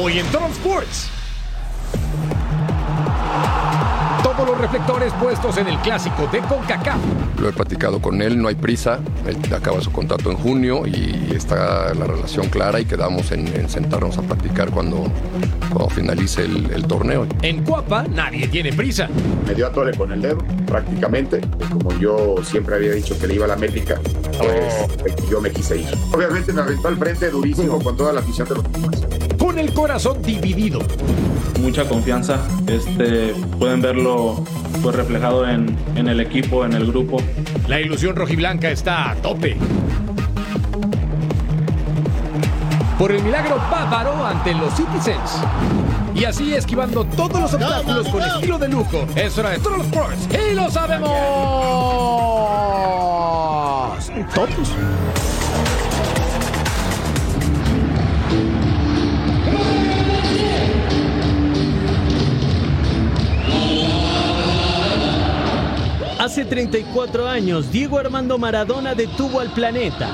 Hoy 0.00 0.20
en 0.20 0.26
Total 0.26 0.50
Sports. 0.52 1.10
Todos 4.22 4.46
los 4.46 4.58
reflectores 4.58 5.12
puestos 5.14 5.56
en 5.56 5.66
el 5.66 5.76
clásico 5.78 6.28
de 6.30 6.38
CONCACAF. 6.38 6.98
Lo 7.40 7.48
he 7.48 7.52
platicado 7.52 8.00
con 8.00 8.22
él, 8.22 8.40
no 8.40 8.46
hay 8.46 8.54
prisa. 8.54 9.00
Él 9.26 9.36
acaba 9.52 9.80
su 9.80 9.90
contrato 9.90 10.30
en 10.30 10.36
junio 10.36 10.86
y 10.86 11.32
está 11.34 11.92
la 11.94 12.04
relación 12.04 12.48
clara 12.48 12.78
y 12.78 12.84
quedamos 12.84 13.32
en, 13.32 13.48
en 13.48 13.68
sentarnos 13.68 14.18
a 14.18 14.22
platicar 14.22 14.70
cuando, 14.70 15.10
cuando 15.68 15.90
finalice 15.90 16.44
el, 16.44 16.70
el 16.70 16.86
torneo. 16.86 17.26
En 17.42 17.64
Cuapa 17.64 18.04
nadie 18.04 18.46
tiene 18.46 18.72
prisa. 18.72 19.08
Me 19.48 19.54
dio 19.56 19.66
a 19.66 19.72
tole 19.72 19.96
con 19.96 20.12
el 20.12 20.22
dedo, 20.22 20.38
prácticamente. 20.66 21.40
Como 21.72 21.98
yo 21.98 22.36
siempre 22.44 22.76
había 22.76 22.92
dicho 22.92 23.18
que 23.18 23.26
le 23.26 23.34
iba 23.34 23.46
a 23.46 23.48
la 23.48 23.56
métrica, 23.56 24.00
pues 24.38 25.16
yo 25.28 25.40
me 25.40 25.50
quise 25.50 25.78
ir. 25.78 25.88
Obviamente 26.12 26.52
me 26.52 26.60
aventó 26.60 26.86
al 26.86 26.96
frente 26.96 27.30
durísimo 27.30 27.82
con 27.82 27.96
toda 27.96 28.12
la 28.12 28.20
afición 28.20 28.46
de 28.48 28.54
los 28.54 28.64
Pumas. 28.64 29.07
Con 29.58 29.66
el 29.66 29.74
corazón 29.74 30.22
dividido. 30.22 30.78
mucha 31.60 31.88
confianza. 31.88 32.38
Este, 32.68 33.34
pueden 33.58 33.82
verlo 33.82 34.44
pues, 34.84 34.94
reflejado 34.94 35.48
en, 35.48 35.76
en 35.96 36.06
el 36.06 36.20
equipo, 36.20 36.64
en 36.64 36.74
el 36.74 36.86
grupo. 36.86 37.20
La 37.66 37.80
ilusión 37.80 38.14
rojiblanca 38.14 38.70
está 38.70 39.10
a 39.10 39.16
tope. 39.16 39.56
Por 43.00 43.10
el 43.10 43.20
milagro 43.24 43.56
bávaro 43.68 44.24
ante 44.24 44.54
los 44.54 44.72
Citizens. 44.74 45.42
Y 46.14 46.24
así 46.24 46.54
esquivando 46.54 47.04
todos 47.04 47.40
los 47.40 47.52
obstáculos 47.52 48.06
con 48.10 48.22
estilo 48.22 48.60
de 48.60 48.68
lujo. 48.68 49.08
Es 49.16 49.36
hora 49.38 49.50
de 49.50 49.58
Total 49.58 49.80
Sports. 49.80 50.28
¡Y 50.32 50.54
lo 50.54 50.70
sabemos! 50.70 51.10
Todos. 54.36 55.17
Hace 66.28 66.44
34 66.44 67.26
años, 67.26 67.72
Diego 67.72 67.98
Armando 67.98 68.36
Maradona 68.36 68.94
detuvo 68.94 69.40
al 69.40 69.50
planeta. 69.50 70.10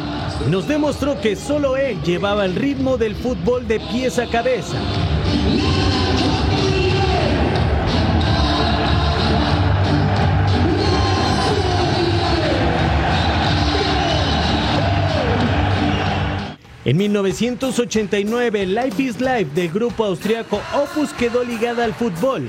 Nos 0.49 0.69
demostró 0.69 1.21
que 1.21 1.35
solo 1.35 1.77
él 1.77 2.01
llevaba 2.05 2.45
el 2.45 2.55
ritmo 2.55 2.97
del 2.97 3.17
fútbol 3.17 3.67
de 3.67 3.81
pies 3.81 4.21
a 4.21 4.29
cabeza. 4.29 4.79
En 16.85 16.97
1989, 16.97 18.67
Life 18.67 19.03
is 19.03 19.21
Life 19.21 19.49
del 19.53 19.69
grupo 19.71 20.05
austriaco 20.05 20.61
Opus 20.77 21.13
quedó 21.13 21.43
ligada 21.43 21.83
al 21.85 21.93
fútbol. 21.93 22.47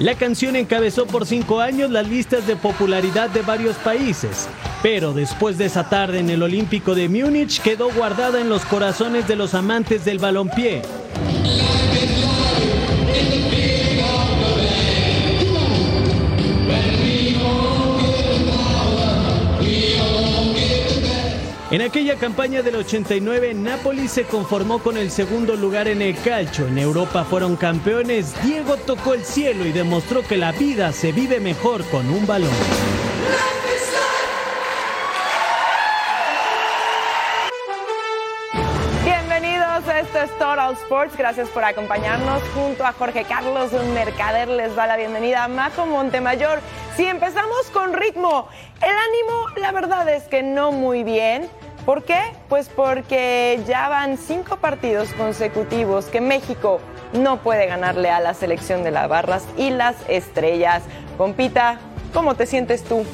La 0.00 0.16
canción 0.16 0.56
encabezó 0.56 1.06
por 1.06 1.24
cinco 1.24 1.60
años 1.60 1.88
las 1.88 2.08
listas 2.08 2.48
de 2.48 2.56
popularidad 2.56 3.30
de 3.30 3.42
varios 3.42 3.76
países, 3.76 4.48
pero 4.82 5.12
después 5.12 5.56
de 5.56 5.66
esa 5.66 5.88
tarde 5.88 6.18
en 6.18 6.30
el 6.30 6.42
Olímpico 6.42 6.96
de 6.96 7.08
Múnich 7.08 7.62
quedó 7.62 7.92
guardada 7.92 8.40
en 8.40 8.48
los 8.48 8.64
corazones 8.64 9.28
de 9.28 9.36
los 9.36 9.54
amantes 9.54 10.04
del 10.04 10.18
balompié. 10.18 10.82
En 21.74 21.82
aquella 21.82 22.14
campaña 22.14 22.62
del 22.62 22.76
89, 22.76 23.52
Napoli 23.52 24.06
se 24.06 24.22
conformó 24.22 24.78
con 24.78 24.96
el 24.96 25.10
segundo 25.10 25.56
lugar 25.56 25.88
en 25.88 26.02
el 26.02 26.16
calcio. 26.16 26.68
En 26.68 26.78
Europa 26.78 27.24
fueron 27.24 27.56
campeones. 27.56 28.32
Diego 28.44 28.76
tocó 28.76 29.12
el 29.12 29.24
cielo 29.24 29.66
y 29.66 29.72
demostró 29.72 30.22
que 30.22 30.36
la 30.36 30.52
vida 30.52 30.92
se 30.92 31.10
vive 31.10 31.40
mejor 31.40 31.84
con 31.86 32.08
un 32.10 32.28
balón. 32.28 32.54
Esto 40.00 40.18
es 40.18 40.30
Total 40.38 40.72
Sports. 40.74 41.16
Gracias 41.16 41.48
por 41.48 41.64
acompañarnos. 41.64 42.42
Junto 42.54 42.84
a 42.84 42.92
Jorge 42.92 43.24
Carlos, 43.24 43.72
mercader, 43.94 44.48
les 44.48 44.74
da 44.76 44.86
la 44.86 44.96
bienvenida 44.96 45.44
a 45.44 45.48
Majo 45.48 45.86
Montemayor. 45.86 46.60
Si 46.96 47.04
empezamos 47.04 47.70
con 47.72 47.92
ritmo, 47.92 48.48
el 48.80 48.96
ánimo, 48.96 49.48
la 49.56 49.72
verdad 49.72 50.08
es 50.08 50.24
que 50.24 50.42
no 50.42 50.72
muy 50.72 51.04
bien. 51.04 51.48
¿Por 51.84 52.02
qué? 52.02 52.20
Pues 52.48 52.70
porque 52.74 53.62
ya 53.66 53.88
van 53.88 54.16
cinco 54.16 54.56
partidos 54.56 55.10
consecutivos 55.12 56.06
que 56.06 56.22
México 56.22 56.80
no 57.12 57.38
puede 57.38 57.66
ganarle 57.66 58.10
a 58.10 58.20
la 58.20 58.32
selección 58.32 58.82
de 58.84 58.90
las 58.90 59.08
barras 59.08 59.44
y 59.58 59.68
las 59.70 59.96
estrellas. 60.08 60.82
Compita, 61.18 61.78
¿cómo 62.14 62.36
te 62.36 62.46
sientes 62.46 62.84
tú? 62.84 63.04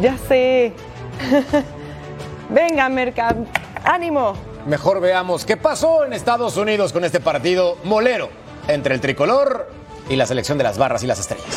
Ya 0.00 0.18
sé. 0.28 0.72
Venga, 2.50 2.88
Merca, 2.88 3.36
ánimo. 3.84 4.34
Mejor 4.66 5.00
veamos 5.00 5.44
qué 5.44 5.56
pasó 5.56 6.04
en 6.04 6.12
Estados 6.12 6.56
Unidos 6.56 6.92
con 6.92 7.04
este 7.04 7.20
partido 7.20 7.78
molero 7.84 8.30
entre 8.66 8.94
el 8.94 9.00
tricolor 9.00 9.70
y 10.08 10.16
la 10.16 10.26
selección 10.26 10.58
de 10.58 10.64
las 10.64 10.76
barras 10.76 11.04
y 11.04 11.06
las 11.06 11.20
estrellas. 11.20 11.56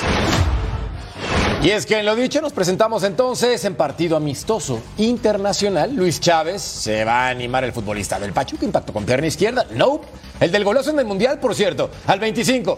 Y 1.63 1.69
es 1.69 1.85
que 1.85 1.97
en 1.97 2.05
lo 2.05 2.13
dicho 2.13 2.41
nos 2.41 2.51
presentamos 2.51 3.03
entonces 3.03 3.63
en 3.63 3.75
partido 3.75 4.17
amistoso 4.17 4.81
internacional. 4.97 5.95
Luis 5.95 6.19
Chávez 6.19 6.61
se 6.61 7.05
va 7.05 7.27
a 7.27 7.29
animar 7.29 7.63
el 7.63 7.71
futbolista 7.71 8.19
del 8.19 8.33
Pachuca, 8.33 8.65
impacto 8.65 8.91
con 8.91 9.05
pierna 9.05 9.27
izquierda. 9.27 9.65
No, 9.71 10.01
el 10.41 10.51
del 10.51 10.65
golazo 10.65 10.89
en 10.89 10.99
el 10.99 11.05
Mundial, 11.05 11.39
por 11.39 11.55
cierto, 11.55 11.89
al 12.05 12.19
25. 12.19 12.77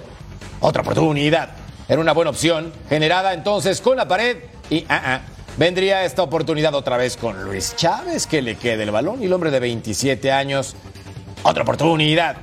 Otra 0.60 0.84
oportunidad. 0.84 1.50
Era 1.90 2.00
una 2.00 2.14
buena 2.14 2.30
opción, 2.30 2.72
generada 2.88 3.34
entonces 3.34 3.82
con 3.82 3.98
la 3.98 4.08
pared 4.08 4.38
y 4.70 4.86
ah, 4.88 5.02
ah, 5.04 5.22
vendría 5.58 6.06
esta 6.06 6.22
oportunidad 6.22 6.76
otra 6.76 6.96
vez 6.98 7.18
con 7.18 7.44
Luis 7.44 7.76
Chávez, 7.76 8.28
que 8.28 8.44
le 8.44 8.54
quede 8.54 8.84
el 8.84 8.92
balón 8.92 9.20
y 9.20 9.26
el 9.26 9.34
hombre 9.34 9.50
de 9.50 9.62
27 9.62 10.32
años. 10.32 10.76
Otra 11.42 11.64
oportunidad. 11.64 12.38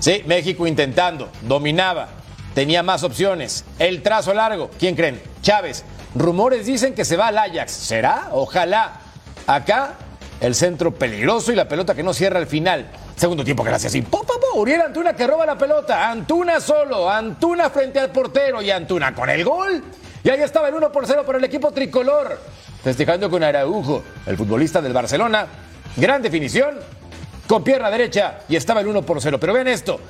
Sí, 0.00 0.24
México 0.26 0.66
intentando, 0.66 1.28
dominaba, 1.42 2.08
tenía 2.56 2.82
más 2.82 3.02
opciones. 3.02 3.66
El 3.78 4.02
trazo 4.02 4.32
largo, 4.32 4.70
¿quién 4.78 4.96
creen? 4.96 5.20
Chávez. 5.42 5.84
Rumores 6.14 6.64
dicen 6.64 6.94
que 6.94 7.04
se 7.04 7.14
va 7.14 7.26
al 7.26 7.36
Ajax. 7.36 7.70
¿Será? 7.70 8.30
Ojalá. 8.32 8.98
Acá, 9.46 9.96
el 10.40 10.54
centro 10.54 10.94
peligroso 10.94 11.52
y 11.52 11.54
la 11.54 11.68
pelota 11.68 11.94
que 11.94 12.02
no 12.02 12.14
cierra 12.14 12.38
al 12.38 12.46
final. 12.46 12.86
Segundo 13.14 13.44
tiempo, 13.44 13.62
gracias. 13.62 13.94
Y 13.94 14.00
po, 14.00 14.22
po, 14.22 14.40
po, 14.40 14.58
Uriel 14.58 14.80
Antuna 14.80 15.14
que 15.14 15.26
roba 15.26 15.44
la 15.44 15.58
pelota. 15.58 16.10
Antuna 16.10 16.58
solo. 16.58 17.10
Antuna 17.10 17.68
frente 17.68 17.98
al 18.00 18.10
portero. 18.10 18.62
Y 18.62 18.70
Antuna 18.70 19.14
con 19.14 19.28
el 19.28 19.44
gol. 19.44 19.84
Y 20.24 20.30
ahí 20.30 20.40
estaba 20.40 20.68
el 20.68 20.76
1 20.76 20.90
por 20.90 21.06
0 21.06 21.24
para 21.26 21.36
el 21.36 21.44
equipo 21.44 21.72
tricolor. 21.72 22.40
Festejando 22.82 23.28
con 23.28 23.44
Araujo, 23.44 24.02
el 24.24 24.38
futbolista 24.38 24.80
del 24.80 24.94
Barcelona. 24.94 25.46
Gran 25.94 26.22
definición. 26.22 26.78
Con 27.46 27.62
pierna 27.62 27.90
derecha. 27.90 28.38
Y 28.48 28.56
estaba 28.56 28.80
el 28.80 28.86
1 28.86 29.02
por 29.02 29.20
0. 29.20 29.38
Pero 29.38 29.52
ven 29.52 29.68
esto. 29.68 30.00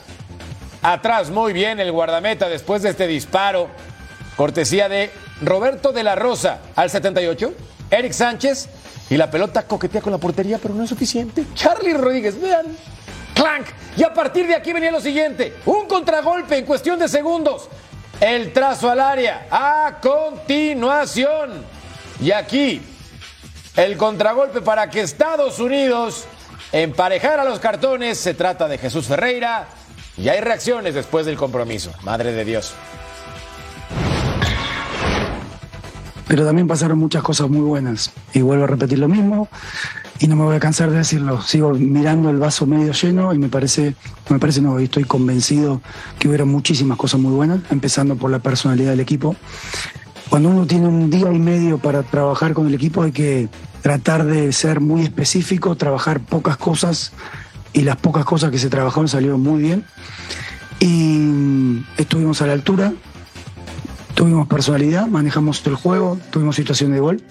Atrás 0.87 1.31
muy 1.31 1.53
bien 1.53 1.81
el 1.81 1.91
guardameta 1.91 2.49
después 2.49 2.81
de 2.81 2.91
este 2.91 3.09
disparo. 3.09 3.67
Cortesía 4.37 4.89
de 4.89 5.11
Roberto 5.43 5.91
de 5.91 6.05
la 6.05 6.15
Rosa 6.15 6.61
al 6.77 6.91
78. 6.91 7.53
Eric 7.91 8.13
Sánchez. 8.13 8.69
Y 9.11 9.17
la 9.17 9.29
pelota 9.29 9.67
coquetea 9.67 10.01
con 10.01 10.13
la 10.13 10.19
portería, 10.19 10.61
pero 10.63 10.75
no 10.75 10.85
es 10.85 10.89
suficiente. 10.89 11.45
Charlie 11.55 11.93
Rodríguez, 11.93 12.41
vean. 12.41 12.67
Clank. 13.35 13.67
Y 13.97 14.05
a 14.05 14.15
partir 14.15 14.47
de 14.47 14.55
aquí 14.55 14.73
venía 14.73 14.93
lo 14.93 15.01
siguiente. 15.01 15.57
Un 15.67 15.89
contragolpe 15.89 16.57
en 16.57 16.65
cuestión 16.65 17.01
de 17.01 17.09
segundos. 17.09 17.69
El 18.21 18.53
trazo 18.53 18.89
al 18.89 19.01
área. 19.01 19.49
A 19.51 19.99
continuación. 20.01 21.65
Y 22.21 22.31
aquí 22.31 22.81
el 23.75 23.97
contragolpe 23.97 24.61
para 24.61 24.89
que 24.89 25.01
Estados 25.01 25.59
Unidos 25.59 26.27
emparejara 26.71 27.43
los 27.43 27.59
cartones. 27.59 28.21
Se 28.21 28.35
trata 28.35 28.69
de 28.69 28.79
Jesús 28.79 29.09
Ferreira. 29.09 29.67
Y 30.17 30.29
hay 30.29 30.41
reacciones 30.41 30.95
después 30.95 31.27
del 31.27 31.37
compromiso. 31.37 31.93
Madre 32.03 32.33
de 32.33 32.45
Dios. 32.45 32.75
pero 36.29 36.45
también 36.45 36.67
pasaron 36.67 36.99
muchas 36.99 37.23
cosas 37.23 37.49
muy 37.49 37.61
buenas. 37.61 38.13
Y 38.35 38.41
vuelvo 38.41 38.65
a 38.65 38.67
repetir 38.67 38.99
lo 38.99 39.09
mismo 39.09 39.49
y 40.19 40.27
no 40.29 40.37
me 40.37 40.45
voy 40.45 40.57
a 40.57 40.61
cansar 40.61 40.91
de 40.91 40.99
decirlo. 40.99 41.41
Sigo 41.43 41.71
mirando 41.71 42.31
el 42.31 42.39
vaso 42.39 42.67
medio 42.67 42.93
lleno 42.93 43.33
y 43.33 43.39
me 43.39 43.49
parece, 43.49 43.95
me 44.29 44.39
parece 44.39 44.61
no, 44.61 44.79
estoy 44.79 45.05
convencido 45.05 45.81
que 46.19 46.29
hubiera 46.29 46.45
muchísimas 46.45 46.99
cosas 46.99 47.21
muy 47.21 47.33
buenas, 47.33 47.61
empezando 47.71 48.17
por 48.17 48.31
la 48.31 48.41
personalidad 48.41 48.91
del 48.91 49.01
equipo. 49.01 49.37
Cuando 50.29 50.49
uno 50.49 50.67
tiene 50.67 50.89
un 50.89 51.11
día 51.11 51.33
y 51.33 51.39
medio 51.39 51.79
para 51.79 52.03
trabajar 52.03 52.53
con 52.53 52.67
el 52.67 52.75
equipo 52.75 53.03
hay 53.03 53.13
que 53.13 53.49
tratar 53.83 54.25
de 54.25 54.53
ser 54.53 54.81
muy 54.81 55.03
específico, 55.03 55.77
trabajar 55.77 56.19
pocas 56.19 56.57
cosas 56.57 57.13
y 57.77 57.83
las 57.83 57.97
pocas 57.97 58.25
cosas 58.25 58.51
que 58.51 58.59
se 58.59 58.71
trabajaron 58.71 59.07
salieron 59.07 59.43
muy 59.43 59.61
bien. 59.61 59.85
Y 60.81 61.85
estuvimos 61.99 62.41
a 62.41 62.47
la 62.47 62.55
altura, 62.55 62.95
tuvimos 64.15 64.49
personalidad, 64.49 65.07
manejamos 65.07 65.65
el 65.67 65.75
juego, 65.75 66.19
tuvimos 66.31 66.57
situación 66.57 66.93
de 66.93 67.01
gol 67.01 67.23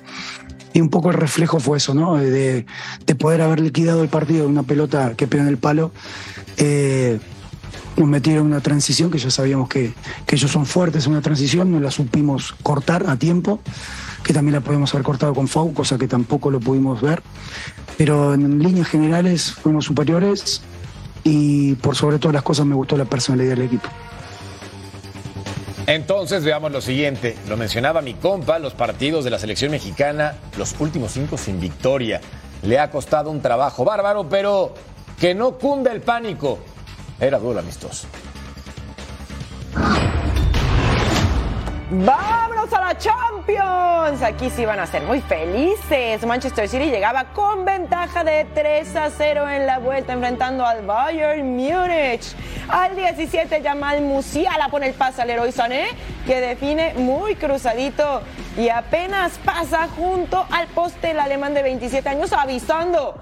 y 0.72 0.82
un 0.82 0.90
poco 0.90 1.10
el 1.10 1.16
reflejo 1.16 1.60
fue 1.60 1.78
eso, 1.78 1.96
¿no? 1.96 2.18
De, 2.18 2.66
de 3.06 3.16
poder 3.16 3.42
haber 3.42 3.60
liquidado 3.60 4.04
el 4.04 4.10
partido 4.10 4.42
de 4.44 4.48
una 4.48 4.62
pelota 4.62 5.16
que 5.18 5.26
pega 5.26 5.44
en 5.44 5.50
el 5.50 5.58
palo. 5.58 5.92
Eh, 6.58 7.20
nos 7.98 8.08
metieron 8.08 8.46
una 8.46 8.62
transición 8.62 9.10
que 9.10 9.18
ya 9.18 9.32
sabíamos 9.32 9.68
que, 9.68 9.94
que 10.28 10.36
ellos 10.36 10.52
son 10.52 10.68
fuertes 10.68 11.08
en 11.08 11.14
una 11.14 11.22
transición, 11.22 11.72
no 11.72 11.80
la 11.80 11.90
supimos 11.90 12.54
cortar 12.62 13.10
a 13.10 13.16
tiempo, 13.16 13.62
que 14.26 14.34
también 14.34 14.56
la 14.56 14.62
podemos 14.62 14.92
haber 14.94 15.04
cortado 15.04 15.36
con 15.36 15.48
Fau, 15.48 15.72
cosa 15.72 16.00
que 16.00 16.08
tampoco 16.08 16.50
lo 16.50 16.60
pudimos 16.60 17.00
ver. 17.00 17.22
Pero 17.96 18.34
en 18.34 18.58
líneas 18.58 18.88
generales 18.88 19.52
fuimos 19.52 19.86
superiores 19.86 20.64
y 21.24 21.76
por 21.76 21.96
sobre 21.96 22.18
todas 22.18 22.34
las 22.34 22.44
cosas 22.44 22.66
me 22.66 22.74
gustó 22.74 22.98
la 22.98 23.06
personalidad 23.06 23.52
del 23.52 23.68
equipo. 23.68 23.88
Entonces 25.86 26.44
veamos 26.44 26.72
lo 26.72 26.82
siguiente. 26.82 27.38
Lo 27.48 27.56
mencionaba 27.56 28.02
mi 28.02 28.16
compa, 28.16 28.58
los 28.58 28.74
partidos 28.74 29.24
de 29.24 29.30
la 29.30 29.38
selección 29.38 29.70
mexicana, 29.70 30.34
los 30.58 30.76
últimos 30.80 31.12
cinco 31.12 31.38
sin 31.38 31.60
victoria. 31.60 32.20
Le 32.64 32.80
ha 32.80 32.90
costado 32.90 33.30
un 33.30 33.42
trabajo 33.42 33.86
bárbaro, 33.86 34.28
pero 34.28 34.74
que 35.20 35.36
no 35.36 35.52
cunde 35.60 35.92
el 35.92 36.02
pánico. 36.02 36.58
Era 37.20 37.38
duro 37.38 37.60
amistoso. 37.60 38.08
¡Vámonos 42.66 42.74
a 42.74 42.94
la 42.94 42.98
Champions! 42.98 44.24
Aquí 44.24 44.50
sí 44.50 44.66
van 44.66 44.80
a 44.80 44.88
ser 44.88 45.04
muy 45.04 45.22
felices. 45.22 46.26
Manchester 46.26 46.68
City 46.68 46.86
llegaba 46.86 47.26
con 47.26 47.64
ventaja 47.64 48.24
de 48.24 48.46
3 48.56 48.96
a 48.96 49.10
0 49.12 49.50
en 49.52 49.68
la 49.68 49.78
vuelta 49.78 50.14
enfrentando 50.14 50.66
al 50.66 50.84
Bayern 50.84 51.46
Múnich. 51.56 52.34
Al 52.68 52.96
17 52.96 53.62
Jamal 53.62 54.02
Musiala 54.02 54.70
pone 54.70 54.88
el 54.88 54.94
pase 54.96 55.22
al 55.22 55.30
héroe 55.30 55.52
Sané 55.52 55.90
que 56.26 56.42
define 56.42 56.96
muy 56.96 57.36
cruzadito 57.36 58.24
y 58.58 58.70
apenas 58.70 59.34
pasa 59.46 59.88
junto 59.96 60.48
al 60.50 60.66
poste 60.68 61.12
el 61.12 61.20
alemán 61.20 61.54
de 61.54 61.62
27 61.62 62.10
años 62.10 62.34
avisando 62.34 63.16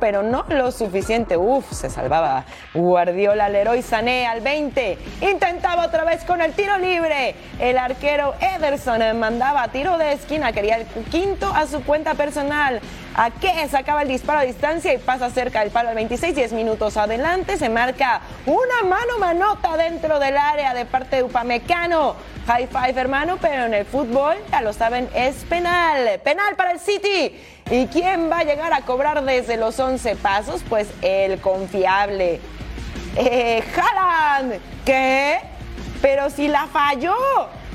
pero 0.00 0.22
no 0.22 0.44
lo 0.48 0.70
suficiente. 0.70 1.36
Uf, 1.36 1.72
se 1.72 1.90
salvaba 1.90 2.44
Guardiola, 2.74 3.48
Leroy 3.48 3.82
Sané 3.82 4.26
al 4.26 4.40
20. 4.40 4.98
Intentaba 5.22 5.86
otra 5.86 6.04
vez 6.04 6.24
con 6.24 6.40
el 6.40 6.52
tiro 6.52 6.76
libre. 6.78 7.34
El 7.58 7.78
arquero 7.78 8.34
Ederson 8.40 9.18
mandaba 9.18 9.68
tiro 9.68 9.98
de 9.98 10.12
esquina, 10.12 10.52
quería 10.52 10.76
el 10.76 10.86
quinto 11.04 11.46
a 11.46 11.66
su 11.66 11.82
cuenta 11.82 12.14
personal. 12.14 12.80
A 13.16 13.30
qué 13.30 13.68
sacaba 13.68 14.02
el 14.02 14.08
disparo 14.08 14.40
a 14.40 14.42
distancia 14.42 14.92
y 14.92 14.98
pasa 14.98 15.30
cerca 15.30 15.60
del 15.60 15.70
palo 15.70 15.90
al 15.90 15.94
26, 15.94 16.34
10 16.34 16.52
minutos 16.52 16.96
adelante. 16.96 17.56
Se 17.56 17.68
marca 17.68 18.22
una 18.44 18.82
mano 18.88 19.18
manota 19.20 19.76
dentro 19.76 20.18
del 20.18 20.36
área 20.36 20.74
de 20.74 20.84
parte 20.84 21.16
de 21.16 21.22
Upamecano. 21.22 22.16
High 22.48 22.66
five, 22.66 23.00
hermano, 23.00 23.38
pero 23.40 23.66
en 23.66 23.74
el 23.74 23.84
fútbol, 23.86 24.36
ya 24.50 24.62
lo 24.62 24.72
saben, 24.72 25.08
es 25.14 25.36
penal. 25.44 26.20
Penal 26.24 26.56
para 26.56 26.72
el 26.72 26.80
City. 26.80 27.40
¿Y 27.70 27.86
quién 27.86 28.30
va 28.30 28.40
a 28.40 28.44
llegar 28.44 28.72
a 28.72 28.80
cobrar 28.80 29.24
desde 29.24 29.56
los 29.56 29.78
11 29.78 30.16
pasos? 30.16 30.62
Pues 30.68 30.88
el 31.00 31.40
confiable. 31.40 32.40
Eh, 33.16 33.62
Haaland. 33.76 34.60
¿Qué? 34.84 35.38
Pero 36.02 36.30
si 36.30 36.48
la 36.48 36.66
falló. 36.66 37.14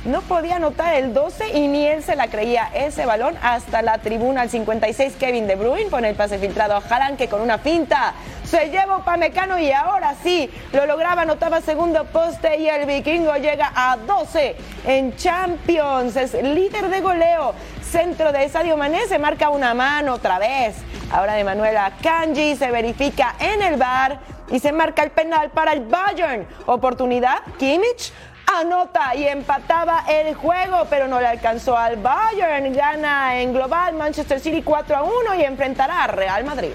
No 0.06 0.22
podía 0.22 0.56
anotar 0.56 0.96
el 0.96 1.14
12 1.14 1.58
y 1.58 1.68
ni 1.68 1.86
él 1.86 2.02
se 2.04 2.16
la 2.16 2.28
creía. 2.28 2.70
Ese 2.74 3.06
balón 3.06 3.36
hasta 3.42 3.82
la 3.82 3.98
tribuna 3.98 4.42
al 4.42 4.50
56 4.50 5.16
Kevin 5.20 5.46
De 5.46 5.56
Bruyne 5.56 5.90
pone 5.90 6.10
el 6.10 6.16
pase 6.16 6.40
filtrado 6.40 6.76
a 6.76 6.78
Haaland 6.78 7.18
que 7.18 7.28
con 7.28 7.42
una 7.42 7.58
finta 7.58 8.14
se 8.46 8.70
lleva 8.70 9.04
Pamecano 9.04 9.60
y 9.60 9.72
ahora 9.72 10.16
sí 10.24 10.50
lo 10.72 10.86
lograba, 10.86 11.24
anotaba 11.24 11.62
segundo 11.62 12.06
poste 12.06 12.58
y 12.58 12.68
el 12.68 12.86
vikingo 12.86 13.36
llega 13.36 13.72
a 13.76 13.98
12 13.98 14.56
en 14.88 15.16
Champions. 15.18 16.16
Es 16.16 16.34
líder 16.34 16.90
de 16.90 17.02
goleo 17.02 17.54
centro 17.90 18.32
de 18.32 18.48
Sadio 18.50 18.78
Mané 18.78 19.08
se 19.08 19.18
marca 19.18 19.50
una 19.50 19.74
mano 19.74 20.14
otra 20.14 20.38
vez. 20.38 20.76
Ahora 21.12 21.34
de 21.34 21.44
Manuela 21.44 21.92
Kanji 22.02 22.56
se 22.56 22.70
verifica 22.70 23.36
en 23.40 23.64
el 23.64 23.78
bar 23.78 24.20
y 24.52 24.60
se 24.60 24.72
marca 24.72 25.04
el 25.04 25.10
penal 25.10 25.50
para 25.50 25.74
el 25.74 25.82
Bayern. 25.82 26.48
Oportunidad, 26.68 27.40
Kimmich 27.58 28.14
anota 28.58 29.16
y 29.16 29.28
empataba 29.28 30.06
el 30.08 30.34
juego, 30.36 30.86
pero 30.90 31.08
no 31.08 31.20
le 31.20 31.28
alcanzó 31.28 31.78
al 31.78 31.98
Bayern. 31.98 32.74
Gana 32.74 33.40
en 33.40 33.54
global 33.54 33.94
Manchester 33.94 34.40
City 34.40 34.62
4 34.64 34.98
a 34.98 35.04
1 35.04 35.36
y 35.40 35.44
enfrentará 35.44 36.04
a 36.04 36.08
Real 36.08 36.44
Madrid. 36.44 36.72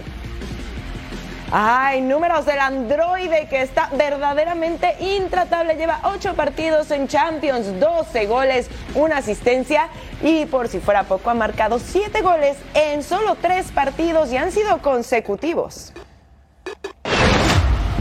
Ay, 1.56 2.00
números 2.00 2.47
del 2.47 2.59
androide 2.59 3.47
que 3.49 3.62
está 3.62 3.88
verdaderamente 3.93 4.97
intratable. 4.99 5.76
Lleva 5.76 6.00
8 6.03 6.35
partidos 6.35 6.91
en 6.91 7.06
Champions, 7.06 7.79
12 7.79 8.27
goles, 8.27 8.69
una 8.94 9.19
asistencia 9.19 9.88
y 10.20 10.47
por 10.47 10.67
si 10.69 10.81
fuera 10.81 11.05
poco 11.05 11.31
ha 11.31 11.35
marcado 11.35 11.79
7 11.79 12.23
goles 12.23 12.56
en 12.75 13.05
solo 13.05 13.37
3 13.41 13.70
partidos 13.70 14.32
y 14.32 14.37
han 14.37 14.50
sido 14.50 14.82
consecutivos. 14.82 15.94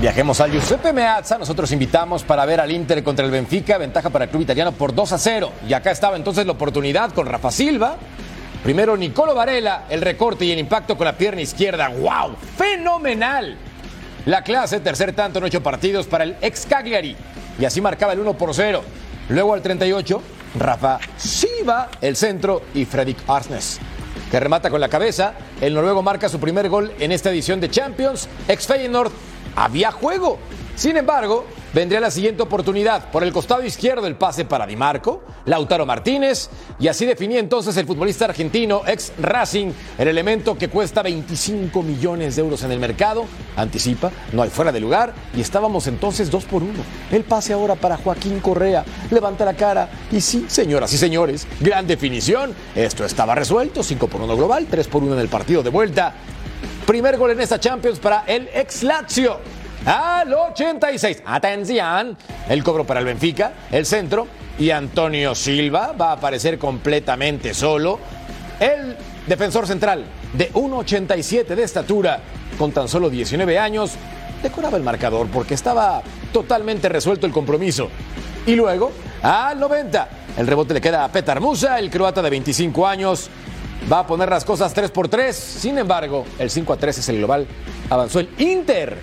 Viajemos 0.03 0.41
al 0.41 0.51
Giuseppe 0.51 0.91
Meazza. 0.91 1.38
Nosotros 1.38 1.71
invitamos 1.71 2.23
para 2.23 2.45
ver 2.45 2.59
al 2.59 2.69
Inter 2.69 3.01
contra 3.05 3.23
el 3.23 3.31
Benfica. 3.31 3.77
Ventaja 3.77 4.09
para 4.09 4.25
el 4.25 4.31
club 4.31 4.41
italiano 4.41 4.73
por 4.73 4.94
2 4.94 5.13
a 5.13 5.17
0. 5.17 5.53
Y 5.65 5.71
acá 5.71 5.91
estaba 5.91 6.17
entonces 6.17 6.45
la 6.45 6.51
oportunidad 6.51 7.13
con 7.13 7.25
Rafa 7.25 7.50
Silva. 7.51 7.95
Primero 8.65 8.97
Nicolo 8.97 9.33
Varela, 9.33 9.85
el 9.89 10.01
recorte 10.01 10.44
y 10.44 10.51
el 10.51 10.59
impacto 10.59 10.97
con 10.97 11.05
la 11.05 11.13
pierna 11.13 11.39
izquierda. 11.39 11.88
¡Wow! 11.88 12.35
¡Fenomenal! 12.57 13.55
La 14.25 14.44
clase, 14.44 14.81
tercer 14.81 15.13
tanto 15.13 15.39
en 15.39 15.45
ocho 15.45 15.63
partidos 15.63 16.05
para 16.05 16.25
el 16.25 16.35
ex 16.41 16.65
Cagliari. 16.65 17.15
Y 17.57 17.63
así 17.63 17.79
marcaba 17.79 18.11
el 18.11 18.19
1 18.19 18.33
por 18.33 18.53
0. 18.53 18.83
Luego 19.29 19.53
al 19.53 19.61
38, 19.61 20.21
Rafa 20.59 21.00
Silva, 21.15 21.88
el 22.01 22.17
centro, 22.17 22.63
y 22.73 22.83
Fredrik 22.83 23.19
Arsnes, 23.25 23.79
que 24.29 24.38
remata 24.38 24.69
con 24.69 24.81
la 24.81 24.89
cabeza. 24.89 25.35
El 25.61 25.73
noruego 25.73 26.03
marca 26.03 26.27
su 26.27 26.41
primer 26.41 26.67
gol 26.67 26.91
en 27.00 27.13
esta 27.13 27.29
edición 27.29 27.61
de 27.61 27.69
Champions. 27.69 28.27
Ex 28.50 28.67
Feyenoord, 28.67 29.13
había 29.55 29.91
juego. 29.91 30.39
Sin 30.75 30.97
embargo, 30.97 31.45
vendría 31.71 32.00
la 32.00 32.09
siguiente 32.09 32.41
oportunidad. 32.41 33.11
Por 33.11 33.23
el 33.23 33.31
costado 33.31 33.63
izquierdo 33.63 34.07
el 34.07 34.15
pase 34.15 34.44
para 34.44 34.65
Di 34.65 34.75
Marco, 34.75 35.23
Lautaro 35.45 35.85
Martínez, 35.85 36.50
y 36.79 36.88
así 36.88 37.05
definía 37.05 37.39
entonces 37.39 37.77
el 37.77 37.85
futbolista 37.85 38.25
argentino 38.25 38.81
ex 38.88 39.13
Racing, 39.19 39.71
el 40.00 40.07
elemento 40.07 40.57
que 40.57 40.69
cuesta 40.69 41.03
25 41.03 41.83
millones 41.83 42.35
de 42.35 42.41
euros 42.41 42.63
en 42.63 42.71
el 42.71 42.79
mercado. 42.79 43.25
Anticipa, 43.55 44.11
no 44.31 44.41
hay 44.41 44.50
fuera 44.50 44.71
de 44.71 44.79
lugar, 44.79 45.13
y 45.35 45.41
estábamos 45.41 45.85
entonces 45.85 46.31
dos 46.31 46.45
por 46.45 46.63
uno. 46.63 46.79
El 47.12 47.24
pase 47.24 47.53
ahora 47.53 47.75
para 47.75 47.98
Joaquín 47.98 48.39
Correa, 48.39 48.83
levanta 49.12 49.45
la 49.45 49.53
cara, 49.53 49.89
y 50.12 50.22
sí, 50.22 50.45
señoras 50.48 50.91
y 50.93 50.98
señores, 50.98 51.48
gran 51.60 51.86
definición. 51.86 52.55
Esto 52.75 53.05
estaba 53.05 53.36
resuelto, 53.36 53.83
5 53.83 54.07
por 54.07 54.22
1 54.22 54.36
global, 54.36 54.65
3 54.67 54.88
por 54.88 55.03
1 55.03 55.13
en 55.13 55.19
el 55.19 55.29
partido 55.29 55.62
de 55.62 55.69
vuelta. 55.69 56.15
Primer 56.85 57.17
gol 57.17 57.31
en 57.31 57.39
esta 57.39 57.59
Champions 57.59 57.97
para 57.99 58.25
el 58.27 58.49
ex 58.53 58.83
Lazio. 58.83 59.39
Al 59.85 60.33
86. 60.33 61.23
Atención. 61.25 62.17
El 62.49 62.61
cobro 62.61 62.83
para 62.83 62.99
el 62.99 63.05
Benfica. 63.05 63.53
El 63.71 63.85
centro. 63.85 64.27
Y 64.59 64.69
Antonio 64.69 65.33
Silva 65.33 65.93
va 65.93 66.09
a 66.09 66.13
aparecer 66.13 66.59
completamente 66.59 67.53
solo. 67.53 67.99
El 68.59 68.97
defensor 69.27 69.65
central 69.65 70.03
de 70.33 70.51
1,87 70.51 71.55
de 71.55 71.63
estatura, 71.63 72.19
con 72.57 72.73
tan 72.73 72.89
solo 72.89 73.09
19 73.09 73.57
años, 73.57 73.93
decoraba 74.41 74.75
el 74.77 74.83
marcador 74.83 75.27
porque 75.27 75.53
estaba 75.53 76.03
totalmente 76.33 76.89
resuelto 76.89 77.25
el 77.25 77.31
compromiso. 77.31 77.89
Y 78.45 78.55
luego, 78.55 78.91
al 79.21 79.57
90, 79.57 80.09
el 80.37 80.47
rebote 80.47 80.73
le 80.73 80.81
queda 80.81 81.05
a 81.05 81.11
Petar 81.11 81.39
Musa, 81.39 81.79
el 81.79 81.89
croata 81.89 82.21
de 82.21 82.29
25 82.29 82.85
años. 82.85 83.29
Va 83.91 83.99
a 83.99 84.07
poner 84.07 84.29
las 84.29 84.45
cosas 84.45 84.73
3 84.73 84.91
por 84.91 85.07
3. 85.07 85.35
Sin 85.35 85.77
embargo, 85.77 86.25
el 86.39 86.49
5 86.49 86.73
a 86.73 86.77
3 86.77 86.97
es 86.97 87.09
el 87.09 87.17
global. 87.17 87.47
Avanzó 87.89 88.19
el 88.19 88.29
Inter 88.37 88.97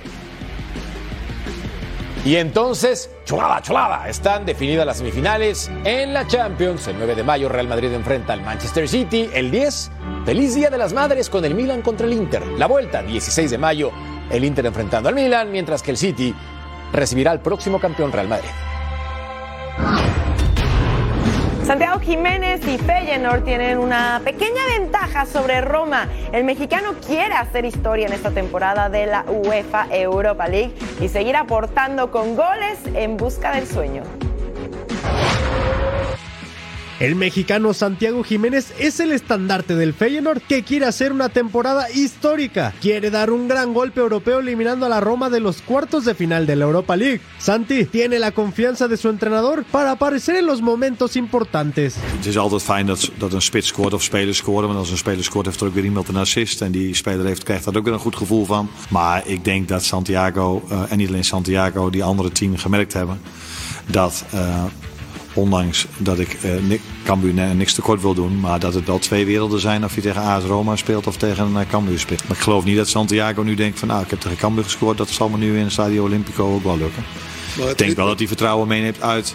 y 2.25 2.37
entonces, 2.37 3.10
chulada, 3.25 3.62
chulada, 3.62 4.06
están 4.06 4.44
definidas 4.44 4.84
las 4.84 4.99
semifinales 4.99 5.70
en 5.84 6.12
la 6.12 6.26
Champions. 6.26 6.87
El 6.87 6.99
9 6.99 7.14
de 7.14 7.22
mayo 7.22 7.49
Real 7.49 7.66
Madrid 7.66 7.90
enfrenta 7.94 8.34
al 8.34 8.42
Manchester 8.42 8.87
City. 8.87 9.30
El 9.32 9.50
10, 9.50 9.90
feliz 10.26 10.54
Día 10.54 10.68
de 10.68 10.76
las 10.76 10.92
Madres 10.92 11.30
con 11.30 11.46
el 11.46 11.54
Milan 11.54 11.80
contra 11.80 12.06
el 12.06 12.12
Inter. 12.12 12.46
La 12.58 12.66
vuelta, 12.66 13.02
16 13.02 13.50
de 13.50 13.56
mayo, 13.56 13.90
el 14.30 14.44
Inter 14.44 14.66
enfrentando 14.66 15.08
al 15.08 15.14
Milan, 15.14 15.50
mientras 15.50 15.82
que 15.82 15.92
el 15.92 15.96
City 15.96 16.34
recibirá 16.92 17.30
al 17.30 17.40
próximo 17.40 17.80
campeón 17.80 18.12
Real 18.12 18.28
Madrid. 18.28 18.50
Santiago 21.71 22.00
Jiménez 22.00 22.67
y 22.67 22.79
Feyenoord 22.79 23.45
tienen 23.45 23.79
una 23.79 24.21
pequeña 24.25 24.61
ventaja 24.77 25.25
sobre 25.25 25.61
Roma. 25.61 26.09
El 26.33 26.43
mexicano 26.43 26.95
quiere 27.07 27.33
hacer 27.35 27.65
historia 27.65 28.09
en 28.09 28.12
esta 28.12 28.33
temporada 28.33 28.89
de 28.89 29.07
la 29.07 29.25
UEFA 29.29 29.87
Europa 29.89 30.49
League 30.49 30.75
y 31.00 31.07
seguir 31.07 31.37
aportando 31.37 32.11
con 32.11 32.35
goles 32.35 32.81
en 32.95 33.17
busca 33.17 33.53
del 33.53 33.69
sueño. 33.69 34.03
El 37.00 37.14
mexicano 37.14 37.73
Santiago 37.73 38.23
Jiménez 38.23 38.75
es 38.78 39.00
el 39.00 39.12
estandarte 39.12 39.75
del 39.75 39.95
Feyenoord 39.95 40.42
que 40.42 40.62
quiere 40.62 40.85
hacer 40.85 41.12
una 41.12 41.30
temporada 41.30 41.90
histórica. 41.90 42.75
Quiere 42.78 43.11
dar 43.11 43.30
un 43.30 43.49
gran 43.49 43.73
golpe 43.73 44.00
europeo 44.00 44.40
eliminando 44.40 44.85
a 44.85 44.90
la 44.90 45.00
Roma 45.00 45.30
de 45.30 45.40
los 45.40 45.62
cuartos 45.62 46.04
de 46.04 46.14
final 46.14 46.47
de 46.47 46.57
la 46.57 46.66
Europa 46.66 46.97
League. 46.97 47.23
Santi 47.38 47.87
tiene 47.87 48.19
la 48.19 48.33
confianza 48.33 48.87
de 48.87 48.99
su 48.99 49.09
entrenador 49.09 49.64
para 49.64 49.92
aparecer 49.92 50.37
en 50.37 50.45
los 50.45 50.61
momentos 50.61 51.16
importantes. 51.16 51.97
Het 52.16 52.26
is 52.26 52.37
altijd 52.37 52.62
fijn 52.62 52.87
dat, 52.87 53.11
dat 53.19 53.33
een 53.33 53.42
spits 53.42 53.69
scoort 53.69 53.95
of 53.95 54.02
spelers 54.02 54.37
scoren. 54.37 54.66
Want 54.66 54.78
als 54.78 54.90
een 54.90 54.99
speler 54.99 55.25
scoort 55.25 55.47
heeft 55.47 55.61
er 55.61 55.66
ook 55.66 55.75
weer 55.75 55.85
iemand 55.85 56.09
een 56.09 56.16
assist. 56.16 56.61
En 56.61 56.71
die 56.71 56.95
speler 56.95 57.26
heeft, 57.26 57.42
krijgt 57.42 57.64
daar 57.64 57.76
ook 57.76 57.85
weer 57.85 57.92
een 57.92 57.99
goed 57.99 58.16
gevoel 58.16 58.45
van. 58.45 58.71
Maar 58.88 59.23
ik 59.26 59.45
denk 59.45 59.69
dat 59.69 59.85
Santiago, 59.85 60.62
uh, 60.71 60.83
en 60.88 60.99
niet 60.99 61.09
alleen 61.09 61.25
Santiago, 61.25 61.90
die 61.90 62.04
andere 62.04 62.33
team 62.33 62.57
gemerkt 62.57 62.92
hebben. 62.92 63.21
Dat 63.87 64.25
uh, 64.35 64.64
ondanks 65.32 65.87
dat 65.96 66.18
ik 66.18 66.37
uh, 66.44 66.78
Cambuur 67.04 67.54
niks 67.54 67.72
tekort 67.72 68.02
wil 68.02 68.14
doen. 68.14 68.40
Maar 68.40 68.60
dat 68.60 68.75
het 68.75 68.87
wel 68.87 68.99
twee 68.99 69.26
werelden 69.26 69.60
zijn 69.60 69.84
of 69.84 69.94
je 69.94 70.00
tegen 70.00 70.22
AS 70.22 70.44
Roma 70.44 70.76
speelt 70.76 71.06
of 71.06 71.16
tegen 71.16 71.54
een 71.54 71.66
Cambuur 71.66 71.99
speelt. 71.99 72.28
Maar 72.28 72.37
ik 72.37 72.42
geloof 72.42 72.64
niet 72.64 72.76
dat 72.76 72.88
Santiago 72.88 73.42
nu 73.42 73.54
denkt 73.54 73.78
van 73.78 73.88
nou 73.88 74.02
ik 74.02 74.10
heb 74.10 74.20
tegen 74.20 74.38
Cambuur 74.38 74.64
gescoord. 74.64 74.99
Dat 74.99 75.08
zal 75.08 75.28
me 75.28 75.38
nu 75.38 75.56
in 75.56 75.62
het 75.62 75.72
Stadio 75.72 76.04
Olimpico 76.04 76.54
ook 76.54 76.64
wel 76.64 76.78
lukken. 76.78 77.04
Ik 77.70 77.78
denk 77.78 77.96
wel 77.96 78.06
dat 78.06 78.18
hij 78.18 78.28
vertrouwen 78.28 78.68
meeneemt 78.68 79.02
uit 79.02 79.34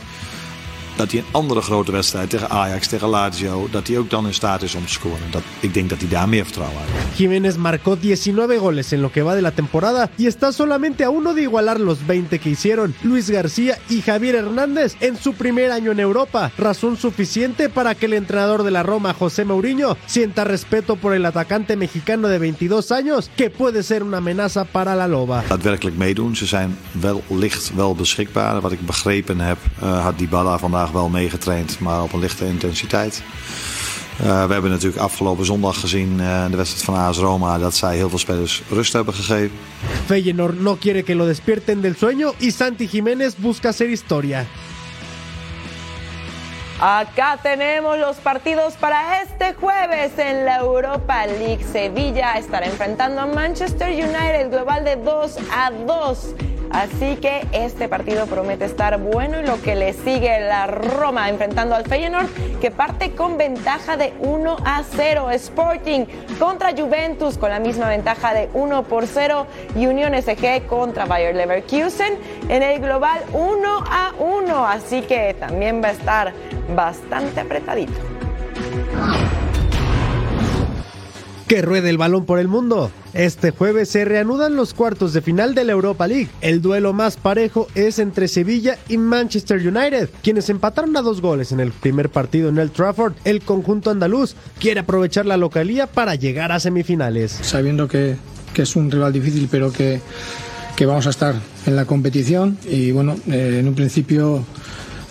dat 0.96 1.12
hij 1.12 1.20
een 1.20 1.26
andere 1.32 1.62
grote 1.62 1.92
wedstrijd 1.92 2.30
tegen 2.30 2.50
Ajax, 2.50 2.88
tegen 2.88 3.08
Lazio, 3.08 3.68
dat 3.72 3.88
hij 3.88 3.98
ook 3.98 4.10
dan 4.10 4.26
in 4.28 4.34
staat 4.34 4.62
is 4.62 4.76
om 4.76 4.86
te 4.86 4.92
scoren. 4.92 5.32
Dat, 5.32 5.42
ik 5.60 5.74
denk 5.74 5.90
dat 5.90 6.00
hij 6.00 6.10
daar 6.10 6.30
meer 6.30 6.44
vertrouwen 6.44 6.80
uit 6.80 6.90
heeft. 6.92 7.18
Jiménez 7.18 7.56
marcó 7.56 7.98
19 8.02 8.58
goles 8.60 8.92
en 8.92 9.00
lo 9.00 9.10
que 9.10 9.24
va 9.24 9.36
de 9.36 9.42
la 9.42 9.52
temporada 9.52 10.10
y 10.18 10.26
está 10.26 10.52
solamente 10.52 11.04
a 11.04 11.10
uno 11.10 11.34
de 11.34 11.42
igualar 11.42 11.80
los 11.80 11.98
20 12.06 12.40
que 12.40 12.50
hicieron 12.50 12.94
Luis 13.02 13.30
García 13.30 13.78
y 13.90 14.02
Javier 14.02 14.36
Hernández 14.36 14.96
en 15.00 15.18
su 15.18 15.34
primer 15.34 15.72
año 15.72 15.92
en 15.92 16.00
Europa, 16.00 16.52
razón 16.58 16.98
suficiente 16.98 17.70
para 17.70 17.96
que 17.96 18.06
el 18.06 18.14
entrenador 18.14 18.64
de 18.64 18.72
la 18.72 18.84
Roma, 18.84 19.14
José 19.14 19.46
Mourinho, 19.46 19.98
sienta 20.06 20.44
respeto 20.44 20.96
por 20.96 21.14
el 21.14 21.26
atacante 21.26 21.76
mexicano 21.76 22.28
de 22.28 22.40
22 22.40 22.92
años 22.92 23.30
que 23.36 23.50
puede 23.50 23.84
ser 23.84 24.04
una 24.04 24.18
amenaza 24.18 24.66
para 24.66 24.96
la 24.96 25.08
Loba. 25.08 25.44
Daadwerkelijk 25.48 25.98
meedoen, 25.98 26.36
ze 26.36 26.46
zijn 26.46 26.78
wel 26.92 27.24
licht 27.28 27.76
wel 27.76 27.96
beschikbaar. 27.96 28.62
Wat 28.62 28.72
ik 28.72 28.86
begrepen 28.86 29.40
heb, 29.40 29.58
uh, 29.84 30.04
had 30.04 30.18
Dybala 30.18 30.58
vandaag 30.58 30.85
wel 30.92 31.10
meegetraind, 31.10 31.80
maar 31.80 32.04
op 32.04 32.14
een 32.14 32.20
lichte 32.20 32.48
intensiteit. 32.48 33.24
Uh, 34.22 34.46
we 34.46 34.54
hebben 34.54 34.72
natuurlijk 34.72 35.02
afgelopen 35.02 35.46
zondag 35.46 35.80
gezien 35.80 36.18
uh, 36.20 36.46
de 36.50 36.58
wedstrijd 36.58 36.84
van 36.84 36.96
AS 36.96 37.18
Roma 37.18 37.58
dat 37.58 37.76
zij 37.76 37.96
heel 37.96 38.10
veel 38.10 38.18
spelers 38.18 38.62
rust 38.70 38.94
hebben 38.94 39.14
gegeven. 39.14 39.58
Feyenoord 40.06 40.62
no 40.62 40.76
quiere 40.76 41.04
que 41.04 41.16
lo 41.16 41.26
despierten 41.26 41.82
del 41.82 41.96
sueño 41.96 42.34
y 42.38 42.52
Santi 42.52 42.88
Jiménez 42.92 43.34
busca 43.38 43.70
hacer 43.70 43.90
historia. 43.90 44.46
Acá 46.80 47.40
tenemos 47.42 47.98
los 47.98 48.18
partidos 48.18 48.74
para 48.74 49.22
este 49.22 49.54
jueves 49.54 50.20
en 50.20 50.44
la 50.44 50.58
Europa 50.58 51.26
League. 51.26 51.64
Sevilla 51.64 52.34
estará 52.34 52.66
enfrentando 52.66 53.22
a 53.22 53.26
Manchester 53.26 53.92
United, 53.94 54.52
global 54.52 54.84
de 54.84 54.98
2 54.98 55.38
a 55.54 55.72
2. 55.72 56.36
Así 56.72 57.16
que 57.16 57.48
este 57.54 57.88
partido 57.88 58.26
promete 58.26 58.66
estar 58.66 59.00
bueno 59.00 59.40
y 59.40 59.46
lo 59.46 59.62
que 59.62 59.76
le 59.76 59.94
sigue 59.94 60.42
la 60.42 60.68
Roma 60.68 61.30
enfrentando 61.30 61.74
al 61.74 61.86
Feyenoord 61.86 62.28
que 62.60 62.70
parte 62.70 63.12
con 63.12 63.38
ventaja 63.38 63.96
de 63.96 64.14
1 64.20 64.58
a 64.66 64.84
0. 64.84 65.32
Sporting 65.32 66.06
contra 66.38 66.72
Juventus 66.72 67.38
con 67.38 67.52
la 67.52 67.60
misma 67.60 67.88
ventaja 67.88 68.34
de 68.34 68.50
1 68.54 68.84
por 68.84 69.08
0 69.08 69.48
y 69.78 69.88
Unión 69.88 70.14
SG 70.22 70.66
contra 70.68 71.06
Bayer 71.06 71.34
Leverkusen 71.36 72.18
en 72.50 72.64
el 72.64 72.82
global 72.82 73.22
1 73.32 73.84
a 73.90 74.12
1. 74.20 74.68
Así 74.68 75.02
que 75.04 75.34
también 75.40 75.82
va 75.82 75.90
a 75.90 75.92
estar 75.92 76.34
bastante 76.74 77.40
apretadito. 77.40 77.94
Que 81.48 81.62
ruede 81.62 81.92
el 81.92 82.00
balón 82.00 82.26
por 82.26 82.40
el 82.40 82.48
mundo. 82.48 82.90
Este 83.14 83.52
jueves 83.52 83.90
se 83.90 84.04
reanudan 84.04 84.56
los 84.56 84.74
cuartos 84.74 85.14
de 85.14 85.22
final 85.22 85.54
de 85.54 85.64
la 85.64 85.74
Europa 85.74 86.08
League. 86.08 86.30
El 86.42 86.60
duelo 86.60 86.92
más 86.92 87.18
parejo 87.18 87.68
es 87.76 88.00
entre 88.00 88.28
Sevilla 88.28 88.80
y 88.90 88.98
Manchester 88.98 89.58
United, 89.60 90.10
quienes 90.24 90.50
empataron 90.50 90.98
a 90.98 91.04
dos 91.04 91.22
goles 91.22 91.52
en 91.52 91.60
el 91.60 91.72
primer 91.72 92.10
partido 92.10 92.50
en 92.50 92.58
el 92.58 92.72
Trafford. 92.72 93.14
El 93.26 93.42
conjunto 93.42 93.92
andaluz 93.92 94.36
quiere 94.60 94.80
aprovechar 94.80 95.28
la 95.28 95.38
localía 95.38 95.86
para 95.86 96.16
llegar 96.16 96.52
a 96.52 96.60
semifinales. 96.60 97.32
Sabiendo 97.32 97.88
que, 97.88 98.16
que 98.54 98.64
es 98.64 98.76
un 98.76 98.90
rival 98.90 99.14
difícil, 99.14 99.48
pero 99.52 99.72
que, 99.72 100.02
que 100.76 100.86
vamos 100.88 101.06
a 101.06 101.12
estar 101.12 101.36
en 101.68 101.76
la 101.76 101.86
competición 101.86 102.58
y 102.68 102.92
bueno, 102.92 103.16
eh, 103.28 103.58
en 103.60 103.68
un 103.68 103.76
principio 103.76 104.44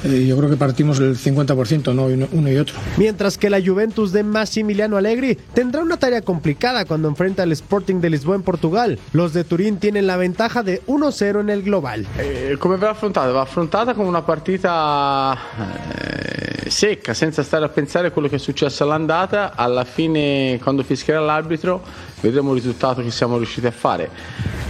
eh, 0.04 0.26
yo 0.26 0.36
creo 0.36 0.50
que 0.50 0.56
partimos 0.56 1.00
el 1.00 1.16
50%, 1.16 1.94
¿no? 1.94 2.04
Uno 2.04 2.50
y 2.50 2.56
otro. 2.56 2.76
Mientras 2.96 3.38
que 3.38 3.48
la 3.48 3.60
Juventus 3.64 4.12
de 4.12 4.22
Massimiliano 4.22 4.96
Allegri 4.96 5.36
tendrá 5.54 5.82
una 5.82 5.96
tarea 5.96 6.22
complicada 6.22 6.84
cuando 6.84 7.08
enfrenta 7.08 7.42
al 7.42 7.52
Sporting 7.52 8.00
de 8.00 8.10
Lisboa 8.10 8.36
en 8.36 8.42
Portugal. 8.42 8.98
Los 9.12 9.32
de 9.32 9.44
Turín 9.44 9.78
tienen 9.78 10.06
la 10.06 10.16
ventaja 10.16 10.62
de 10.62 10.82
1-0 10.86 11.40
en 11.40 11.50
el 11.50 11.62
global. 11.62 12.06
Eh, 12.18 12.56
come 12.58 12.76
va 12.76 12.90
affrontata? 12.90 13.32
Va 13.32 13.42
affrontata 13.42 13.94
come 13.94 14.08
una 14.08 14.24
partita 14.24 15.36
eh, 15.58 16.70
secca, 16.70 17.14
senza 17.14 17.42
stare 17.42 17.64
a 17.64 17.68
pensare 17.68 18.08
a 18.08 18.10
quello 18.10 18.28
che 18.28 18.36
è 18.36 18.38
successo 18.38 18.84
all'andata. 18.84 19.52
Alla 19.54 19.84
fine, 19.84 20.58
quando 20.62 20.82
fischierà 20.82 21.20
l'arbitro, 21.20 21.82
vedremo 22.24 22.54
il 22.54 22.62
risultato 22.62 23.02
che 23.02 23.10
siamo 23.10 23.36
riusciti 23.36 23.66
a 23.66 23.70
fare. 23.70 24.08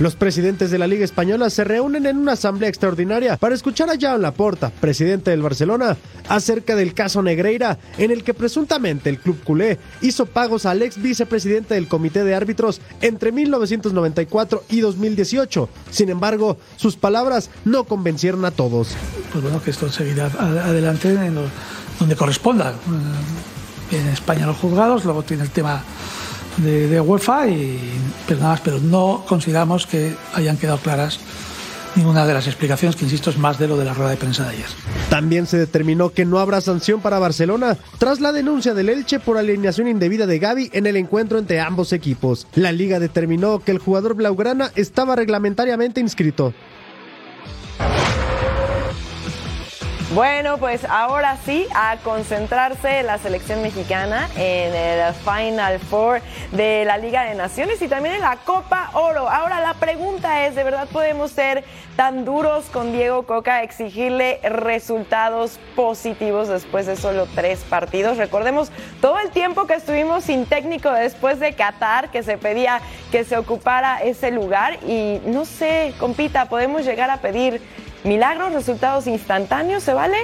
Los 0.01 0.17
presidentes 0.17 0.73
de 0.73 0.79
la 0.79 0.87
Liga 0.87 1.05
Española 1.05 1.49
se 1.51 1.63
reúnen 1.63 2.05
en 2.07 2.17
una 2.17 2.33
asamblea 2.33 2.69
extraordinaria 2.69 3.37
para 3.37 3.55
escuchar 3.55 3.89
a 3.91 3.95
Joan 4.01 4.23
Laporta, 4.23 4.71
presidente 4.71 5.31
del 5.31 5.41
Barcelona, 5.41 5.97
acerca 6.29 6.75
del 6.75 6.95
caso 6.95 7.23
Negreira, 7.23 7.79
en 7.97 8.11
el 8.11 8.25
que 8.25 8.35
presuntamente 8.35 9.09
el 9.09 9.21
club 9.21 9.41
culé 9.45 9.79
hizo 10.01 10.27
pagos 10.27 10.67
al 10.67 10.83
ex 10.83 11.01
vicepresidente 11.01 11.75
del 11.75 11.87
comité 11.87 12.25
de 12.25 12.35
árbitros 12.35 12.81
entre 13.01 13.31
1994 13.31 14.65
y 14.71 14.81
2018. 14.81 15.69
Sin 15.91 16.09
embargo, 16.09 16.59
sus 16.77 16.97
palabras 16.97 17.51
no 17.65 17.85
convencieron 17.85 18.45
a 18.45 18.51
todos. 18.51 18.97
Pues 19.31 19.45
bueno, 19.45 19.63
que 19.63 19.71
esto 19.71 19.89
seguirá 19.93 20.27
adelante 20.27 21.09
en 21.09 21.37
lo, 21.37 21.43
donde 22.01 22.17
corresponda. 22.17 22.75
En 23.93 24.09
España 24.09 24.47
los 24.47 24.57
juzgados, 24.57 25.05
luego 25.05 25.23
tiene 25.23 25.45
el 25.45 25.51
tema 25.51 25.85
de, 26.59 26.89
de, 26.89 27.01
UEFA 27.01 27.49
y 27.49 27.79
pero 28.27 28.41
nada 28.41 28.53
más, 28.53 28.61
pero 28.61 28.79
no 28.79 29.25
consideramos 29.27 29.87
que 29.87 30.15
hayan 30.35 30.57
quedado 30.57 30.79
claras 30.79 31.19
ninguna 31.97 32.27
de 32.27 32.35
las 32.35 32.47
explicaciones, 32.47 32.97
que 32.97 33.05
insisto 33.05 33.31
es 33.31 33.39
más 33.39 33.59
de 33.59 33.69
lo 33.69 33.77
de 33.77 33.85
la 33.85 33.95
rueda 33.95 34.11
de 34.11 34.17
prensa 34.17 34.45
de 34.45 34.51
ayer. 34.51 34.67
También 35.11 35.47
se 35.47 35.59
determinó 35.59 36.11
que 36.11 36.25
no 36.25 36.39
habrá 36.39 36.61
sanción 36.61 37.01
para 37.01 37.19
Barcelona 37.19 37.77
tras 37.99 38.21
la 38.21 38.33
denuncia 38.33 38.75
del 38.75 38.89
Elche 38.89 39.21
por 39.21 39.39
alineación 39.39 39.89
indebida 39.89 40.27
de 40.27 40.39
Gaby 40.39 40.71
en 40.73 40.87
el 40.87 40.97
encuentro 40.97 41.39
entre 41.39 41.61
ambos 41.61 41.93
equipos. 41.93 42.47
La 42.55 42.73
liga 42.73 42.99
determinó 42.99 43.61
que 43.61 43.71
el 43.71 43.79
jugador 43.79 44.15
blaugrana 44.15 44.71
estaba 44.75 45.17
reglamentariamente 45.17 46.01
inscrito. 46.01 46.53
Bueno, 50.15 50.59
pues 50.59 50.85
ahora 50.85 51.37
sí, 51.45 51.67
a 51.75 51.97
concentrarse 52.05 53.03
la 53.03 53.19
selección 53.19 53.63
mexicana 53.63 54.29
en 54.37 54.73
el 54.73 55.13
Final 55.13 55.81
Four 55.81 56.21
de 56.53 56.85
la 56.85 56.99
Liga 56.99 57.25
de 57.25 57.35
Naciones 57.35 57.83
y 57.83 57.89
también 57.89 58.15
en 58.15 58.21
la 58.21 58.37
Copa 58.37 58.91
Oro. 58.93 59.29
Ahora 59.29 59.59
la 59.59 59.75
pregunta 59.75 60.47
es, 60.47 60.55
¿de 60.55 60.63
verdad 60.63 60.87
podemos 60.93 61.33
ser 61.33 61.65
tan 61.97 62.25
duros 62.25 62.67
con 62.67 62.93
Diego 62.93 63.25
Coca, 63.25 63.65
exigirle 63.65 64.39
resultados 64.45 65.59
positivos 65.75 66.47
después 66.47 66.87
de 66.87 66.95
solo 66.95 67.27
tres 67.35 67.65
partidos? 67.69 68.17
Recordemos 68.17 68.71
todo 69.01 69.19
el 69.19 69.31
tiempo 69.31 69.67
que 69.67 69.75
estuvimos 69.75 70.23
sin 70.23 70.47
técnico 70.47 70.93
después 70.93 71.41
de 71.41 71.55
Qatar, 71.55 72.13
que 72.13 72.23
se 72.23 72.39
pedía 72.39 72.81
que 73.11 73.25
se 73.25 73.37
ocupara 73.37 74.01
ese 74.01 74.31
lugar 74.31 74.79
y 74.87 75.21
no 75.27 75.45
sé, 75.45 75.93
compita, 75.99 76.45
podemos 76.49 76.85
llegar 76.85 77.11
a 77.11 77.17
pedir 77.17 77.61
milagros, 78.05 78.53
resultados 78.53 79.07
instantáneos, 79.07 79.83
¿se 79.83 79.95
vale? 79.95 80.17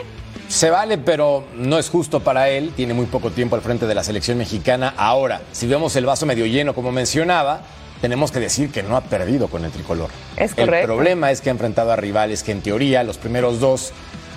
Se 0.49 0.71
vale, 0.71 0.99
pero 0.99 1.45
no 1.57 1.79
es 1.79 1.89
justo 1.89 2.21
para 2.21 2.49
él. 2.49 2.73
Tiene 2.77 2.93
muy 2.93 3.07
poco 3.07 3.31
tiempo 3.31 3.57
al 3.57 3.63
frente 3.63 3.87
de 3.87 3.95
la 3.95 4.03
selección 4.03 4.39
mexicana. 4.39 4.95
Ahora, 4.97 5.41
si 5.53 5.67
vemos 5.67 5.95
el 5.97 6.07
vaso 6.07 6.27
medio 6.27 6.45
lleno, 6.47 6.75
como 6.75 6.93
mencionaba, 6.93 7.61
tenemos 8.01 8.33
que 8.33 8.41
decir 8.41 8.71
que 8.71 8.83
no 8.83 8.97
ha 8.97 9.03
perdido 9.03 9.49
con 9.49 9.65
el 9.65 9.71
tricolor. 9.71 10.11
Es 10.37 10.55
correcto. 10.55 10.79
El 10.81 10.85
problema 10.85 11.31
es 11.31 11.41
que 11.41 11.51
ha 11.51 11.53
enfrentado 11.53 11.93
a 11.93 11.97
rivales 11.97 12.43
que 12.43 12.53
en 12.53 12.63
teoría 12.63 13.05
los 13.05 13.19
primeros 13.19 13.61
dos 13.61 13.93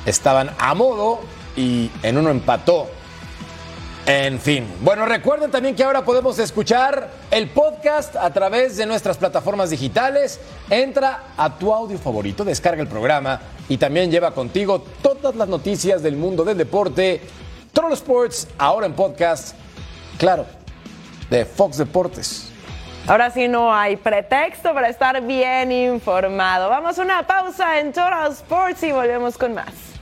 estaban 0.06 0.52
a 0.60 0.74
modo 0.76 1.20
y 1.56 1.90
en 2.04 2.18
uno 2.18 2.30
empató. 2.30 2.90
En 4.06 4.38
fin. 4.38 4.68
Bueno, 4.82 5.06
recuerden 5.06 5.50
también 5.50 5.76
que 5.76 5.84
ahora 5.84 6.04
podemos 6.04 6.38
escuchar 6.38 7.10
el 7.32 7.50
podcast 7.50 8.18
a 8.18 8.34
través 8.34 8.76
de 8.76 8.86
nuestras 8.86 9.18
plataformas 9.18 9.70
digitales. 9.70 10.42
Entra 10.70 11.28
a 11.38 11.58
tu 11.58 11.74
audio 11.74 11.98
favorito, 11.98 12.44
descarga 12.44 12.82
el 12.82 12.90
programa 12.90 13.40
y 13.70 13.78
también 13.78 14.12
lleva 14.12 14.32
contigo 14.32 14.84
todas 15.02 15.36
las 15.38 15.48
noticias 15.48 16.04
del 16.04 16.18
mundo 16.18 16.44
del 16.44 16.58
deporte. 16.58 17.22
Troll 17.72 17.94
Sports, 17.94 18.50
ahora 18.58 18.88
en 18.88 18.94
podcast, 18.94 19.56
claro, 20.18 20.46
de 21.30 21.46
Fox 21.46 21.78
Deportes. 21.78 22.50
Ahora 23.08 23.32
sí 23.32 23.48
no 23.48 23.74
hay 23.74 23.96
pretexto 23.96 24.74
para 24.74 24.90
estar 24.90 25.22
bien 25.22 25.72
informado. 25.72 26.70
Vamos 26.70 27.00
a 27.00 27.02
una 27.04 27.26
pausa 27.26 27.80
en 27.80 27.94
Total 27.94 28.34
Sports 28.34 28.84
y 28.84 28.92
volvemos 28.92 29.38
con 29.38 29.54
más. 29.54 29.93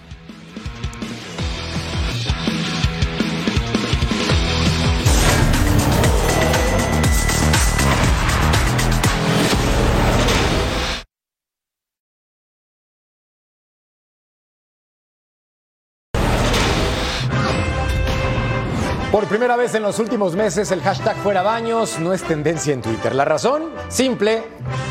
Por 19.22 19.30
primera 19.30 19.56
vez 19.56 19.76
en 19.76 19.84
los 19.84 20.00
últimos 20.00 20.36
meses, 20.36 20.72
el 20.72 20.82
hashtag 20.82 21.16
Fuera 21.18 21.44
Baños 21.44 22.00
no 22.00 22.12
es 22.12 22.24
tendencia 22.24 22.74
en 22.74 22.82
Twitter. 22.82 23.14
La 23.14 23.24
razón, 23.24 23.70
simple, 23.88 24.42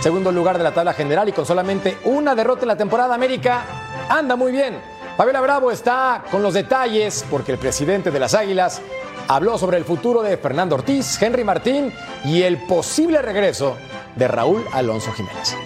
segundo 0.01 0.31
lugar 0.31 0.57
de 0.57 0.63
la 0.63 0.73
tabla 0.73 0.93
general 0.93 1.29
y 1.29 1.33
con 1.33 1.45
solamente 1.45 1.99
una 2.05 2.37
derrota 2.37 2.63
en 2.63 2.69
la 2.69 2.77
temporada, 2.77 3.13
América 3.13 3.65
anda 4.09 4.37
muy 4.37 4.53
bien. 4.53 4.79
Fabiola 5.17 5.41
Bravo 5.41 5.73
está 5.73 6.23
con 6.31 6.45
los 6.45 6.55
detalles 6.55 7.25
porque 7.29 7.51
el 7.51 7.59
presidente 7.59 8.13
de 8.13 8.21
las 8.21 8.35
Águilas 8.35 8.81
habló 9.27 9.59
sobre 9.59 9.79
el 9.79 9.85
futuro 9.85 10.23
de 10.23 10.37
Fernando 10.37 10.77
Ortiz, 10.77 11.21
Henry 11.21 11.43
Martín 11.43 11.93
y 12.25 12.43
el 12.43 12.65
posible 12.69 13.23
regreso 13.23 13.77
de 14.15 14.29
Raúl 14.29 14.65
Alonso 14.73 15.11
Jiménez. 15.11 15.57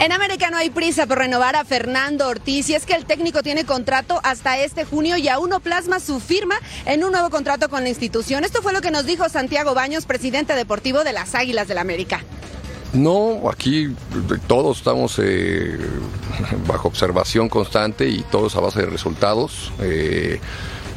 En 0.00 0.10
América 0.10 0.50
no 0.50 0.56
hay 0.56 0.70
prisa 0.70 1.06
por 1.06 1.18
renovar 1.18 1.54
a 1.54 1.64
Fernando 1.64 2.28
Ortiz 2.28 2.68
y 2.68 2.74
es 2.74 2.84
que 2.84 2.94
el 2.94 3.06
técnico 3.06 3.42
tiene 3.42 3.64
contrato 3.64 4.20
hasta 4.24 4.58
este 4.58 4.84
junio 4.84 5.16
y 5.16 5.28
aún 5.28 5.50
no 5.50 5.60
plasma 5.60 6.00
su 6.00 6.18
firma 6.18 6.56
en 6.84 7.04
un 7.04 7.12
nuevo 7.12 7.30
contrato 7.30 7.68
con 7.68 7.84
la 7.84 7.88
institución. 7.88 8.44
Esto 8.44 8.60
fue 8.60 8.72
lo 8.72 8.80
que 8.80 8.90
nos 8.90 9.06
dijo 9.06 9.28
Santiago 9.28 9.72
Baños, 9.72 10.04
presidente 10.04 10.54
deportivo 10.54 11.04
de 11.04 11.12
las 11.12 11.34
Águilas 11.34 11.68
del 11.68 11.76
la 11.76 11.80
América. 11.80 12.20
No, 12.92 13.50
aquí 13.50 13.94
todos 14.46 14.78
estamos 14.78 15.18
eh, 15.20 15.78
bajo 16.66 16.88
observación 16.88 17.48
constante 17.48 18.08
y 18.08 18.22
todos 18.22 18.56
a 18.56 18.60
base 18.60 18.80
de 18.80 18.86
resultados. 18.86 19.72
Eh, 19.80 20.40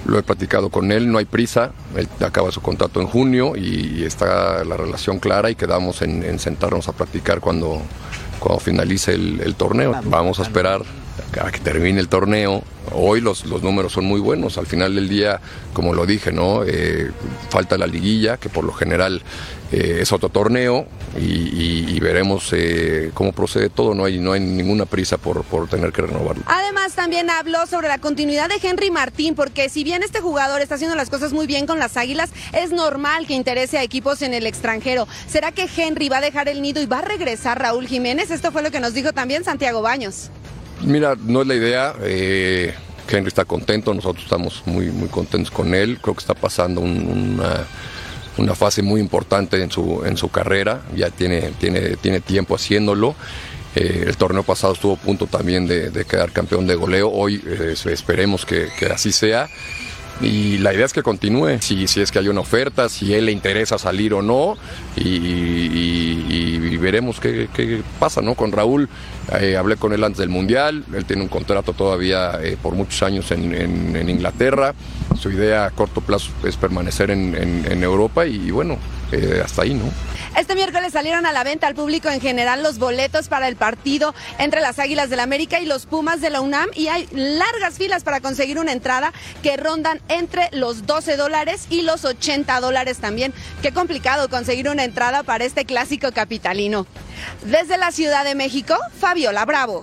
lo 0.05 0.17
he 0.17 0.23
platicado 0.23 0.69
con 0.69 0.91
él, 0.91 1.11
no 1.11 1.17
hay 1.17 1.25
prisa, 1.25 1.71
él 1.95 2.07
acaba 2.21 2.51
su 2.51 2.61
contrato 2.61 3.01
en 3.01 3.07
junio 3.07 3.55
y 3.57 4.03
está 4.03 4.63
la 4.63 4.77
relación 4.77 5.19
clara 5.19 5.49
y 5.49 5.55
quedamos 5.55 6.01
en, 6.01 6.23
en 6.23 6.39
sentarnos 6.39 6.87
a 6.87 6.93
platicar 6.93 7.41
cuando, 7.41 7.81
cuando 8.39 8.60
finalice 8.60 9.13
el, 9.13 9.56
torneo. 9.56 10.00
Vamos 10.06 10.39
a 10.39 10.44
esperar 10.44 10.82
a 11.39 11.51
que 11.51 11.60
termine 11.60 12.00
el 12.00 12.08
torneo. 12.08 12.63
Hoy 12.94 13.22
los, 13.22 13.46
los 13.46 13.62
números 13.62 13.94
son 13.94 14.06
muy 14.06 14.20
buenos. 14.20 14.58
Al 14.58 14.65
final 14.65 14.96
del 14.96 15.10
día, 15.10 15.41
como 15.74 15.94
lo 15.94 16.06
dije, 16.06 16.32
¿no? 16.32 16.63
Eh, 16.63 17.12
falta 17.50 17.77
la 17.77 17.88
liguilla, 17.88 18.38
que 18.38 18.50
por 18.50 18.63
lo 18.63 18.72
general 18.74 19.22
eh, 19.72 20.00
es 20.01 20.12
otro 20.12 20.29
torneo, 20.29 20.88
y, 21.20 22.00
veremos 22.00 22.53
eh, 22.53 23.12
cómo 23.13 23.34
procede 23.34 23.70
todo. 23.70 23.94
No 23.94 24.06
hay, 24.06 24.20
no 24.20 24.32
hay 24.32 24.39
ninguna 24.39 24.86
prisa 24.86 25.17
por, 25.17 25.44
por 25.44 25.67
tener 25.67 25.91
que 25.91 26.03
renovarlo. 26.03 26.44
Además, 26.46 26.94
también 26.94 27.29
habló 27.29 27.65
sobre 27.67 27.88
la 27.88 27.98
continuidad 27.98 28.48
de 28.50 28.56
Henry 28.65 28.91
Martín, 28.91 29.36
porque 29.36 29.67
si 29.67 29.84
bien 29.84 30.03
este 30.03 30.22
jugador 30.22 30.62
está 30.62 30.75
haciendo 30.75 30.96
las 30.96 31.10
cosas 31.10 31.34
muy 31.34 31.48
bien 31.48 31.65
con 31.65 31.79
las 31.79 31.98
Águilas, 31.98 32.29
es 32.53 32.72
normal 32.72 33.27
que 33.27 33.34
interese 33.34 33.77
a 33.77 33.84
equipos 33.84 34.22
en 34.22 34.34
el 34.34 34.46
extranjero. 34.46 35.08
¿Será 35.27 35.51
que 35.51 35.67
Henry 35.75 36.08
va 36.08 36.17
a 36.17 36.22
dejar 36.22 36.48
el 36.48 36.62
nido 36.62 36.82
y 36.82 36.86
va 36.86 37.00
a 37.00 37.01
regresar 37.01 37.60
Raúl 37.60 37.88
Jiménez? 37.88 38.32
Esto 38.32 38.51
fue 38.51 38.63
lo 38.63 38.72
que 38.72 38.79
nos 38.79 38.94
dijo 38.94 39.12
también 39.12 39.44
Santiago 39.44 39.82
Baños. 39.82 40.29
Mira, 40.84 41.15
no 41.19 41.41
es 41.41 41.48
la 41.48 41.55
idea. 41.55 41.96
Eh, 42.01 42.74
Henry 43.10 43.27
está 43.27 43.46
contento, 43.46 43.93
nosotros 43.93 44.24
estamos 44.24 44.63
muy, 44.65 44.88
muy 44.88 45.07
contentos 45.07 45.51
con 45.51 45.74
él. 45.74 46.00
Creo 46.01 46.13
que 46.13 46.22
está 46.22 46.34
pasando 46.34 46.81
una, 46.81 47.65
una, 48.38 48.55
fase 48.55 48.81
muy 48.81 49.00
importante 49.00 49.62
en 49.62 49.72
su, 49.72 50.03
en 50.05 50.17
su 50.17 50.29
carrera. 50.29 50.81
Ya 50.96 51.10
tiene, 51.10 51.51
tiene, 51.60 51.98
tiene 51.98 52.19
tiempo 52.19 52.55
haciéndolo. 52.55 53.15
Eh, 53.75 54.05
el 54.07 54.17
torneo 54.17 54.43
pasado 54.43 54.74
estuvo 54.74 54.93
a 54.93 54.98
punto 54.98 55.27
también 55.27 55.67
de, 55.67 56.05
quedar 56.05 56.31
campeón 56.31 56.67
de 56.67 56.75
goleo. 56.75 57.10
Hoy 57.10 57.41
eh, 57.46 57.75
esperemos 57.86 58.46
que, 58.46 58.69
que 58.77 58.88
así 58.88 59.12
sea 59.12 59.50
y 60.19 60.57
la 60.57 60.74
idea 60.74 60.86
es 60.86 60.93
que 60.93 61.03
continúe, 61.03 61.59
si, 61.59 61.88
si 61.88 62.01
es 62.01 62.12
que 62.12 62.19
hay 62.19 62.27
una 62.27 62.41
oferta, 62.41 62.89
si 62.89 63.13
él 63.13 63.27
le 63.27 63.31
interesa 63.31 63.77
salir 63.77 64.13
o 64.13 64.21
no, 64.21 64.57
y, 64.95 66.77
veremos 66.77 67.19
qué, 67.19 67.81
pasa 68.00 68.21
¿no? 68.21 68.36
con 68.36 68.51
Raúl. 68.51 68.88
Eh, 69.39 69.57
hablé 69.57 69.75
con 69.75 69.91
él 69.91 70.03
antes 70.03 70.19
del 70.19 70.29
Mundial, 70.29 70.86
él 70.93 71.05
tiene 71.05 71.21
un 71.23 71.27
contrato 71.27 71.73
todavía 71.73 72.39
eh, 72.41 72.56
por 72.62 72.75
muchos 72.75 73.03
años 73.03 73.30
en, 73.32 74.10
Inglaterra, 74.10 74.73
su 75.19 75.30
idea 75.30 75.65
a 75.65 75.71
corto 75.71 75.99
plazo 76.01 76.32
es 76.45 76.56
permanecer 76.56 77.12
en, 77.12 77.84
Europa 77.84 78.25
y, 78.25 78.51
bueno, 78.51 78.77
eh, 79.12 79.41
hasta 79.43 79.63
ahí, 79.63 79.74
¿no? 79.74 79.91
Este 80.38 80.54
miércoles 80.56 80.93
salieron 80.93 81.26
a 81.26 81.34
la 81.34 81.43
venta 81.43 81.67
al 81.67 81.76
público 81.76 82.10
en 82.10 82.22
general 82.22 82.62
los 82.62 82.78
boletos 82.78 83.28
para 83.28 83.48
el 83.48 83.56
partido 83.56 84.13
entre 84.38 84.62
las 84.62 84.80
Águilas 84.80 85.10
del 85.10 85.17
la 85.17 85.24
América 85.24 85.60
y 85.60 85.65
los 85.65 85.88
Pumas 85.88 86.22
de 86.22 86.30
la 86.30 86.41
UNAM 86.41 86.70
y 86.76 86.89
hay 86.89 87.10
largas 87.12 87.78
filas 87.78 88.04
para 88.04 88.22
conseguir 88.22 88.60
una 88.60 88.72
entrada 88.72 89.12
que 89.41 89.58
rondan 89.58 90.00
entre 90.10 90.50
los 90.52 90.86
12 90.86 91.17
dólares 91.17 91.65
y 91.72 91.82
los 91.82 92.06
80 92.06 92.60
dólares 92.60 93.00
también. 93.00 93.34
Qué 93.63 93.74
complicado 93.74 94.30
conseguir 94.30 94.70
una 94.70 94.84
entrada 94.84 95.24
para 95.24 95.43
este 95.43 95.65
clásico 95.65 96.12
capitalino. 96.12 96.86
Desde 97.43 97.78
la 97.78 97.91
Ciudad 97.91 98.24
de 98.26 98.36
México, 98.36 98.76
Fabiola 99.00 99.43
Bravo. 99.46 99.82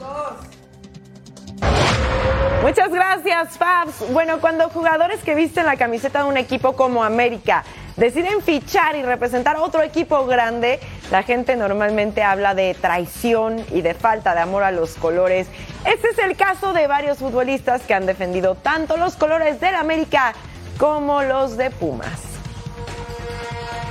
Muchas 2.62 2.90
gracias, 2.90 3.58
Fabs. 3.58 4.10
Bueno, 4.12 4.40
cuando 4.40 4.70
jugadores 4.70 5.20
que 5.24 5.34
visten 5.34 5.66
la 5.66 5.76
camiseta 5.76 6.22
de 6.22 6.28
un 6.28 6.36
equipo 6.36 6.76
como 6.76 7.04
América 7.04 7.64
deciden 7.96 8.42
fichar 8.42 8.96
y 8.96 9.02
representar 9.02 9.56
otro 9.56 9.82
equipo 9.82 10.26
grande, 10.26 10.80
la 11.10 11.22
gente 11.22 11.56
normalmente 11.56 12.22
habla 12.22 12.54
de 12.54 12.74
traición 12.74 13.64
y 13.72 13.82
de 13.82 13.94
falta 13.94 14.34
de 14.34 14.40
amor 14.40 14.62
a 14.62 14.70
los 14.70 14.94
colores. 14.94 15.48
Este 15.84 16.08
es 16.08 16.18
el 16.18 16.36
caso 16.36 16.72
de 16.72 16.86
varios 16.86 17.18
futbolistas 17.18 17.82
que 17.82 17.94
han 17.94 18.06
defendido 18.06 18.54
tanto 18.54 18.96
los 18.96 19.16
colores 19.16 19.60
del 19.60 19.74
América 19.74 20.34
como 20.78 21.22
los 21.22 21.56
de 21.56 21.70
Pumas. 21.70 22.33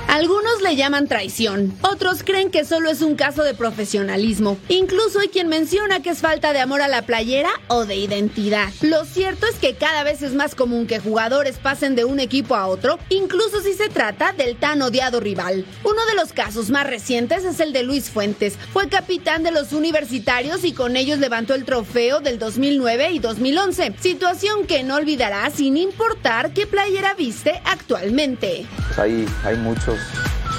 Algunos 0.08 0.62
le 0.62 0.76
llaman 0.76 1.08
traición, 1.08 1.76
otros 1.82 2.22
creen 2.22 2.50
que 2.50 2.64
solo 2.64 2.88
es 2.88 3.02
un 3.02 3.16
caso 3.16 3.42
de 3.42 3.54
profesionalismo. 3.54 4.58
Incluso 4.68 5.18
hay 5.18 5.28
quien 5.28 5.48
menciona 5.48 6.00
que 6.00 6.10
es 6.10 6.18
falta 6.20 6.52
de 6.52 6.60
amor 6.60 6.82
a 6.82 6.88
la 6.88 7.02
playera 7.02 7.50
o 7.68 7.84
de 7.84 7.96
identidad. 7.96 8.68
Lo 8.80 9.04
cierto 9.06 9.46
es 9.46 9.56
que 9.56 9.74
cada 9.74 10.04
vez 10.04 10.22
es 10.22 10.34
más 10.34 10.54
común 10.54 10.86
que 10.86 11.00
jugadores 11.00 11.58
pasen 11.58 11.96
de 11.96 12.04
un 12.04 12.20
equipo 12.20 12.54
a 12.54 12.66
otro, 12.66 12.98
incluso 13.08 13.60
si 13.60 13.72
se 13.72 13.88
trata 13.88 14.32
del 14.32 14.56
tan 14.56 14.82
odiado 14.82 15.18
rival. 15.18 15.64
Uno 15.82 16.06
de 16.06 16.14
los 16.14 16.32
casos 16.32 16.70
más 16.70 16.86
recientes 16.86 17.44
es 17.44 17.58
el 17.58 17.72
de 17.72 17.82
Luis 17.82 18.10
Fuentes. 18.10 18.56
Fue 18.72 18.88
capitán 18.88 19.42
de 19.42 19.50
los 19.50 19.72
universitarios 19.72 20.64
y 20.64 20.72
con 20.72 20.96
ellos 20.96 21.18
levantó 21.18 21.54
el 21.54 21.64
trofeo 21.64 22.20
del 22.20 22.38
2009 22.38 23.10
y 23.12 23.18
2011, 23.18 23.94
situación 23.98 24.66
que 24.66 24.84
no 24.84 24.96
olvidará 24.96 25.50
sin 25.50 25.76
importar 25.76 26.52
qué 26.52 26.66
playera 26.66 27.14
viste 27.14 27.60
actualmente. 27.64 28.66
Hay, 28.96 29.26
hay 29.44 29.56
muchos 29.56 29.93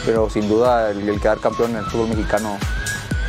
pero 0.06 0.30
sin 0.30 0.48
duda 0.48 0.92
el, 0.92 1.20
quedar 1.20 1.40
campeón 1.40 1.72
en 1.72 1.78
el 1.78 1.86
fútbol 1.86 2.10
mexicano 2.10 2.58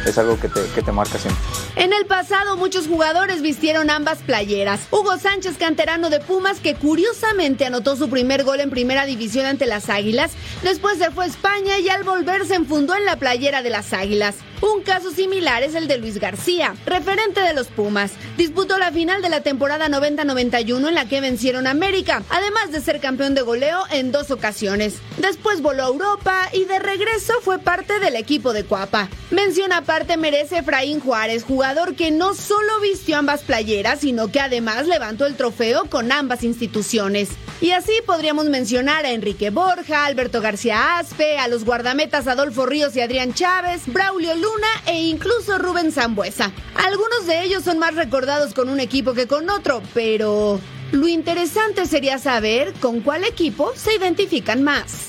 es 0.06 0.18
algo 0.18 0.38
que 0.38 0.48
te, 0.48 0.60
que 0.74 0.82
te 0.82 0.92
marca 0.92 1.18
siempre. 1.18 1.42
En 1.76 1.92
el 1.92 2.06
pasado 2.06 2.56
muchos 2.56 2.86
jugadores 2.86 3.42
vistieron 3.42 3.90
ambas 3.90 4.18
playeras. 4.18 4.80
Hugo 4.90 5.18
Sánchez, 5.18 5.58
canterano 5.58 6.08
de 6.08 6.20
Pumas, 6.20 6.60
que 6.60 6.74
curiosamente 6.74 7.66
anotó 7.66 7.96
su 7.96 8.08
primer 8.08 8.44
gol 8.44 8.60
en 8.60 8.70
primera 8.70 9.04
división 9.04 9.44
ante 9.46 9.66
las 9.66 9.90
Águilas, 9.90 10.32
después 10.62 10.98
se 10.98 11.10
fue 11.10 11.24
a 11.24 11.28
España 11.28 11.78
y 11.78 11.88
al 11.88 12.04
volver 12.04 12.46
se 12.46 12.54
enfundó 12.54 12.94
en 12.94 13.04
la 13.04 13.16
playera 13.16 13.62
de 13.62 13.70
las 13.70 13.92
Águilas. 13.92 14.36
Un 14.62 14.82
caso 14.82 15.10
similar 15.10 15.62
es 15.62 15.74
el 15.74 15.86
de 15.86 15.98
Luis 15.98 16.18
García, 16.18 16.74
referente 16.86 17.40
de 17.40 17.52
los 17.52 17.66
Pumas. 17.68 18.12
Disputó 18.38 18.78
la 18.78 18.90
final 18.90 19.20
de 19.20 19.28
la 19.28 19.42
temporada 19.42 19.88
90-91 19.88 20.88
en 20.88 20.94
la 20.94 21.06
que 21.06 21.20
vencieron 21.20 21.66
a 21.66 21.72
América, 21.72 22.22
además 22.30 22.72
de 22.72 22.80
ser 22.80 23.00
campeón 23.00 23.34
de 23.34 23.42
goleo 23.42 23.82
en 23.90 24.12
dos 24.12 24.30
ocasiones. 24.30 24.96
Después 25.18 25.60
voló 25.60 25.84
a 25.84 25.88
Europa 25.88 26.48
y 26.52 26.64
de 26.64 26.78
regreso 26.78 27.34
fue 27.42 27.58
parte 27.58 28.00
del 28.00 28.16
equipo 28.16 28.52
de 28.52 28.64
Cuapa. 28.64 29.08
Mención 29.30 29.72
aparte 29.72 30.16
merece 30.16 30.58
Efraín 30.58 31.00
Juárez, 31.00 31.44
jugador 31.44 31.94
que 31.94 32.10
no 32.10 32.34
solo 32.34 32.80
vistió 32.80 33.18
ambas 33.18 33.42
playeras, 33.42 34.00
sino 34.00 34.28
que 34.28 34.40
además 34.40 34.86
levantó 34.86 35.26
el 35.26 35.36
trofeo 35.36 35.84
con 35.90 36.12
ambas 36.12 36.44
instituciones. 36.44 37.30
Y 37.60 37.70
así 37.70 37.92
podríamos 38.04 38.46
mencionar 38.46 39.06
a 39.06 39.12
Enrique 39.12 39.48
Borja, 39.48 40.04
Alberto 40.04 40.42
García 40.42 40.98
Aspe, 40.98 41.38
a 41.38 41.48
los 41.48 41.64
guardametas 41.64 42.26
Adolfo 42.26 42.66
Ríos 42.66 42.94
y 42.96 43.00
Adrián 43.00 43.32
Chávez, 43.32 43.82
Braulio 43.86 44.34
Luna 44.46 44.68
e 44.86 45.08
incluso 45.08 45.58
Rubén 45.58 45.90
Zambuesa. 45.90 46.52
Algunos 46.76 47.26
de 47.26 47.42
ellos 47.42 47.64
son 47.64 47.78
más 47.78 47.94
recordados 47.96 48.54
con 48.54 48.68
un 48.68 48.78
equipo 48.78 49.12
que 49.12 49.26
con 49.26 49.50
otro, 49.50 49.82
pero 49.92 50.60
lo 50.92 51.08
interesante 51.08 51.86
sería 51.86 52.18
saber 52.18 52.72
con 52.74 53.00
cuál 53.00 53.24
equipo 53.24 53.72
se 53.74 53.94
identifican 53.94 54.62
más. 54.62 55.08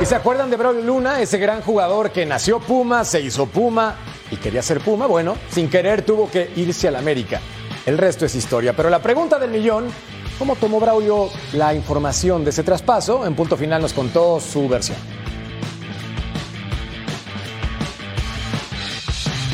¿Y 0.00 0.06
se 0.06 0.14
acuerdan 0.14 0.50
de 0.50 0.56
Braulio 0.56 0.82
Luna, 0.82 1.20
ese 1.20 1.38
gran 1.38 1.60
jugador 1.62 2.10
que 2.10 2.26
nació 2.26 2.58
Puma, 2.58 3.04
se 3.04 3.20
hizo 3.20 3.46
Puma 3.46 3.96
y 4.30 4.36
quería 4.36 4.62
ser 4.62 4.80
Puma? 4.80 5.06
Bueno, 5.06 5.36
sin 5.50 5.70
querer 5.70 6.02
tuvo 6.02 6.28
que 6.30 6.50
irse 6.56 6.88
al 6.88 6.96
América. 6.96 7.40
El 7.86 7.96
resto 7.96 8.26
es 8.26 8.34
historia. 8.34 8.74
Pero 8.74 8.90
la 8.90 9.00
pregunta 9.00 9.38
del 9.38 9.50
millón, 9.50 9.88
¿cómo 10.38 10.56
tomó 10.56 10.80
Braulio 10.80 11.30
la 11.52 11.74
información 11.74 12.42
de 12.42 12.50
ese 12.50 12.64
traspaso? 12.64 13.24
En 13.24 13.36
punto 13.36 13.56
final 13.56 13.80
nos 13.82 13.92
contó 13.92 14.40
su 14.40 14.68
versión. 14.68 14.98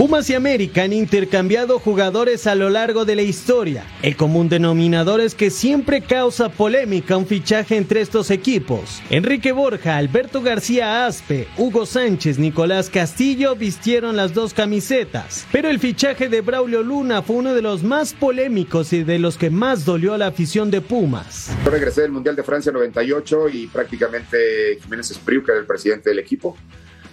Pumas 0.05 0.29
y 0.29 0.35
América 0.35 0.83
han 0.83 0.93
intercambiado 0.93 1.79
jugadores 1.79 2.47
a 2.47 2.55
lo 2.55 2.69
largo 2.69 3.07
de 3.07 3.17
la 3.17 3.23
historia. 3.23 3.87
El 4.03 4.19
común 4.19 4.51
denominador 4.51 5.23
es 5.23 5.35
que 5.35 5.49
siempre 5.49 6.03
causa 6.03 6.51
polémica 6.51 7.17
un 7.17 7.27
fichaje 7.27 7.79
entre 7.79 8.03
estos 8.03 8.31
equipos. 8.31 9.01
Enrique 9.09 9.53
Borja, 9.53 9.97
Alberto 9.97 10.43
García 10.43 11.07
Aspe, 11.07 11.49
Hugo 11.57 11.87
Sánchez, 11.87 12.38
Nicolás 12.38 12.90
Castillo 12.90 13.57
vistieron 13.57 14.14
las 14.14 14.35
dos 14.35 14.53
camisetas. 14.53 15.47
Pero 15.51 15.71
el 15.71 15.81
fichaje 15.81 16.29
de 16.29 16.43
Braulio 16.43 16.83
Luna 16.83 17.23
fue 17.23 17.37
uno 17.37 17.55
de 17.55 17.62
los 17.62 17.83
más 17.83 18.12
polémicos 18.12 18.93
y 18.93 19.05
de 19.05 19.19
los 19.19 19.38
que 19.38 19.49
más 19.49 19.87
dolió 19.87 20.12
a 20.12 20.19
la 20.19 20.27
afición 20.27 20.71
de 20.71 20.83
Pumas. 20.83 21.51
Yo 21.64 21.71
regresé 21.71 22.03
del 22.03 22.12
Mundial 22.12 22.37
de 22.37 22.43
Francia 22.43 22.71
98 22.71 23.49
y 23.49 23.69
prácticamente 23.69 24.79
Jiménez 24.83 25.12
Espriu, 25.12 25.43
que 25.43 25.53
era 25.53 25.61
el 25.62 25.67
presidente 25.67 26.11
del 26.11 26.19
equipo, 26.19 26.59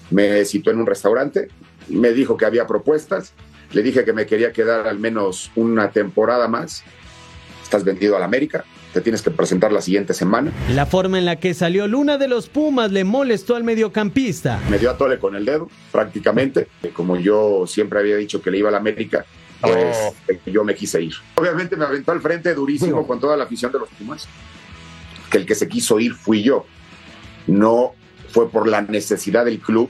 me 0.09 0.43
citó 0.43 0.71
en 0.71 0.79
un 0.79 0.85
restaurante 0.85 1.47
me 1.91 2.11
dijo 2.11 2.37
que 2.37 2.45
había 2.45 2.67
propuestas, 2.67 3.33
le 3.71 3.83
dije 3.83 4.03
que 4.03 4.13
me 4.13 4.25
quería 4.25 4.51
quedar 4.51 4.87
al 4.87 4.99
menos 4.99 5.51
una 5.55 5.91
temporada 5.91 6.47
más. 6.47 6.83
Estás 7.63 7.83
vendido 7.83 8.17
a 8.17 8.19
la 8.19 8.25
América, 8.25 8.65
te 8.93 9.01
tienes 9.01 9.21
que 9.21 9.31
presentar 9.31 9.71
la 9.71 9.81
siguiente 9.81 10.13
semana. 10.13 10.51
La 10.73 10.85
forma 10.85 11.17
en 11.17 11.25
la 11.25 11.37
que 11.37 11.53
salió 11.53 11.87
Luna 11.87 12.17
de 12.17 12.27
los 12.27 12.49
Pumas 12.49 12.91
le 12.91 13.03
molestó 13.03 13.55
al 13.55 13.63
mediocampista. 13.63 14.59
Me 14.69 14.77
dio 14.77 14.91
a 14.91 14.97
tole 14.97 15.19
con 15.19 15.35
el 15.35 15.45
dedo, 15.45 15.69
prácticamente. 15.91 16.67
Como 16.93 17.15
yo 17.17 17.65
siempre 17.67 17.99
había 17.99 18.17
dicho 18.17 18.41
que 18.41 18.51
le 18.51 18.57
iba 18.57 18.69
a 18.69 18.71
la 18.73 18.79
América, 18.79 19.25
pues 19.61 19.97
oh. 20.07 20.49
yo 20.49 20.63
me 20.63 20.75
quise 20.75 21.01
ir. 21.01 21.13
Obviamente 21.35 21.77
me 21.77 21.85
aventó 21.85 22.11
al 22.11 22.21
frente 22.21 22.53
durísimo 22.53 23.07
con 23.07 23.19
toda 23.19 23.37
la 23.37 23.45
afición 23.45 23.71
de 23.71 23.79
los 23.79 23.89
Pumas. 23.89 24.27
Que 25.29 25.37
el 25.37 25.45
que 25.45 25.55
se 25.55 25.69
quiso 25.69 25.99
ir 25.99 26.13
fui 26.13 26.43
yo. 26.43 26.65
No 27.47 27.93
fue 28.31 28.49
por 28.49 28.67
la 28.67 28.81
necesidad 28.81 29.45
del 29.45 29.59
club, 29.59 29.89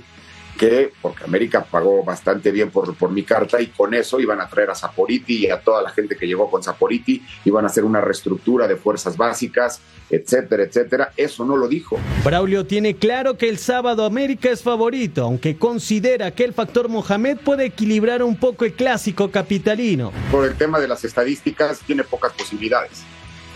que, 0.61 0.93
porque 1.01 1.23
América 1.23 1.65
pagó 1.65 2.03
bastante 2.03 2.51
bien 2.51 2.69
por, 2.69 2.95
por 2.95 3.09
mi 3.09 3.23
carta 3.23 3.59
y 3.59 3.67
con 3.69 3.95
eso 3.95 4.19
iban 4.19 4.39
a 4.41 4.47
traer 4.47 4.69
a 4.69 4.75
Saporiti 4.75 5.47
y 5.47 5.49
a 5.49 5.59
toda 5.59 5.81
la 5.81 5.89
gente 5.89 6.15
que 6.15 6.27
llegó 6.27 6.51
con 6.51 6.61
Saporiti, 6.61 7.19
iban 7.45 7.63
a 7.63 7.67
hacer 7.67 7.83
una 7.83 7.99
reestructura 7.99 8.67
de 8.67 8.75
fuerzas 8.75 9.17
básicas, 9.17 9.81
etcétera, 10.07 10.61
etcétera. 10.61 11.13
Eso 11.17 11.45
no 11.45 11.57
lo 11.57 11.67
dijo. 11.67 11.97
Braulio 12.23 12.67
tiene 12.67 12.95
claro 12.95 13.39
que 13.39 13.49
el 13.49 13.57
sábado 13.57 14.05
América 14.05 14.51
es 14.51 14.61
favorito, 14.61 15.23
aunque 15.23 15.57
considera 15.57 16.29
que 16.29 16.43
el 16.43 16.53
factor 16.53 16.89
Mohamed 16.89 17.39
puede 17.39 17.65
equilibrar 17.65 18.21
un 18.21 18.35
poco 18.35 18.63
el 18.63 18.73
clásico 18.73 19.31
capitalino. 19.31 20.11
Por 20.29 20.45
el 20.45 20.55
tema 20.55 20.79
de 20.79 20.87
las 20.87 21.03
estadísticas, 21.03 21.79
tiene 21.79 22.03
pocas 22.03 22.33
posibilidades. 22.33 23.01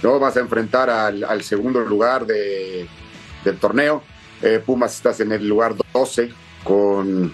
No 0.01 0.17
vas 0.19 0.37
a 0.37 0.39
enfrentar 0.39 0.89
al, 0.89 1.43
segundo 1.43 1.81
lugar 1.81 2.25
de, 2.25 2.87
del 3.43 3.59
torneo. 3.59 4.01
Eh, 4.41 4.59
Pumas 4.65 4.95
estás 4.95 5.19
en 5.19 5.31
el 5.33 5.47
lugar 5.47 5.75
12 5.93 6.44
con 6.65 7.34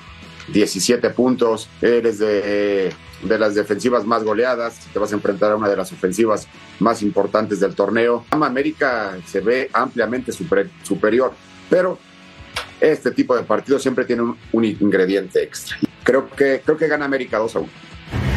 17 0.50 1.10
puntos, 1.12 1.68
eres 1.82 2.20
de, 2.20 2.94
de, 3.24 3.40
las 3.40 3.56
defensivas 3.56 4.06
más 4.06 4.24
goleadas, 4.24 4.88
te 4.94 5.00
vas 5.00 5.12
a 5.12 5.16
enfrentar 5.16 5.52
a 5.52 5.56
una 5.56 5.70
de 5.70 5.78
las 5.78 5.92
ofensivas 5.92 6.48
más 6.80 7.02
importantes 7.02 7.60
del 7.60 7.74
torneo. 7.74 8.26
América 8.30 9.18
se 9.26 9.40
ve 9.40 9.70
ampliamente 9.74 10.32
superior, 10.84 11.34
pero 11.70 11.98
este 12.80 13.12
tipo 13.12 13.36
de 13.36 13.44
partidos 13.44 13.82
siempre 13.82 14.06
tiene 14.06 14.24
un, 14.52 14.66
ingrediente 14.66 15.42
extra. 15.42 15.78
Creo 16.04 16.30
que, 16.30 16.62
creo 16.66 16.78
que 16.78 16.88
gana 16.88 17.06
América 17.06 17.38
2 17.38 17.56
a 17.56 17.60
1. 17.60 17.70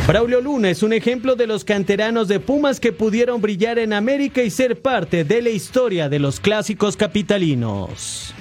Braulio 0.06 0.42
Luna 0.42 0.68
es 0.68 0.82
un 0.82 0.92
ejemplo 0.92 1.34
de 1.34 1.46
los 1.46 1.64
canteranos 1.64 2.28
de 2.28 2.38
Pumas 2.38 2.78
que 2.78 2.92
pudieron 2.92 3.40
brillar 3.40 3.78
en 3.78 3.94
América 3.94 4.42
y 4.42 4.50
ser 4.50 4.80
parte 4.80 5.24
de 5.24 5.40
la 5.40 5.48
historia 5.48 6.10
de 6.10 6.18
los 6.18 6.40
clásicos 6.40 6.96
capitalinos. 6.96 8.34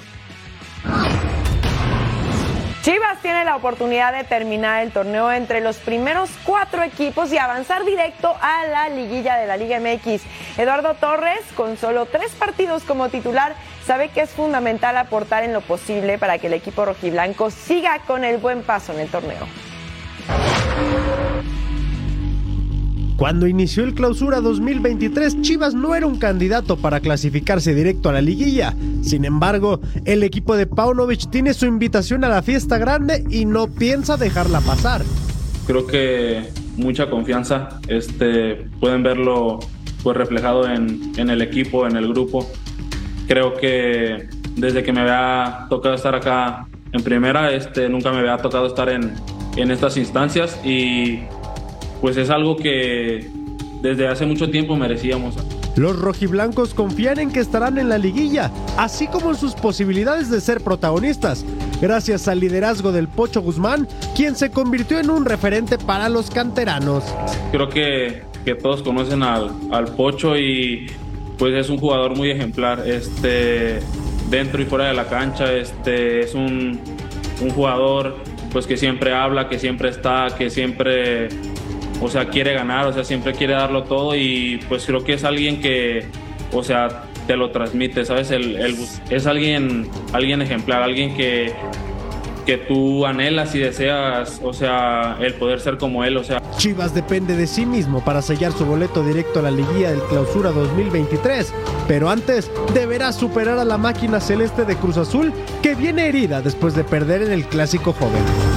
Chivas 2.84 3.22
tiene 3.22 3.46
la 3.46 3.56
oportunidad 3.56 4.12
de 4.12 4.24
terminar 4.24 4.82
el 4.82 4.92
torneo 4.92 5.32
entre 5.32 5.62
los 5.62 5.78
primeros 5.78 6.28
cuatro 6.44 6.82
equipos 6.82 7.32
y 7.32 7.38
avanzar 7.38 7.82
directo 7.86 8.36
a 8.42 8.66
la 8.66 8.90
liguilla 8.90 9.36
de 9.36 9.46
la 9.46 9.56
Liga 9.56 9.80
MX. 9.80 10.20
Eduardo 10.58 10.92
Torres, 10.92 11.40
con 11.56 11.78
solo 11.78 12.04
tres 12.04 12.32
partidos 12.32 12.82
como 12.82 13.08
titular, 13.08 13.54
sabe 13.86 14.10
que 14.10 14.20
es 14.20 14.28
fundamental 14.28 14.98
aportar 14.98 15.44
en 15.44 15.54
lo 15.54 15.62
posible 15.62 16.18
para 16.18 16.36
que 16.36 16.48
el 16.48 16.52
equipo 16.52 16.84
rojiblanco 16.84 17.50
siga 17.50 18.00
con 18.00 18.22
el 18.22 18.36
buen 18.36 18.62
paso 18.62 18.92
en 18.92 19.00
el 19.00 19.08
torneo. 19.08 19.46
Cuando 23.16 23.46
inició 23.46 23.84
el 23.84 23.94
clausura 23.94 24.40
2023, 24.40 25.40
Chivas 25.40 25.72
no 25.74 25.94
era 25.94 26.06
un 26.06 26.18
candidato 26.18 26.76
para 26.76 26.98
clasificarse 26.98 27.72
directo 27.72 28.08
a 28.08 28.12
la 28.12 28.20
liguilla. 28.20 28.74
Sin 29.02 29.24
embargo, 29.24 29.80
el 30.04 30.24
equipo 30.24 30.56
de 30.56 30.66
Paunovic 30.66 31.30
tiene 31.30 31.54
su 31.54 31.66
invitación 31.66 32.24
a 32.24 32.28
la 32.28 32.42
fiesta 32.42 32.76
grande 32.76 33.24
y 33.30 33.44
no 33.44 33.68
piensa 33.68 34.16
dejarla 34.16 34.60
pasar. 34.60 35.02
Creo 35.66 35.86
que 35.86 36.48
mucha 36.76 37.08
confianza. 37.08 37.80
Este, 37.86 38.66
pueden 38.80 39.04
verlo 39.04 39.60
pues, 40.02 40.16
reflejado 40.16 40.68
en, 40.68 41.12
en 41.16 41.30
el 41.30 41.40
equipo, 41.40 41.86
en 41.86 41.96
el 41.96 42.08
grupo. 42.08 42.50
Creo 43.28 43.54
que 43.54 44.28
desde 44.56 44.82
que 44.82 44.92
me 44.92 45.02
había 45.02 45.66
tocado 45.70 45.94
estar 45.94 46.16
acá 46.16 46.66
en 46.92 47.02
primera, 47.02 47.52
este, 47.52 47.88
nunca 47.88 48.10
me 48.10 48.18
había 48.18 48.38
tocado 48.38 48.66
estar 48.66 48.88
en, 48.88 49.12
en 49.56 49.70
estas 49.70 49.96
instancias 49.96 50.60
y 50.64 51.20
pues 52.04 52.18
es 52.18 52.28
algo 52.28 52.54
que 52.54 53.30
desde 53.80 54.06
hace 54.06 54.26
mucho 54.26 54.50
tiempo 54.50 54.76
merecíamos. 54.76 55.36
Los 55.74 55.98
rojiblancos 55.98 56.74
confían 56.74 57.18
en 57.18 57.32
que 57.32 57.40
estarán 57.40 57.78
en 57.78 57.88
la 57.88 57.96
liguilla, 57.96 58.50
así 58.76 59.06
como 59.06 59.30
en 59.30 59.36
sus 59.36 59.54
posibilidades 59.54 60.28
de 60.28 60.42
ser 60.42 60.60
protagonistas, 60.60 61.46
gracias 61.80 62.28
al 62.28 62.40
liderazgo 62.40 62.92
del 62.92 63.08
Pocho 63.08 63.40
Guzmán, 63.40 63.88
quien 64.14 64.36
se 64.36 64.50
convirtió 64.50 65.00
en 65.00 65.08
un 65.08 65.24
referente 65.24 65.78
para 65.78 66.10
los 66.10 66.28
canteranos. 66.28 67.04
Creo 67.52 67.70
que, 67.70 68.24
que 68.44 68.54
todos 68.54 68.82
conocen 68.82 69.22
al, 69.22 69.52
al, 69.70 69.86
Pocho 69.94 70.36
y 70.36 70.88
pues 71.38 71.54
es 71.54 71.70
un 71.70 71.78
jugador 71.78 72.14
muy 72.14 72.30
ejemplar, 72.30 72.86
este, 72.86 73.78
dentro 74.28 74.60
y 74.60 74.66
fuera 74.66 74.88
de 74.88 74.92
la 74.92 75.06
cancha, 75.08 75.50
este, 75.54 76.20
es 76.20 76.34
un, 76.34 76.78
un 77.40 77.48
jugador 77.48 78.18
pues 78.52 78.66
que 78.66 78.76
siempre 78.76 79.14
habla, 79.14 79.48
que 79.48 79.58
siempre 79.58 79.88
está, 79.88 80.28
que 80.36 80.50
siempre 80.50 81.28
o 82.00 82.08
sea, 82.08 82.28
quiere 82.28 82.54
ganar, 82.54 82.86
o 82.86 82.92
sea, 82.92 83.04
siempre 83.04 83.32
quiere 83.32 83.54
darlo 83.54 83.84
todo 83.84 84.14
y 84.14 84.60
pues 84.68 84.84
creo 84.86 85.04
que 85.04 85.14
es 85.14 85.24
alguien 85.24 85.60
que, 85.60 86.06
o 86.52 86.62
sea, 86.62 87.04
te 87.26 87.36
lo 87.36 87.50
transmite, 87.50 88.04
¿sabes? 88.04 88.30
El, 88.30 88.56
es 89.10 89.26
alguien, 89.26 89.88
alguien 90.12 90.42
ejemplar, 90.42 90.82
alguien 90.82 91.16
que, 91.16 91.54
que 92.44 92.58
tú 92.58 93.06
anhelas 93.06 93.54
y 93.54 93.58
deseas, 93.58 94.40
o 94.42 94.52
sea, 94.52 95.16
el 95.20 95.34
poder 95.34 95.60
ser 95.60 95.78
como 95.78 96.04
él, 96.04 96.16
o 96.16 96.24
sea. 96.24 96.42
Chivas 96.56 96.94
depende 96.94 97.36
de 97.36 97.46
sí 97.46 97.66
mismo 97.66 98.04
para 98.04 98.22
sellar 98.22 98.52
su 98.52 98.66
boleto 98.66 99.02
directo 99.02 99.40
a 99.40 99.42
la 99.42 99.50
liguilla 99.50 99.90
del 99.90 100.02
Clausura 100.02 100.50
2023, 100.50 101.52
pero 101.88 102.10
antes 102.10 102.50
deberá 102.74 103.12
superar 103.12 103.58
a 103.58 103.64
la 103.64 103.78
máquina 103.78 104.20
celeste 104.20 104.64
de 104.64 104.76
Cruz 104.76 104.96
Azul 104.96 105.32
que 105.62 105.74
viene 105.74 106.08
herida 106.08 106.42
después 106.42 106.74
de 106.74 106.84
perder 106.84 107.22
en 107.22 107.32
el 107.32 107.46
Clásico 107.46 107.92
Joven. 107.92 108.53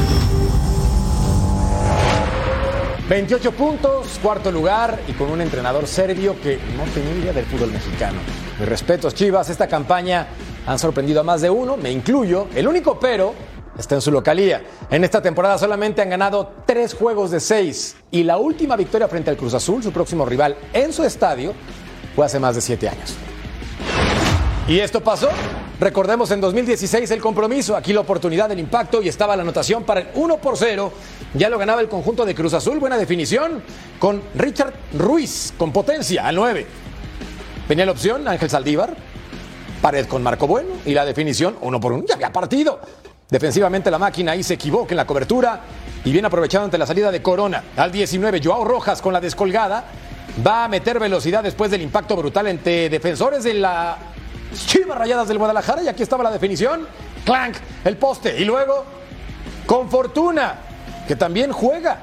28 3.10 3.54
puntos, 3.54 4.20
cuarto 4.22 4.52
lugar 4.52 5.00
y 5.08 5.13
con 5.13 5.32
un 5.32 5.39
entrenador 5.39 5.88
serbio 5.88 6.36
que 6.41 6.60
no 6.76 6.84
tenía 6.93 7.15
idea 7.15 7.32
del 7.34 7.46
fútbol 7.46 7.72
mexicano. 7.72 8.20
Mis 8.60 8.67
respetos, 8.67 9.15
Chivas, 9.15 9.50
esta 9.50 9.65
campaña 9.65 10.28
han 10.65 10.78
sorprendido 10.78 11.22
a 11.22 11.24
más 11.24 11.39
de 11.39 11.50
uno, 11.50 11.78
me 11.78 11.89
incluyo. 11.89 12.50
El 12.54 12.67
único 12.67 13.00
pero 13.00 13.34
está 13.78 13.96
en 13.96 14.02
su 14.02 14.12
localía. 14.12 14.62
En 14.91 15.06
esta 15.06 15.22
temporada 15.22 15.58
solamente 15.58 16.02
han 16.02 16.10
ganado 16.10 16.52
tres 16.65 16.93
juegos 16.93 17.32
de 17.32 17.39
seis 17.39 17.96
y 18.12 18.24
la 18.24 18.38
última 18.38 18.76
victoria 18.76 19.08
frente 19.08 19.30
al 19.30 19.38
Cruz 19.38 19.54
Azul, 19.54 19.82
su 19.82 19.93
próximo 19.93 20.26
rival, 20.26 20.58
en 20.74 20.91
su 20.91 21.06
estadio, 21.06 21.54
fue 22.13 22.26
hace 22.26 22.39
más 22.39 22.56
de 22.56 22.62
siete 22.62 22.89
años. 22.89 23.15
¿Y 24.67 24.80
esto 24.80 25.00
pasó? 25.00 25.30
Recordemos 25.80 26.32
en 26.32 26.42
2016 26.42 27.12
el 27.12 27.22
compromiso, 27.22 27.76
aquí 27.76 27.94
la 27.94 28.00
oportunidad 28.00 28.50
del 28.50 28.58
impacto 28.58 29.00
y 29.04 29.10
estaba 29.10 29.36
la 29.36 29.44
anotación 29.44 29.84
para 29.84 30.00
el 30.00 30.08
1 30.16 30.38
por 30.38 30.58
0. 30.58 30.92
Ya 31.36 31.50
lo 31.50 31.60
ganaba 31.60 31.82
el 31.82 31.88
conjunto 31.88 32.26
de 32.26 32.34
Cruz 32.34 32.56
Azul, 32.56 32.80
buena 32.80 32.98
definición, 32.98 33.62
con 34.00 34.24
Richard 34.34 34.74
Ruiz, 34.98 35.54
con 35.56 35.72
potencia, 35.72 36.26
al 36.26 36.36
9. 36.36 36.66
Venía 37.70 37.86
la 37.86 37.92
opción, 37.92 38.28
Ángel 38.28 38.50
Saldívar, 38.50 38.96
pared 39.80 40.08
con 40.08 40.24
Marco 40.24 40.48
Bueno 40.48 40.70
y 40.84 40.96
la 40.96 41.06
definición 41.06 41.58
1 41.62 41.80
por 41.80 41.94
1. 41.94 42.06
Ya 42.08 42.16
había 42.16 42.34
partido. 42.34 42.80
Defensivamente 43.30 43.92
la 43.92 44.00
máquina 44.00 44.32
ahí 44.32 44.42
se 44.42 44.56
equivoca 44.56 44.94
en 44.94 44.98
la 44.98 45.06
cobertura 45.06 45.62
y 46.04 46.12
bien 46.12 46.26
aprovechado 46.26 46.66
ante 46.66 46.80
la 46.80 46.88
salida 46.88 47.12
de 47.12 47.22
Corona. 47.22 47.63
Al 47.76 47.92
19, 47.92 48.42
Joao 48.44 48.63
Rojas 48.63 49.00
con 49.00 49.13
la 49.13 49.22
descolgada 49.22 49.86
va 50.46 50.63
a 50.63 50.68
meter 50.68 50.98
velocidad 50.98 51.44
después 51.44 51.70
del 51.70 51.84
impacto 51.84 52.16
brutal 52.16 52.48
entre 52.48 52.90
defensores 52.90 53.44
de 53.44 53.54
la 53.54 53.98
Chivas 54.65 54.98
Rayadas 54.98 55.28
del 55.28 55.38
Guadalajara 55.38 55.84
y 55.84 55.88
aquí 55.88 56.04
estaba 56.04 56.24
la 56.24 56.32
definición. 56.32 56.88
Clank, 57.26 57.56
el 57.84 57.98
poste 57.98 58.39
y 58.39 58.46
luego 58.46 58.86
con 59.65 59.89
Fortuna, 59.89 60.56
que 61.08 61.15
también 61.15 61.52
juega. 61.52 62.00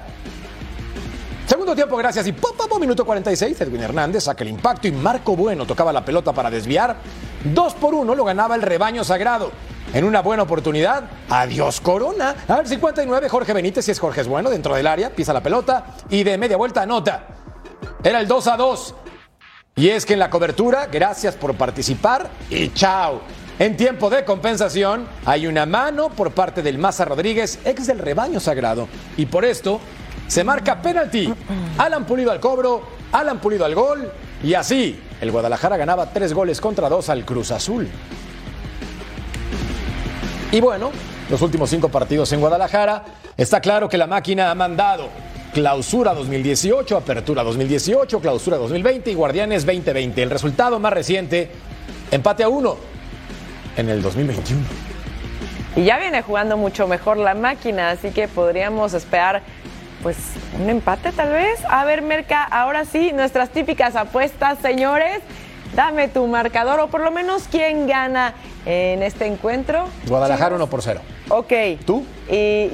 Segundo 1.47 1.75
tiempo, 1.75 1.97
gracias. 1.97 2.27
Y 2.27 2.33
pop, 2.33 2.57
pop, 2.57 2.81
minuto 2.81 3.05
46. 3.05 3.61
Edwin 3.61 3.83
Hernández 3.83 4.25
saca 4.25 4.45
el 4.45 4.51
impacto 4.51 4.89
y 4.89 4.93
Marco 4.93 5.37
Bueno 5.37 5.67
tocaba 5.67 5.93
la 5.93 6.05
pelota 6.05 6.33
para 6.33 6.51
desviar. 6.51 6.97
Dos 7.45 7.75
por 7.75 7.95
uno 7.95 8.15
lo 8.15 8.25
ganaba 8.25 8.55
el 8.55 8.63
rebaño 8.63 9.05
sagrado. 9.05 9.51
en 9.93 10.05
una 10.05 10.23
buena 10.23 10.43
oportunidad. 10.43 11.05
Adiós, 11.29 11.81
Corona. 11.81 12.35
A 12.49 12.57
ver, 12.57 12.67
59, 12.67 13.29
Jorge 13.29 13.53
Benítez, 13.53 13.85
si 13.85 13.91
es 13.93 14.01
Jorge 14.01 14.23
es 14.23 14.27
bueno, 14.27 14.51
dentro 14.51 14.75
del 14.75 14.87
área, 14.87 15.11
pisa 15.11 15.33
la 15.33 15.43
pelota 15.43 15.85
y 16.09 16.25
de 16.25 16.37
media 16.37 16.57
vuelta 16.57 16.83
anota. 16.83 17.27
Era 18.03 18.21
el 18.21 18.27
2 18.27 18.47
a 18.49 18.57
2. 18.57 18.95
Y 19.77 19.89
es 19.89 20.07
que 20.07 20.13
en 20.13 20.21
la 20.21 20.31
cobertura, 20.31 20.87
gracias 20.87 21.35
por 21.35 21.55
participar 21.57 22.31
y 22.49 22.69
chao. 22.69 23.23
En 23.59 23.77
tiempo 23.77 24.09
de 24.09 24.25
compensación, 24.25 25.09
hay 25.25 25.49
una 25.49 25.67
mano 25.67 26.11
por 26.11 26.31
parte 26.31 26.63
del 26.63 26.79
Maza 26.79 27.05
Rodríguez, 27.05 27.59
ex 27.65 27.89
del 27.89 27.99
rebaño 27.99 28.39
sagrado. 28.39 28.87
Y 29.17 29.27
por 29.27 29.45
esto 29.45 29.81
se 30.29 30.45
marca 30.45 30.81
penalti. 30.81 31.33
Alan 31.77 32.07
Pulido 32.07 32.31
al 32.31 32.39
cobro, 32.39 32.85
Alan 33.11 33.41
Pulido 33.41 33.65
al 33.65 33.75
gol. 33.75 34.13
Y 34.45 34.55
así, 34.55 35.01
el 35.21 35.33
Guadalajara 35.33 35.77
ganaba 35.77 36.13
tres 36.13 36.33
goles 36.33 36.61
contra 36.61 36.89
dos 36.89 37.09
al 37.09 37.25
Cruz 37.25 37.51
Azul. 37.51 37.89
Y 40.53 40.61
bueno, 40.61 40.93
los 41.31 41.43
últimos 41.43 41.69
cinco 41.69 41.89
partidos 41.89 42.33
en 42.33 42.39
Guadalajara, 42.39 43.05
está 43.37 43.61
claro 43.61 43.89
que 43.89 43.99
la 43.99 44.07
máquina 44.07 44.53
ha 44.53 44.55
mandado 44.55 45.09
Clausura 45.55 46.15
2018, 46.15 46.97
Apertura 46.97 47.45
2018, 47.45 48.21
Clausura 48.21 48.57
2020 48.57 49.13
y 49.13 49.15
Guardianes 49.15 49.65
2020. 49.65 50.21
El 50.21 50.31
resultado 50.31 50.81
más 50.81 50.93
reciente, 50.93 51.49
empate 52.11 52.43
a 52.43 52.49
uno 52.49 52.77
en 53.77 53.89
el 53.89 54.03
2021. 54.03 54.61
Y 55.77 55.85
ya 55.85 55.99
viene 55.99 56.23
jugando 56.23 56.57
mucho 56.57 56.89
mejor 56.89 57.19
la 57.19 57.35
máquina, 57.35 57.91
así 57.91 58.11
que 58.11 58.27
podríamos 58.27 58.95
esperar 58.95 59.43
pues 60.03 60.17
un 60.61 60.69
empate 60.69 61.13
tal 61.13 61.31
vez. 61.31 61.61
A 61.69 61.85
ver, 61.85 62.03
Merca, 62.03 62.43
ahora 62.43 62.85
sí, 62.85 63.13
nuestras 63.13 63.51
típicas 63.51 63.95
apuestas, 63.95 64.59
señores. 64.59 65.21
Dame 65.77 66.09
tu 66.09 66.27
marcador 66.27 66.81
o 66.81 66.89
por 66.89 67.01
lo 67.01 67.13
menos 67.13 67.45
quién 67.49 67.87
gana 67.87 68.35
en 68.67 69.05
este 69.05 69.27
encuentro. 69.27 69.85
Guadalajara 70.09 70.57
1 70.57 70.67
por 70.69 70.83
0. 70.83 71.01
Ok. 71.29 71.53
¿Tú? 71.85 72.05
Y 72.29 72.71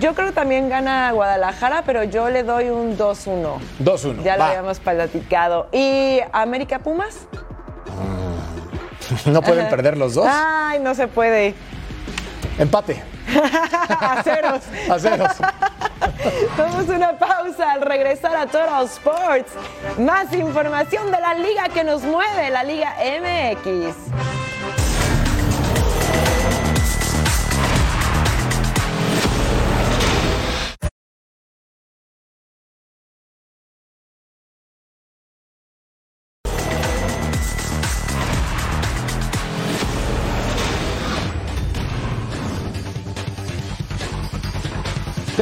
yo 0.00 0.14
creo 0.14 0.28
que 0.28 0.34
también 0.34 0.68
gana 0.68 1.10
Guadalajara, 1.12 1.82
pero 1.86 2.04
yo 2.04 2.28
le 2.30 2.42
doy 2.42 2.70
un 2.70 2.96
2-1. 2.96 3.58
2-1. 3.82 4.22
Ya 4.22 4.36
lo 4.36 4.40
va. 4.42 4.48
habíamos 4.48 4.80
platicado. 4.80 5.68
¿Y 5.72 6.20
América 6.32 6.78
Pumas? 6.78 7.26
No 9.26 9.42
pueden 9.42 9.68
perder 9.68 9.98
los 9.98 10.14
dos. 10.14 10.26
Ay, 10.26 10.78
no 10.80 10.94
se 10.94 11.08
puede. 11.08 11.54
Empate. 12.58 13.02
a 14.00 14.22
ceros. 14.22 14.62
A 14.90 14.98
ceros. 14.98 15.32
Vamos 16.56 16.88
a 16.88 16.92
una 16.92 17.18
pausa 17.18 17.72
al 17.72 17.82
regresar 17.82 18.34
a 18.36 18.46
Total 18.46 18.84
Sports. 18.86 19.52
Más 19.98 20.32
información 20.32 21.10
de 21.10 21.20
la 21.20 21.34
liga 21.34 21.68
que 21.68 21.84
nos 21.84 22.02
mueve, 22.02 22.50
la 22.50 22.64
Liga 22.64 22.94
MX. 22.98 24.23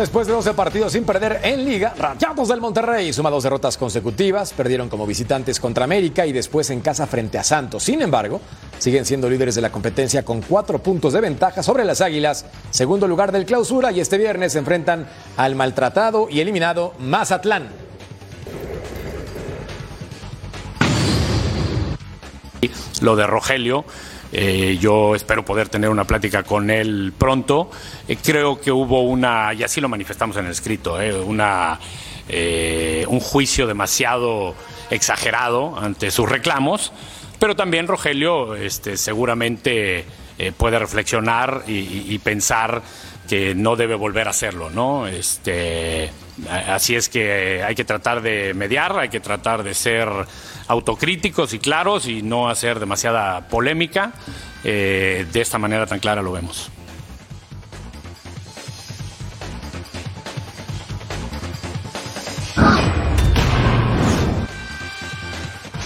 Después 0.03 0.27
de 0.27 0.33
12 0.33 0.55
partidos 0.55 0.93
sin 0.95 1.05
perder 1.05 1.39
en 1.45 1.65
liga, 1.65 1.95
Rayados 1.97 2.49
del 2.49 2.61
Monterrey 2.61 3.13
suma 3.13 3.31
dos 3.31 3.45
derrotas 3.45 3.77
consecutivas, 3.77 4.53
perdieron 4.53 4.89
como 4.89 5.07
visitantes 5.07 5.61
contra 5.61 5.85
América 5.85 6.27
y 6.27 6.33
después 6.33 6.71
en 6.71 6.81
casa 6.81 7.07
frente 7.07 7.39
a 7.39 7.45
Santos. 7.45 7.85
Sin 7.85 8.03
embargo, 8.03 8.41
siguen 8.81 9.05
siendo 9.05 9.31
líderes 9.31 9.55
de 9.55 9.61
la 9.61 9.71
competencia 9.71 10.25
con 10.25 10.43
cuatro 10.43 10.81
puntos 10.83 11.13
de 11.13 11.21
ventaja 11.21 11.63
sobre 11.63 11.85
las 11.85 12.01
Águilas, 12.01 12.47
segundo 12.71 13.07
lugar 13.07 13.31
del 13.31 13.45
clausura 13.45 13.93
y 13.93 14.01
este 14.01 14.19
viernes 14.19 14.55
se 14.55 14.59
enfrentan 14.59 15.07
al 15.37 15.55
maltratado 15.55 16.27
y 16.29 16.41
eliminado 16.41 16.95
Mazatlán. 16.99 17.69
lo 23.03 23.17
de 23.17 23.27
Rogelio. 23.27 23.85
Eh, 24.33 24.79
yo 24.81 25.15
espero 25.15 25.45
poder 25.45 25.69
tener 25.69 25.91
una 25.91 26.05
plática 26.05 26.43
con 26.43 26.71
él 26.71 27.13
pronto. 27.17 27.71
Eh, 28.09 28.17
creo 28.23 28.61
que 28.61 28.73
hubo 28.73 29.03
una, 29.03 29.53
y 29.53 29.63
así 29.63 29.81
lo 29.81 29.89
manifestamos 29.89 30.37
en 30.39 30.47
el 30.47 30.53
escrito, 30.53 31.01
eh, 31.01 31.13
una, 31.13 31.79
eh, 32.29 33.05
un 33.09 33.21
juicio 33.21 33.67
demasiado 33.67 34.55
exagerado 34.91 35.79
ante 35.79 36.11
sus 36.11 36.29
reclamos, 36.29 36.93
pero 37.39 37.55
también 37.55 37.87
Rogelio 37.87 38.55
este, 38.55 38.97
seguramente 38.97 40.05
puede 40.57 40.77
reflexionar 40.79 41.63
y 41.69 42.19
pensar 42.19 42.83
que 43.33 43.55
no 43.55 43.77
debe 43.77 43.95
volver 43.95 44.27
a 44.27 44.31
hacerlo, 44.33 44.69
¿no? 44.69 45.07
Este, 45.07 46.11
así 46.69 46.97
es 46.97 47.09
que 47.09 47.63
hay 47.63 47.75
que 47.75 47.87
tratar 47.87 48.21
de 48.21 48.53
mediar, 48.53 48.99
hay 48.99 49.09
que 49.09 49.21
tratar 49.21 49.63
de 49.63 49.73
ser 49.73 50.07
autocríticos 50.69 51.55
y 51.55 51.59
claros 51.59 52.07
y 52.09 52.21
no 52.21 52.51
hacer 52.51 52.79
demasiada 52.79 53.49
polémica. 53.49 54.13
Eh, 54.65 55.25
de 55.33 55.41
esta 55.41 55.57
manera 55.57 55.87
tan 55.87 55.99
clara 55.99 56.21
lo 56.21 56.31
vemos. 56.33 56.71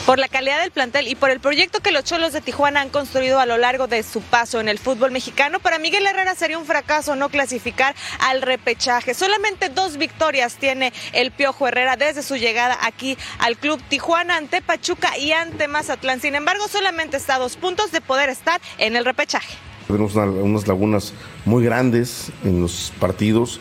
Por 0.07 0.21
la 0.21 0.29
calidad 0.29 0.61
del 0.61 0.71
plantel 0.71 1.09
y 1.09 1.17
por 1.17 1.31
el 1.31 1.41
proyecto 1.41 1.81
que 1.81 1.91
los 1.91 2.05
Cholos 2.05 2.33
de 2.33 2.41
Tijuana 2.41 2.81
han 2.81 2.91
construido 2.91 3.41
a 3.41 3.47
lo 3.47 3.59
largo 3.59 3.89
de 3.89 4.05
su 4.05 4.23
paso 4.23 4.61
en 4.61 4.69
el 4.69 4.79
fútbol 4.79 5.11
mexicano, 5.11 5.59
para 5.59 5.81
Miguel 5.81 6.07
Herrera 6.07 6.37
sería 6.37 6.59
un 6.59 6.65
fracaso 6.65 7.17
no 7.17 7.29
clasificar 7.29 7.95
al 8.21 8.41
repechaje. 8.41 9.15
Solamente 9.15 9.69
dos 9.69 9.97
victorias 9.97 10.55
tiene 10.55 10.93
el 11.13 11.33
Piojo 11.33 11.67
Herrera 11.67 11.97
desde 11.97 12.23
su 12.23 12.37
llegada 12.37 12.79
aquí 12.83 13.19
al 13.41 13.57
club 13.59 13.83
Tijuana 13.89 14.37
ante 14.37 14.63
Pachuca 14.63 15.19
y 15.19 15.33
ante 15.33 15.67
Mazatlán. 15.67 16.21
Sin 16.21 16.37
embargo, 16.37 16.69
solamente 16.69 17.17
está 17.17 17.35
a 17.35 17.39
dos 17.41 17.57
puntos 17.57 17.91
de 17.91 18.01
poder 18.01 18.29
estar 18.29 18.61
en 18.79 18.95
el 18.95 19.05
repechaje. 19.05 19.57
Tenemos 19.89 20.15
una- 20.15 20.27
unas 20.27 20.69
lagunas 20.69 21.13
muy 21.47 21.65
grandes 21.65 22.31
en 22.45 22.61
los 22.61 22.93
partidos 23.01 23.61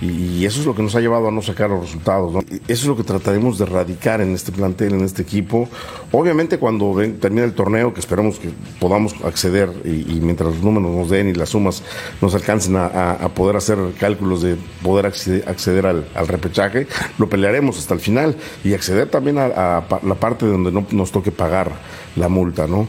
y, 0.00 0.44
eso 0.44 0.60
es 0.60 0.66
lo 0.66 0.74
que 0.74 0.82
nos 0.82 0.94
ha 0.94 1.00
llevado 1.00 1.28
a 1.28 1.30
no 1.30 1.42
sacar 1.42 1.70
los 1.70 1.80
resultados. 1.82 2.32
¿no? 2.32 2.40
Eso 2.40 2.62
es 2.68 2.86
lo 2.86 2.96
que 2.96 3.02
trataremos 3.04 3.58
de 3.58 3.64
erradicar 3.64 4.20
en 4.20 4.34
este 4.34 4.52
plantel, 4.52 4.94
en 4.94 5.04
este 5.04 5.22
equipo. 5.22 5.68
Obviamente 6.12 6.58
cuando 6.58 6.92
ven- 6.94 7.18
termine 7.20 7.44
el 7.44 7.54
torneo, 7.54 7.94
que 7.94 8.00
esperamos 8.00 8.38
que 8.38 8.50
podamos 8.80 9.14
acceder 9.24 9.70
y, 9.84 10.16
y 10.16 10.20
mientras 10.22 10.54
los 10.54 10.62
números 10.62 10.90
nos 10.90 11.10
den 11.10 11.28
y 11.28 11.34
las 11.34 11.50
sumas 11.50 11.82
nos 12.20 12.34
alcancen 12.34 12.76
a, 12.76 13.28
poder 13.34 13.56
hacer 13.56 13.78
cálculos 13.98 14.42
de 14.42 14.56
poder 14.82 15.06
acceder, 15.06 15.86
al, 15.86 16.06
repechaje, 16.26 16.86
lo 17.18 17.28
pelearemos 17.28 17.78
hasta 17.78 17.94
el 17.94 18.00
final 18.00 18.36
y 18.64 18.74
acceder 18.74 19.08
también 19.08 19.38
a, 19.38 19.46
a 19.78 19.84
la 20.02 20.14
parte 20.14 20.46
donde 20.46 20.72
no 20.72 20.86
nos 20.90 21.12
toque 21.12 21.30
pagar 21.30 21.72
la 22.16 22.28
multa, 22.28 22.66
¿no? 22.66 22.88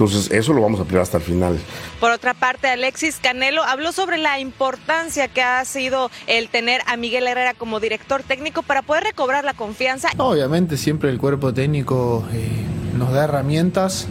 Entonces 0.00 0.30
eso 0.30 0.54
lo 0.54 0.62
vamos 0.62 0.80
a 0.80 0.84
pelear 0.84 1.02
hasta 1.02 1.18
el 1.18 1.22
final. 1.22 1.58
Por 2.00 2.10
otra 2.10 2.32
parte, 2.32 2.68
Alexis 2.68 3.18
Canelo 3.22 3.62
habló 3.62 3.92
sobre 3.92 4.16
la 4.16 4.40
importancia 4.40 5.28
que 5.28 5.42
ha 5.42 5.62
sido 5.66 6.10
el 6.26 6.48
tener 6.48 6.80
a 6.86 6.96
Miguel 6.96 7.26
Herrera 7.26 7.52
como 7.52 7.80
director 7.80 8.22
técnico 8.22 8.62
para 8.62 8.80
poder 8.80 9.04
recobrar 9.04 9.44
la 9.44 9.52
confianza. 9.52 10.08
Obviamente 10.16 10.78
siempre 10.78 11.10
el 11.10 11.18
cuerpo 11.18 11.52
técnico 11.52 12.24
eh, 12.32 12.48
nos 12.96 13.12
da 13.12 13.24
herramientas, 13.24 14.08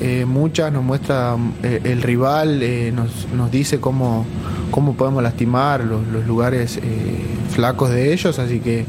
eh, 0.00 0.24
muchas 0.26 0.72
nos 0.72 0.84
muestra 0.84 1.36
eh, 1.62 1.80
el 1.84 2.02
rival, 2.02 2.62
eh, 2.62 2.92
nos, 2.92 3.28
nos 3.34 3.50
dice 3.50 3.80
cómo, 3.80 4.26
cómo 4.70 4.94
podemos 4.94 5.22
lastimar 5.22 5.84
los, 5.84 6.06
los 6.08 6.26
lugares 6.26 6.78
flacos 7.50 7.90
de 7.90 8.12
ellos, 8.12 8.38
así 8.38 8.60
que 8.60 8.84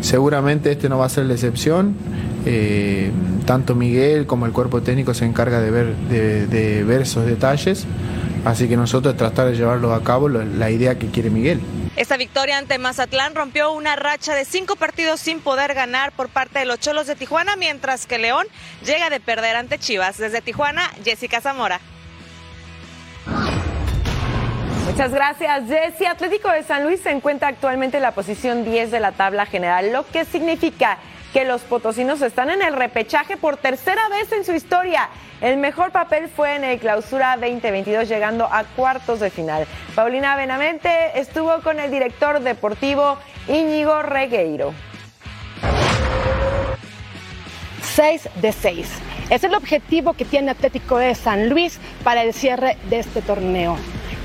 seguramente 0.00 0.72
este 0.72 0.88
no 0.88 0.98
va 0.98 1.06
a 1.06 1.08
ser 1.08 1.26
la 1.26 1.34
excepción. 1.34 1.94
Tanto 3.46 3.74
Miguel 3.74 4.26
como 4.26 4.46
el 4.46 4.52
cuerpo 4.52 4.80
técnico 4.80 5.12
se 5.12 5.24
encarga 5.26 5.60
de 5.60 5.70
ver, 5.70 5.96
de, 6.08 6.46
de 6.46 6.84
ver 6.84 7.02
esos 7.02 7.26
detalles, 7.26 7.86
así 8.44 8.68
que 8.68 8.76
nosotros 8.76 9.16
tratar 9.16 9.48
de 9.48 9.56
llevarlo 9.56 9.92
a 9.92 10.02
cabo 10.02 10.28
la 10.28 10.70
idea 10.70 10.98
que 10.98 11.08
quiere 11.08 11.30
Miguel. 11.30 11.60
Esta 12.00 12.16
victoria 12.16 12.56
ante 12.56 12.78
Mazatlán 12.78 13.34
rompió 13.34 13.72
una 13.72 13.94
racha 13.94 14.34
de 14.34 14.46
cinco 14.46 14.74
partidos 14.74 15.20
sin 15.20 15.38
poder 15.42 15.74
ganar 15.74 16.12
por 16.12 16.30
parte 16.30 16.58
de 16.60 16.64
los 16.64 16.80
Cholos 16.80 17.06
de 17.06 17.14
Tijuana, 17.14 17.56
mientras 17.56 18.06
que 18.06 18.16
León 18.16 18.46
llega 18.82 19.10
de 19.10 19.20
perder 19.20 19.54
ante 19.54 19.78
Chivas. 19.78 20.16
Desde 20.16 20.40
Tijuana, 20.40 20.90
Jessica 21.04 21.42
Zamora. 21.42 21.78
Muchas 24.86 25.12
gracias, 25.12 25.68
Jessy. 25.68 26.06
Atlético 26.06 26.50
de 26.50 26.62
San 26.62 26.84
Luis 26.84 27.02
se 27.02 27.10
encuentra 27.10 27.48
actualmente 27.48 27.98
en 27.98 28.02
la 28.04 28.12
posición 28.12 28.64
10 28.64 28.90
de 28.90 29.00
la 29.00 29.12
tabla 29.12 29.44
general, 29.44 29.92
lo 29.92 30.06
que 30.06 30.24
significa 30.24 30.96
que 31.32 31.44
los 31.44 31.62
potosinos 31.62 32.22
están 32.22 32.50
en 32.50 32.62
el 32.62 32.74
repechaje 32.74 33.36
por 33.36 33.56
tercera 33.56 34.08
vez 34.08 34.32
en 34.32 34.44
su 34.44 34.52
historia. 34.52 35.08
El 35.40 35.56
mejor 35.56 35.92
papel 35.92 36.28
fue 36.28 36.56
en 36.56 36.64
el 36.64 36.78
clausura 36.78 37.36
2022, 37.36 38.08
llegando 38.08 38.44
a 38.44 38.64
cuartos 38.64 39.20
de 39.20 39.30
final. 39.30 39.66
Paulina 39.94 40.36
Benavente 40.36 41.18
estuvo 41.18 41.60
con 41.62 41.80
el 41.80 41.90
director 41.90 42.40
deportivo 42.40 43.16
Íñigo 43.48 44.02
Regueiro. 44.02 44.74
6 47.94 48.28
de 48.40 48.52
6. 48.52 48.88
Es 49.30 49.44
el 49.44 49.54
objetivo 49.54 50.14
que 50.14 50.24
tiene 50.24 50.50
Atlético 50.50 50.98
de 50.98 51.14
San 51.14 51.48
Luis 51.48 51.78
para 52.02 52.22
el 52.22 52.34
cierre 52.34 52.76
de 52.88 52.98
este 52.98 53.22
torneo. 53.22 53.76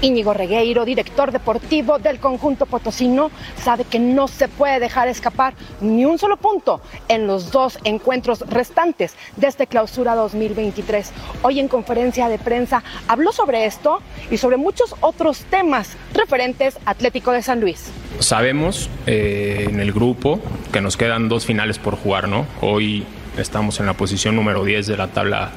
Íñigo 0.01 0.33
Regueiro, 0.33 0.85
director 0.85 1.31
deportivo 1.31 1.99
del 1.99 2.19
conjunto 2.19 2.65
potosino, 2.65 3.31
sabe 3.63 3.83
que 3.85 3.99
no 3.99 4.27
se 4.27 4.47
puede 4.47 4.79
dejar 4.79 5.07
escapar 5.07 5.53
ni 5.81 6.05
un 6.05 6.17
solo 6.17 6.37
punto 6.37 6.81
en 7.07 7.27
los 7.27 7.51
dos 7.51 7.79
encuentros 7.83 8.41
restantes 8.41 9.15
de 9.35 9.47
este 9.47 9.67
clausura 9.67 10.15
2023. 10.15 11.11
Hoy 11.43 11.59
en 11.59 11.67
conferencia 11.67 12.29
de 12.29 12.37
prensa 12.37 12.83
habló 13.07 13.31
sobre 13.31 13.65
esto 13.65 13.99
y 14.31 14.37
sobre 14.37 14.57
muchos 14.57 14.95
otros 15.01 15.39
temas 15.49 15.95
referentes 16.13 16.77
a 16.85 16.91
Atlético 16.91 17.31
de 17.31 17.41
San 17.41 17.59
Luis. 17.59 17.91
Sabemos 18.19 18.89
eh, 19.05 19.67
en 19.69 19.79
el 19.79 19.91
grupo 19.91 20.39
que 20.71 20.81
nos 20.81 20.97
quedan 20.97 21.27
dos 21.27 21.45
finales 21.45 21.77
por 21.77 21.95
jugar, 21.95 22.29
¿no? 22.29 22.45
Hoy 22.61 23.05
estamos 23.37 23.79
en 23.79 23.85
la 23.85 23.93
posición 23.93 24.35
número 24.35 24.63
10 24.63 24.87
de 24.87 24.97
la 24.97 25.07
tabla 25.07 25.51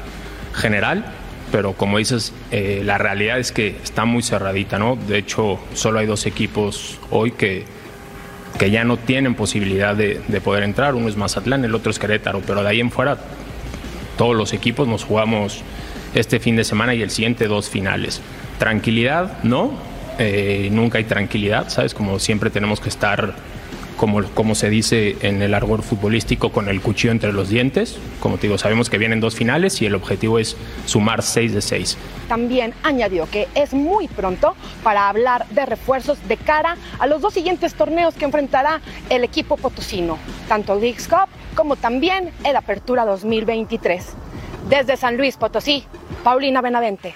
general 0.54 1.04
pero 1.50 1.72
como 1.72 1.98
dices, 1.98 2.32
eh, 2.50 2.82
la 2.84 2.98
realidad 2.98 3.38
es 3.38 3.52
que 3.52 3.76
está 3.82 4.04
muy 4.04 4.22
cerradita, 4.22 4.78
¿no? 4.78 4.96
De 4.96 5.18
hecho, 5.18 5.58
solo 5.74 5.98
hay 5.98 6.06
dos 6.06 6.26
equipos 6.26 6.98
hoy 7.10 7.32
que, 7.32 7.64
que 8.58 8.70
ya 8.70 8.84
no 8.84 8.96
tienen 8.96 9.34
posibilidad 9.34 9.96
de, 9.96 10.20
de, 10.26 10.40
poder 10.40 10.62
entrar. 10.62 10.94
Uno 10.94 11.08
es 11.08 11.16
Mazatlán, 11.16 11.64
el 11.64 11.74
otro 11.74 11.90
es 11.90 11.98
Querétaro, 11.98 12.42
pero 12.46 12.62
de 12.62 12.68
ahí 12.68 12.80
en 12.80 12.90
fuera 12.90 13.18
todos 14.18 14.36
los 14.36 14.52
equipos 14.52 14.86
nos 14.88 15.04
jugamos 15.04 15.62
este 16.14 16.40
fin 16.40 16.56
de 16.56 16.64
semana 16.64 16.94
y 16.94 17.02
el 17.02 17.10
siguiente 17.10 17.46
dos 17.46 17.70
finales. 17.70 18.20
Tranquilidad, 18.58 19.42
¿no? 19.44 19.72
Eh, 20.18 20.68
nunca 20.72 20.98
hay 20.98 21.04
tranquilidad, 21.04 21.68
¿sabes? 21.68 21.94
Como 21.94 22.18
siempre 22.18 22.50
tenemos 22.50 22.80
que 22.80 22.88
estar 22.88 23.34
como, 23.98 24.22
como 24.32 24.54
se 24.54 24.70
dice 24.70 25.16
en 25.20 25.42
el 25.42 25.52
argor 25.52 25.82
futbolístico, 25.82 26.50
con 26.50 26.70
el 26.70 26.80
cuchillo 26.80 27.12
entre 27.12 27.32
los 27.34 27.50
dientes. 27.50 27.98
Como 28.20 28.36
te 28.38 28.46
digo, 28.46 28.56
sabemos 28.56 28.88
que 28.88 28.96
vienen 28.96 29.20
dos 29.20 29.34
finales 29.34 29.82
y 29.82 29.86
el 29.86 29.94
objetivo 29.94 30.38
es 30.38 30.56
sumar 30.86 31.22
seis 31.22 31.52
de 31.52 31.60
seis. 31.60 31.98
También 32.28 32.72
añadió 32.82 33.28
que 33.30 33.48
es 33.54 33.74
muy 33.74 34.08
pronto 34.08 34.54
para 34.82 35.10
hablar 35.10 35.46
de 35.48 35.66
refuerzos 35.66 36.18
de 36.26 36.38
cara 36.38 36.76
a 36.98 37.06
los 37.06 37.20
dos 37.20 37.34
siguientes 37.34 37.74
torneos 37.74 38.14
que 38.14 38.24
enfrentará 38.24 38.80
el 39.10 39.24
equipo 39.24 39.58
potosino, 39.58 40.16
tanto 40.48 40.74
Leagues 40.76 41.08
Cup 41.08 41.28
como 41.54 41.76
también 41.76 42.30
el 42.44 42.56
Apertura 42.56 43.04
2023. 43.04 44.14
Desde 44.68 44.96
San 44.96 45.16
Luis 45.16 45.36
Potosí, 45.36 45.84
Paulina 46.22 46.60
Benavente. 46.60 47.14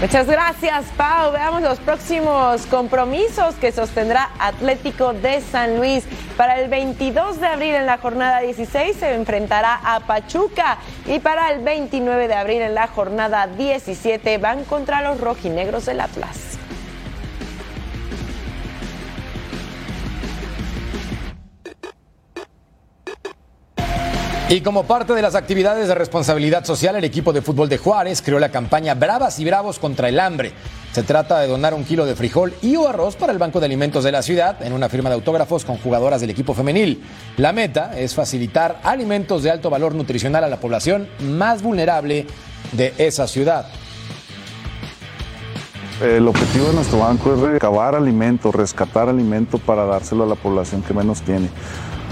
Muchas 0.00 0.26
gracias, 0.26 0.86
Pau. 0.96 1.30
Veamos 1.30 1.60
los 1.60 1.78
próximos 1.78 2.64
compromisos 2.70 3.54
que 3.56 3.70
sostendrá 3.70 4.30
Atlético 4.38 5.12
de 5.12 5.42
San 5.42 5.76
Luis. 5.76 6.04
Para 6.38 6.58
el 6.58 6.70
22 6.70 7.38
de 7.38 7.46
abril 7.46 7.74
en 7.74 7.84
la 7.84 7.98
jornada 7.98 8.40
16 8.40 8.96
se 8.96 9.12
enfrentará 9.12 9.78
a 9.84 10.00
Pachuca 10.00 10.78
y 11.04 11.18
para 11.18 11.50
el 11.52 11.62
29 11.62 12.28
de 12.28 12.34
abril 12.34 12.62
en 12.62 12.74
la 12.74 12.86
jornada 12.86 13.46
17 13.46 14.38
van 14.38 14.64
contra 14.64 15.02
los 15.02 15.20
rojinegros 15.20 15.84
del 15.84 16.00
Atlas. 16.00 16.59
Y 24.50 24.62
como 24.62 24.82
parte 24.82 25.14
de 25.14 25.22
las 25.22 25.36
actividades 25.36 25.86
de 25.86 25.94
responsabilidad 25.94 26.64
social, 26.64 26.96
el 26.96 27.04
equipo 27.04 27.32
de 27.32 27.40
fútbol 27.40 27.68
de 27.68 27.78
Juárez 27.78 28.20
creó 28.20 28.40
la 28.40 28.48
campaña 28.48 28.94
Bravas 28.94 29.38
y 29.38 29.44
Bravos 29.44 29.78
contra 29.78 30.08
el 30.08 30.18
hambre. 30.18 30.50
Se 30.90 31.04
trata 31.04 31.38
de 31.38 31.46
donar 31.46 31.72
un 31.72 31.84
kilo 31.84 32.04
de 32.04 32.16
frijol 32.16 32.52
y 32.60 32.74
o 32.74 32.88
arroz 32.88 33.14
para 33.14 33.30
el 33.30 33.38
Banco 33.38 33.60
de 33.60 33.66
Alimentos 33.66 34.02
de 34.02 34.10
la 34.10 34.22
ciudad 34.22 34.60
en 34.60 34.72
una 34.72 34.88
firma 34.88 35.08
de 35.08 35.14
autógrafos 35.14 35.64
con 35.64 35.78
jugadoras 35.78 36.20
del 36.20 36.30
equipo 36.30 36.52
femenil. 36.52 37.00
La 37.36 37.52
meta 37.52 37.96
es 37.96 38.16
facilitar 38.16 38.80
alimentos 38.82 39.44
de 39.44 39.52
alto 39.52 39.70
valor 39.70 39.94
nutricional 39.94 40.42
a 40.42 40.48
la 40.48 40.56
población 40.56 41.08
más 41.20 41.62
vulnerable 41.62 42.26
de 42.72 42.92
esa 42.98 43.28
ciudad. 43.28 43.68
El 46.02 46.26
objetivo 46.26 46.66
de 46.66 46.74
nuestro 46.74 46.98
banco 46.98 47.34
es 47.34 47.38
recabar 47.38 47.94
alimentos, 47.94 48.52
rescatar 48.52 49.08
alimentos 49.08 49.60
para 49.60 49.84
dárselo 49.84 50.24
a 50.24 50.26
la 50.26 50.34
población 50.34 50.82
que 50.82 50.92
menos 50.92 51.22
tiene, 51.22 51.48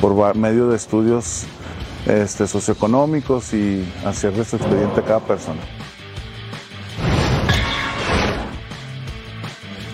por 0.00 0.36
medio 0.36 0.68
de 0.68 0.76
estudios 0.76 1.48
este, 2.06 2.46
socioeconómicos 2.46 3.52
y 3.54 3.84
hacerle 4.04 4.44
su 4.44 4.56
expediente 4.56 5.00
a 5.00 5.04
cada 5.04 5.20
persona. 5.20 5.60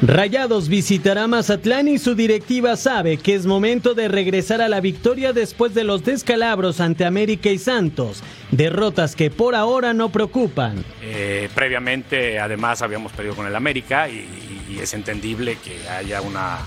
Rayados 0.02 0.68
visitará 0.68 1.26
Mazatlán 1.28 1.88
y 1.88 1.98
su 1.98 2.14
directiva 2.14 2.76
sabe 2.76 3.16
que 3.16 3.34
es 3.34 3.46
momento 3.46 3.94
de 3.94 4.08
regresar 4.08 4.60
a 4.60 4.68
la 4.68 4.80
victoria 4.80 5.32
después 5.32 5.72
de 5.72 5.84
los 5.84 6.04
descalabros 6.04 6.80
ante 6.80 7.06
América 7.06 7.48
y 7.48 7.56
Santos, 7.56 8.22
derrotas 8.50 9.16
que 9.16 9.30
por 9.30 9.54
ahora 9.54 9.94
no 9.94 10.10
preocupan. 10.10 10.84
Eh, 11.00 11.48
previamente, 11.54 12.38
además, 12.38 12.82
habíamos 12.82 13.12
perdido 13.12 13.34
con 13.34 13.46
el 13.46 13.56
América 13.56 14.08
y, 14.10 14.28
y 14.74 14.78
es 14.78 14.92
entendible 14.94 15.56
que 15.62 15.88
haya 15.88 16.20
una, 16.20 16.58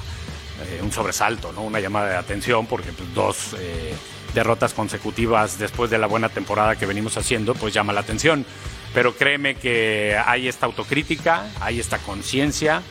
eh, 0.65 0.81
un 0.81 0.91
sobresalto, 0.91 1.51
¿no? 1.51 1.63
una 1.63 1.79
llamada 1.79 2.09
de 2.09 2.15
atención, 2.15 2.65
porque 2.65 2.91
pues, 2.91 3.13
dos 3.13 3.55
eh, 3.59 3.93
derrotas 4.37 4.75
consecutivas 4.75 5.57
después 5.57 5.89
de 5.89 5.97
la 5.97 6.05
buena 6.05 6.29
temporada 6.29 6.75
que 6.75 6.85
venimos 6.85 7.17
haciendo, 7.17 7.55
pues 7.55 7.73
llama 7.73 7.91
la 7.91 8.01
atención. 8.01 8.45
Pero 8.93 9.15
créeme 9.15 9.55
que 9.55 10.15
hay 10.25 10.47
esta 10.47 10.67
autocrítica, 10.67 11.51
hay 11.59 11.79
esta 11.79 11.97
conciencia. 11.97 12.83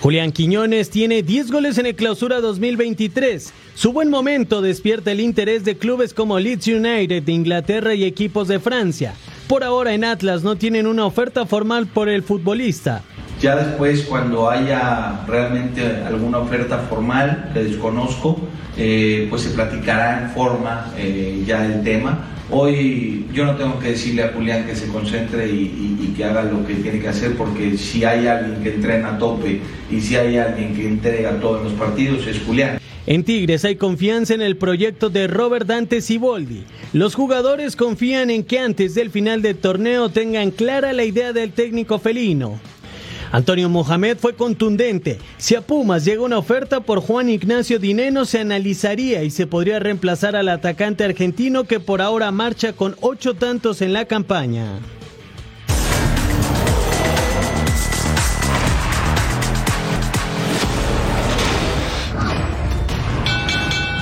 Julián 0.00 0.32
Quiñones 0.32 0.90
tiene 0.90 1.22
10 1.22 1.52
goles 1.52 1.78
en 1.78 1.86
el 1.86 1.94
clausura 1.94 2.40
2023. 2.40 3.52
Su 3.76 3.92
buen 3.92 4.10
momento 4.10 4.60
despierta 4.60 5.12
el 5.12 5.20
interés 5.20 5.64
de 5.64 5.76
clubes 5.76 6.14
como 6.14 6.40
Leeds 6.40 6.66
United 6.66 7.22
de 7.22 7.32
Inglaterra 7.32 7.94
y 7.94 8.02
equipos 8.02 8.48
de 8.48 8.58
Francia. 8.58 9.14
Por 9.46 9.62
ahora 9.62 9.94
en 9.94 10.04
Atlas 10.04 10.42
no 10.42 10.56
tienen 10.56 10.88
una 10.88 11.06
oferta 11.06 11.46
formal 11.46 11.86
por 11.86 12.08
el 12.08 12.24
futbolista. 12.24 13.04
Ya 13.42 13.56
después, 13.56 14.02
cuando 14.02 14.48
haya 14.48 15.24
realmente 15.26 15.84
alguna 16.06 16.38
oferta 16.38 16.78
formal, 16.78 17.50
que 17.52 17.64
desconozco, 17.64 18.38
eh, 18.76 19.26
pues 19.28 19.42
se 19.42 19.50
platicará 19.50 20.22
en 20.22 20.30
forma 20.30 20.92
eh, 20.96 21.42
ya 21.44 21.66
el 21.66 21.82
tema. 21.82 22.28
Hoy 22.52 23.26
yo 23.32 23.44
no 23.44 23.56
tengo 23.56 23.80
que 23.80 23.88
decirle 23.88 24.22
a 24.22 24.28
Julián 24.28 24.64
que 24.64 24.76
se 24.76 24.86
concentre 24.86 25.48
y, 25.48 26.14
que 26.16 26.24
haga 26.24 26.44
lo 26.44 26.64
que 26.64 26.74
tiene 26.74 27.00
que 27.00 27.08
hacer, 27.08 27.34
porque 27.36 27.76
si 27.76 28.04
hay 28.04 28.28
alguien 28.28 28.62
que 28.62 28.74
entrena 28.74 29.14
a 29.14 29.18
tope 29.18 29.60
y 29.90 30.00
si 30.00 30.14
hay 30.14 30.36
alguien 30.36 30.76
que 30.76 30.86
entrega 30.86 31.40
todos 31.40 31.64
los 31.64 31.72
partidos 31.72 32.24
es 32.28 32.38
Julián. 32.46 32.78
En 33.06 33.24
Tigres 33.24 33.64
hay 33.64 33.74
confianza 33.74 34.34
en 34.34 34.42
el 34.42 34.56
proyecto 34.56 35.10
de 35.10 35.26
Robert 35.26 35.66
Dante 35.66 36.00
Siboldi. 36.00 36.62
Los 36.92 37.16
jugadores 37.16 37.74
confían 37.74 38.30
en 38.30 38.44
que 38.44 38.60
antes 38.60 38.94
del 38.94 39.10
final 39.10 39.42
del 39.42 39.56
torneo 39.56 40.10
tengan 40.10 40.52
clara 40.52 40.92
la 40.92 41.04
idea 41.04 41.32
del 41.32 41.50
técnico 41.50 41.98
felino. 41.98 42.60
Antonio 43.32 43.70
Mohamed 43.70 44.18
fue 44.18 44.34
contundente. 44.34 45.18
Si 45.38 45.54
a 45.54 45.62
Pumas 45.62 46.04
llega 46.04 46.22
una 46.22 46.36
oferta 46.36 46.80
por 46.80 47.00
Juan 47.00 47.30
Ignacio 47.30 47.78
Dineno, 47.78 48.26
se 48.26 48.40
analizaría 48.40 49.24
y 49.24 49.30
se 49.30 49.46
podría 49.46 49.78
reemplazar 49.78 50.36
al 50.36 50.50
atacante 50.50 51.02
argentino 51.02 51.64
que 51.64 51.80
por 51.80 52.02
ahora 52.02 52.30
marcha 52.30 52.74
con 52.74 52.94
ocho 53.00 53.32
tantos 53.34 53.80
en 53.80 53.94
la 53.94 54.04
campaña. 54.04 54.80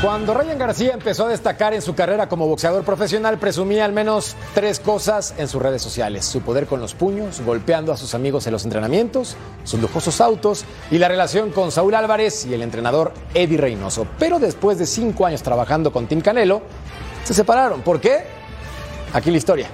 Cuando 0.02 0.32
Ryan 0.32 0.56
García 0.56 0.92
empezó 0.94 1.26
a 1.26 1.28
destacar 1.28 1.74
en 1.74 1.82
su 1.82 1.94
carrera 1.94 2.26
como 2.26 2.46
boxeador 2.46 2.84
profesional, 2.84 3.36
presumía 3.36 3.84
al 3.84 3.92
menos 3.92 4.34
tres 4.54 4.80
cosas 4.80 5.34
en 5.36 5.46
sus 5.46 5.60
redes 5.60 5.82
sociales. 5.82 6.24
Su 6.24 6.40
poder 6.40 6.66
con 6.66 6.80
los 6.80 6.94
puños, 6.94 7.42
golpeando 7.42 7.92
a 7.92 7.98
sus 7.98 8.14
amigos 8.14 8.46
en 8.46 8.54
los 8.54 8.64
entrenamientos, 8.64 9.36
sus 9.64 9.78
lujosos 9.78 10.22
autos 10.22 10.64
y 10.90 10.96
la 10.96 11.08
relación 11.08 11.50
con 11.50 11.70
Saúl 11.70 11.94
Álvarez 11.94 12.46
y 12.46 12.54
el 12.54 12.62
entrenador 12.62 13.12
Eddie 13.34 13.58
Reynoso. 13.58 14.06
Pero 14.18 14.38
después 14.38 14.78
de 14.78 14.86
cinco 14.86 15.26
años 15.26 15.42
trabajando 15.42 15.92
con 15.92 16.06
Tim 16.06 16.22
Canelo, 16.22 16.62
se 17.24 17.34
separaron. 17.34 17.82
¿Por 17.82 18.00
qué? 18.00 18.20
Aquí 19.12 19.30
la 19.30 19.36
historia. 19.36 19.68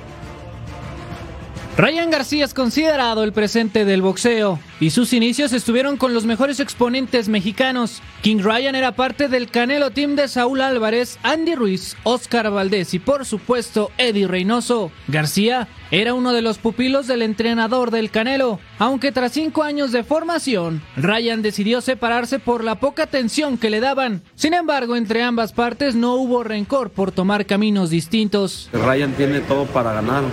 Ryan 1.76 2.10
García 2.10 2.46
es 2.46 2.52
considerado 2.52 3.22
el 3.22 3.32
presente 3.32 3.84
del 3.84 4.02
boxeo 4.02 4.58
y 4.80 4.90
sus 4.90 5.12
inicios 5.12 5.52
estuvieron 5.52 5.96
con 5.96 6.14
los 6.14 6.26
mejores 6.26 6.60
exponentes 6.60 7.28
mexicanos. 7.28 8.02
King 8.22 8.38
Ryan 8.40 8.74
era 8.74 8.92
parte 8.92 9.28
del 9.28 9.50
Canelo 9.50 9.90
Team 9.90 10.16
de 10.16 10.28
Saúl 10.28 10.60
Álvarez, 10.60 11.18
Andy 11.22 11.54
Ruiz, 11.54 11.96
Oscar 12.02 12.50
Valdés 12.50 12.94
y 12.94 12.98
por 12.98 13.24
supuesto 13.24 13.90
Eddie 13.98 14.26
Reynoso. 14.26 14.90
García 15.08 15.68
era 15.90 16.14
uno 16.14 16.32
de 16.32 16.42
los 16.42 16.58
pupilos 16.58 17.06
del 17.06 17.22
entrenador 17.22 17.90
del 17.90 18.10
Canelo, 18.10 18.58
aunque 18.78 19.12
tras 19.12 19.32
cinco 19.32 19.62
años 19.62 19.92
de 19.92 20.02
formación, 20.02 20.82
Ryan 20.96 21.42
decidió 21.42 21.80
separarse 21.80 22.38
por 22.38 22.64
la 22.64 22.74
poca 22.80 23.04
atención 23.04 23.56
que 23.56 23.70
le 23.70 23.80
daban. 23.80 24.22
Sin 24.34 24.54
embargo, 24.54 24.96
entre 24.96 25.22
ambas 25.22 25.52
partes 25.52 25.94
no 25.94 26.14
hubo 26.14 26.42
rencor 26.42 26.90
por 26.90 27.12
tomar 27.12 27.46
caminos 27.46 27.90
distintos. 27.90 28.68
Ryan 28.72 29.12
tiene 29.12 29.40
todo 29.40 29.64
para 29.66 29.92
ganar, 29.92 30.24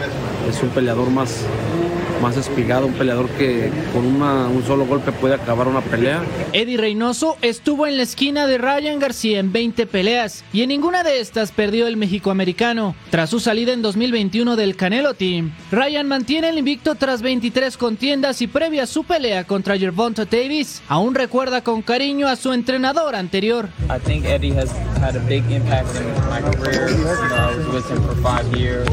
es 0.50 0.62
un 0.64 0.70
peleador 0.70 1.10
más 1.10 1.46
más 2.24 2.38
espigado, 2.38 2.88
un 2.88 2.94
peleador 2.94 3.28
que 3.32 3.70
con 3.94 4.06
una- 4.06 4.48
un 4.48 4.64
solo 4.66 4.86
golpe 4.86 5.12
puede 5.12 5.36
acabar 5.36 5.68
una 5.68 5.82
pelea. 5.82 6.24
Eddie 6.54 6.78
Reynoso 6.78 7.38
estuvo 7.42 7.86
en 7.86 7.98
la 7.98 8.04
esquina 8.04 8.48
de 8.48 8.58
Ryan 8.58 8.98
García 8.98 9.40
en 9.40 9.52
20 9.52 9.86
peleas 9.86 10.44
y 10.54 10.62
en 10.62 10.70
ninguna 10.70 11.04
de 11.04 11.20
estas 11.20 11.52
perdió 11.52 11.86
el 11.86 11.98
mexicoamericano. 11.98 12.96
Tras 13.12 13.30
su 13.30 13.40
salida 13.42 13.74
en 13.74 13.82
2021 13.82 14.56
del 14.56 14.76
Canelo 14.78 15.14
Team, 15.14 15.52
Ryan 15.72 16.08
mantiene 16.08 16.50
el 16.50 16.58
invicto 16.58 16.96
tras 16.96 17.22
23 17.22 17.76
contiendas 17.78 18.42
y 18.42 18.48
previa 18.48 18.84
a 18.84 18.88
su 18.88 19.04
pelea 19.04 19.44
contra 19.46 19.78
Gervonta 19.78 20.24
Davis, 20.26 20.82
aún 20.88 21.16
recuerda 21.16 21.62
con 21.62 21.82
cariño 21.82 22.28
a 22.28 22.36
su 22.38 22.54
entrenador 22.54 23.16
anterior. 23.16 23.68
I 23.90 24.00
think 24.00 24.26
Eddie 24.26 24.54
has 24.58 24.72
had 25.02 25.16
a 25.18 25.20
big 25.28 25.44
impact 25.52 25.90
in 25.98 26.06
my 26.30 26.40
career. 26.58 26.90
You 26.90 27.04
know, 27.04 27.36
I 27.36 27.58
was 27.58 27.68
with 27.74 27.92
him 27.92 28.02
for 28.04 28.16
five 28.22 28.46
years, 28.58 28.88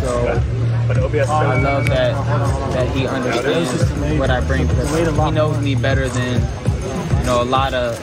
so 0.00 0.61
I 0.88 1.60
love 1.60 1.86
that 1.86 2.12
that 2.74 2.88
he 2.96 3.06
understands 3.06 4.18
what 4.18 4.30
I 4.30 4.40
bring 4.40 4.66
because 4.66 4.90
he 4.96 5.04
knows 5.30 5.60
me 5.60 5.74
better 5.74 6.08
than 6.08 6.40
you 7.18 7.24
know 7.24 7.42
a 7.42 7.44
lot 7.44 7.72
of 7.72 7.98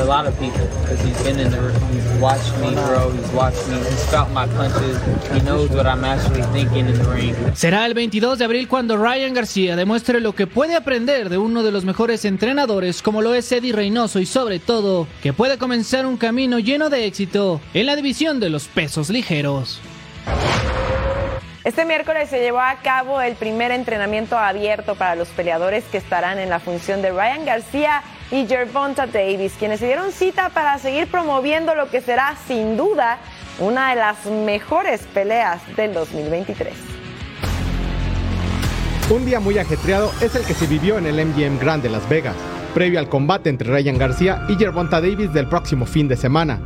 a 0.00 0.04
lot 0.04 0.26
of 0.26 0.38
people 0.38 0.66
because 0.80 1.00
he's 1.02 1.20
been 1.22 1.38
in 1.38 1.50
the 1.50 1.60
he's 1.92 2.20
watched 2.20 2.56
me 2.58 2.74
grow, 2.74 3.10
he's 3.10 3.30
watched 3.32 3.68
me, 3.68 3.76
he's 3.76 4.04
felt 4.06 4.30
my 4.30 4.46
punches, 4.46 4.98
he 5.32 5.40
knows 5.40 5.70
what 5.70 5.86
I'm 5.86 6.04
actually 6.04 6.42
thinking 6.52 6.86
in 6.86 6.98
the 6.98 7.04
ring. 7.10 7.34
Será 7.54 7.84
el 7.86 7.94
22 7.94 8.38
de 8.38 8.44
abril 8.44 8.68
cuando 8.68 8.96
Ryan 8.96 9.34
García 9.34 9.76
demuestre 9.76 10.20
lo 10.20 10.34
que 10.34 10.46
puede 10.46 10.74
aprender 10.74 11.28
de 11.28 11.38
uno 11.38 11.62
de 11.62 11.70
los 11.70 11.84
mejores 11.84 12.24
entrenadores 12.24 13.02
como 13.02 13.20
lo 13.20 13.34
es 13.34 13.50
Eddie 13.52 13.72
Reynoso 13.72 14.20
y 14.20 14.26
sobre 14.26 14.58
todo 14.58 15.06
que 15.22 15.32
puede 15.32 15.58
comenzar 15.58 16.06
un 16.06 16.16
camino 16.16 16.58
lleno 16.58 16.88
de 16.88 17.06
éxito 17.06 17.60
en 17.74 17.86
la 17.86 17.96
división 17.96 18.40
de 18.40 18.50
los 18.50 18.68
pesos 18.68 19.10
ligeros. 19.10 19.80
Este 21.64 21.84
miércoles 21.84 22.28
se 22.28 22.40
llevó 22.40 22.58
a 22.58 22.74
cabo 22.82 23.20
el 23.20 23.36
primer 23.36 23.70
entrenamiento 23.70 24.36
abierto 24.36 24.96
para 24.96 25.14
los 25.14 25.28
peleadores 25.28 25.84
que 25.84 25.98
estarán 25.98 26.40
en 26.40 26.50
la 26.50 26.58
función 26.58 27.02
de 27.02 27.10
Ryan 27.10 27.44
García 27.44 28.02
y 28.32 28.46
Gervonta 28.46 29.06
Davis, 29.06 29.54
quienes 29.56 29.78
se 29.78 29.86
dieron 29.86 30.10
cita 30.10 30.48
para 30.48 30.76
seguir 30.78 31.06
promoviendo 31.06 31.76
lo 31.76 31.88
que 31.88 32.00
será 32.00 32.34
sin 32.48 32.76
duda 32.76 33.18
una 33.60 33.90
de 33.90 33.96
las 33.96 34.26
mejores 34.26 35.02
peleas 35.14 35.60
del 35.76 35.94
2023. 35.94 36.74
Un 39.10 39.24
día 39.24 39.38
muy 39.38 39.56
ajetreado 39.56 40.10
es 40.20 40.34
el 40.34 40.44
que 40.44 40.54
se 40.54 40.66
vivió 40.66 40.98
en 40.98 41.06
el 41.06 41.24
MGM 41.24 41.60
Grand 41.60 41.80
de 41.80 41.90
Las 41.90 42.08
Vegas, 42.08 42.34
previo 42.74 42.98
al 42.98 43.08
combate 43.08 43.50
entre 43.50 43.70
Ryan 43.70 43.98
García 43.98 44.46
y 44.48 44.56
Gervonta 44.56 45.00
Davis 45.00 45.32
del 45.32 45.46
próximo 45.46 45.86
fin 45.86 46.08
de 46.08 46.16
semana. 46.16 46.58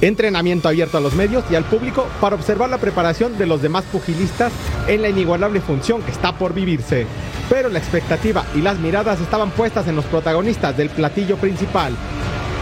Entrenamiento 0.00 0.68
abierto 0.68 0.96
a 0.96 1.00
los 1.00 1.14
medios 1.14 1.44
y 1.50 1.56
al 1.56 1.64
público 1.64 2.06
para 2.22 2.34
observar 2.34 2.70
la 2.70 2.78
preparación 2.78 3.36
de 3.36 3.46
los 3.46 3.60
demás 3.60 3.84
pugilistas 3.84 4.50
en 4.86 5.02
la 5.02 5.10
inigualable 5.10 5.60
función 5.60 6.00
que 6.02 6.10
está 6.10 6.32
por 6.32 6.54
vivirse. 6.54 7.06
Pero 7.50 7.68
la 7.68 7.78
expectativa 7.78 8.46
y 8.54 8.62
las 8.62 8.78
miradas 8.78 9.20
estaban 9.20 9.50
puestas 9.50 9.88
en 9.88 9.96
los 9.96 10.06
protagonistas 10.06 10.74
del 10.76 10.88
platillo 10.88 11.36
principal. 11.36 11.94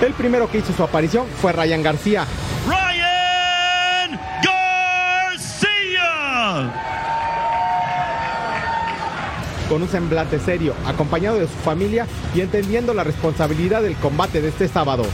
El 0.05 0.15
primero 0.15 0.51
que 0.51 0.59
hizo 0.59 0.73
su 0.73 0.83
aparición 0.83 1.27
fue 1.41 1.53
Ryan 1.53 1.83
García, 1.83 2.27
Ryan 2.67 4.21
Garcia. 4.43 5.69
con 9.69 9.83
un 9.83 9.89
semblante 9.89 10.41
serio, 10.41 10.75
acompañado 10.87 11.39
de 11.39 11.47
su 11.47 11.53
familia 11.63 12.07
y 12.35 12.41
entendiendo 12.41 12.95
la 12.95 13.05
responsabilidad 13.05 13.83
del 13.83 13.97
combate 13.97 14.41
de 14.41 14.49
este 14.49 14.67
sábado. 14.67 15.05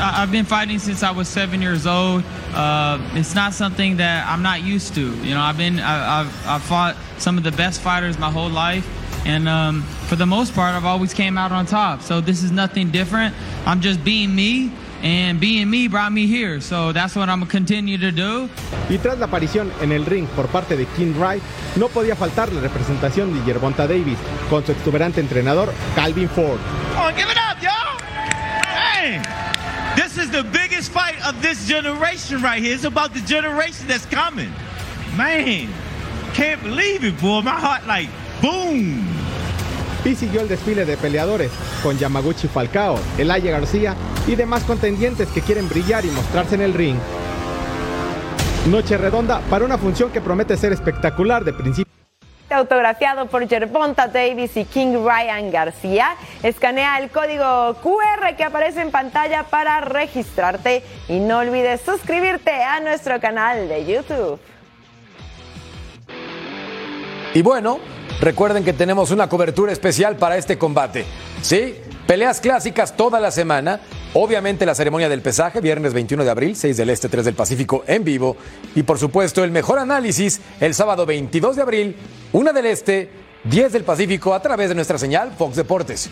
I- 0.00 0.22
I've 0.22 0.32
been 0.32 0.44
fighting 0.46 0.78
since 0.78 1.02
I 1.02 1.10
was 1.10 1.28
seven 1.28 1.60
years 1.62 1.86
old. 1.86 2.24
Uh, 2.54 2.98
it's 3.14 3.34
not 3.34 3.52
something 3.54 3.96
that 3.98 4.26
I'm 4.26 4.42
not 4.42 4.62
used 4.62 4.94
to. 4.94 5.14
You 5.24 5.34
know, 5.34 5.40
I've 5.40 5.56
been 5.58 5.78
I, 5.78 6.20
I've, 6.20 6.46
I've 6.46 6.62
fought 6.62 6.96
some 7.18 7.36
of 7.38 7.44
the 7.44 7.52
best 7.52 7.80
fighters 7.80 8.18
my 8.18 8.30
whole 8.30 8.48
life, 8.50 8.86
and 9.26 9.48
um, 9.48 9.82
for 10.08 10.16
the 10.16 10.26
most 10.26 10.54
part, 10.54 10.74
I've 10.74 10.86
always 10.86 11.12
came 11.14 11.36
out 11.38 11.52
on 11.52 11.66
top. 11.66 12.02
So 12.02 12.20
this 12.20 12.42
is 12.42 12.50
nothing 12.50 12.90
different. 12.90 13.34
I'm 13.66 13.80
just 13.80 14.02
being 14.02 14.34
me, 14.34 14.72
and 15.02 15.38
being 15.38 15.68
me 15.70 15.86
brought 15.88 16.12
me 16.12 16.26
here. 16.26 16.60
So 16.60 16.92
that's 16.92 17.14
what 17.14 17.28
I'm 17.28 17.40
gonna 17.40 17.50
continue 17.50 17.98
to 17.98 18.10
do. 18.10 18.48
Y 18.88 18.96
tras 18.98 19.18
la 19.18 19.26
aparición 19.26 19.70
en 19.80 19.92
el 19.92 20.04
ring 20.06 20.26
por 20.34 20.46
parte 20.48 20.76
de 20.76 20.86
King 20.96 21.14
Wright, 21.18 21.42
no 21.76 21.88
podía 21.88 22.16
faltar 22.16 22.50
la 22.52 22.60
representación 22.60 23.32
de 23.34 23.40
Gervonta 23.44 23.86
Davis 23.86 24.18
con 24.48 24.64
su 24.64 24.72
exuberante 24.72 25.20
entrenador 25.20 25.72
Calvin 25.94 26.28
Ford. 26.28 26.58
Come 26.94 27.06
on, 27.06 27.14
give 27.14 27.30
it 27.30 27.38
up, 27.38 27.62
y'all! 27.62 27.98
Hey, 28.66 29.18
this 29.18 29.39
is 30.20 30.30
the 30.30 30.44
biggest 30.44 30.92
fight 30.92 31.16
of 31.26 31.40
this 31.40 31.66
generation 31.66 32.42
right 32.42 32.62
here. 32.62 32.74
It's 32.74 32.84
about 32.84 33.14
the 33.14 33.20
generation 33.20 33.88
that's 33.88 34.06
coming. 34.06 34.52
Man, 35.16 35.68
can't 36.34 36.62
believe 36.62 37.04
it, 37.04 37.18
boy. 37.20 37.40
My 37.40 37.58
heart 37.58 37.86
like 37.86 38.10
boom. 38.42 39.06
Y 40.04 40.14
siguió 40.14 40.40
el 40.40 40.48
desfile 40.48 40.84
de 40.84 40.96
peleadores 40.96 41.50
con 41.82 41.98
Yamaguchi 41.98 42.48
Falcao, 42.48 42.98
Elaya 43.18 43.50
García 43.50 43.94
y 44.26 44.34
demás 44.34 44.62
contendientes 44.64 45.28
que 45.28 45.42
quieren 45.42 45.68
brillar 45.68 46.04
y 46.04 46.10
mostrarse 46.10 46.54
en 46.54 46.62
el 46.62 46.74
ring. 46.74 46.96
Noche 48.70 48.96
redonda 48.96 49.40
para 49.50 49.64
una 49.64 49.78
función 49.78 50.10
que 50.10 50.20
promete 50.20 50.56
ser 50.56 50.72
espectacular 50.72 51.44
de 51.44 51.52
principio. 51.52 51.99
Autografiado 52.54 53.26
por 53.26 53.48
Gervonta 53.48 54.08
Davis 54.08 54.56
y 54.56 54.64
King 54.64 55.04
Ryan 55.04 55.50
García. 55.50 56.16
Escanea 56.42 56.98
el 56.98 57.10
código 57.10 57.74
QR 57.82 58.36
que 58.36 58.44
aparece 58.44 58.80
en 58.80 58.90
pantalla 58.90 59.44
para 59.44 59.80
registrarte 59.80 60.82
y 61.08 61.18
no 61.20 61.38
olvides 61.38 61.80
suscribirte 61.80 62.50
a 62.50 62.80
nuestro 62.80 63.20
canal 63.20 63.68
de 63.68 63.86
YouTube. 63.86 64.40
Y 67.34 67.42
bueno, 67.42 67.78
recuerden 68.20 68.64
que 68.64 68.72
tenemos 68.72 69.10
una 69.10 69.28
cobertura 69.28 69.72
especial 69.72 70.16
para 70.16 70.36
este 70.36 70.58
combate. 70.58 71.04
¿Sí? 71.42 71.76
Peleas 72.10 72.40
clásicas 72.40 72.96
toda 72.96 73.20
la 73.20 73.30
semana. 73.30 73.78
Obviamente 74.14 74.66
la 74.66 74.74
ceremonia 74.74 75.08
del 75.08 75.22
pesaje, 75.22 75.60
viernes 75.60 75.94
21 75.94 76.24
de 76.24 76.30
abril, 76.32 76.56
6 76.56 76.76
del 76.76 76.90
Este, 76.90 77.08
3 77.08 77.24
del 77.24 77.34
Pacífico, 77.36 77.84
en 77.86 78.02
vivo. 78.02 78.36
Y 78.74 78.82
por 78.82 78.98
supuesto 78.98 79.44
el 79.44 79.52
mejor 79.52 79.78
análisis 79.78 80.40
el 80.58 80.74
sábado 80.74 81.06
22 81.06 81.54
de 81.54 81.62
abril, 81.62 81.96
1 82.32 82.52
del 82.52 82.66
Este, 82.66 83.10
10 83.44 83.72
del 83.74 83.84
Pacífico, 83.84 84.34
a 84.34 84.42
través 84.42 84.70
de 84.70 84.74
nuestra 84.74 84.98
señal 84.98 85.30
Fox 85.38 85.54
Deportes. 85.54 86.10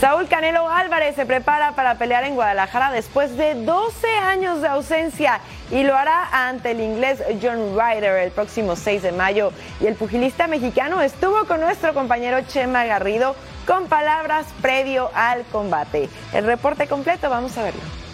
Saúl 0.00 0.28
Canelo 0.28 0.68
Álvarez 0.68 1.16
se 1.16 1.26
prepara 1.26 1.72
para 1.72 1.98
pelear 1.98 2.22
en 2.22 2.36
Guadalajara 2.36 2.92
después 2.92 3.36
de 3.36 3.56
12 3.56 4.06
años 4.14 4.62
de 4.62 4.68
ausencia 4.68 5.40
y 5.70 5.82
lo 5.82 5.96
hará 5.96 6.48
ante 6.48 6.70
el 6.70 6.80
inglés 6.80 7.22
John 7.42 7.76
Ryder 7.78 8.18
el 8.18 8.30
próximo 8.30 8.76
6 8.76 9.02
de 9.02 9.12
mayo. 9.12 9.52
Y 9.80 9.86
el 9.86 9.94
pugilista 9.94 10.46
mexicano 10.46 11.00
estuvo 11.00 11.44
con 11.46 11.60
nuestro 11.60 11.94
compañero 11.94 12.40
Chema 12.42 12.84
Garrido 12.84 13.34
con 13.66 13.86
palabras 13.86 14.46
previo 14.62 15.10
al 15.14 15.44
combate. 15.44 16.08
El 16.32 16.46
reporte 16.46 16.86
completo, 16.86 17.28
vamos 17.28 17.56
a 17.58 17.64
verlo. 17.64 18.07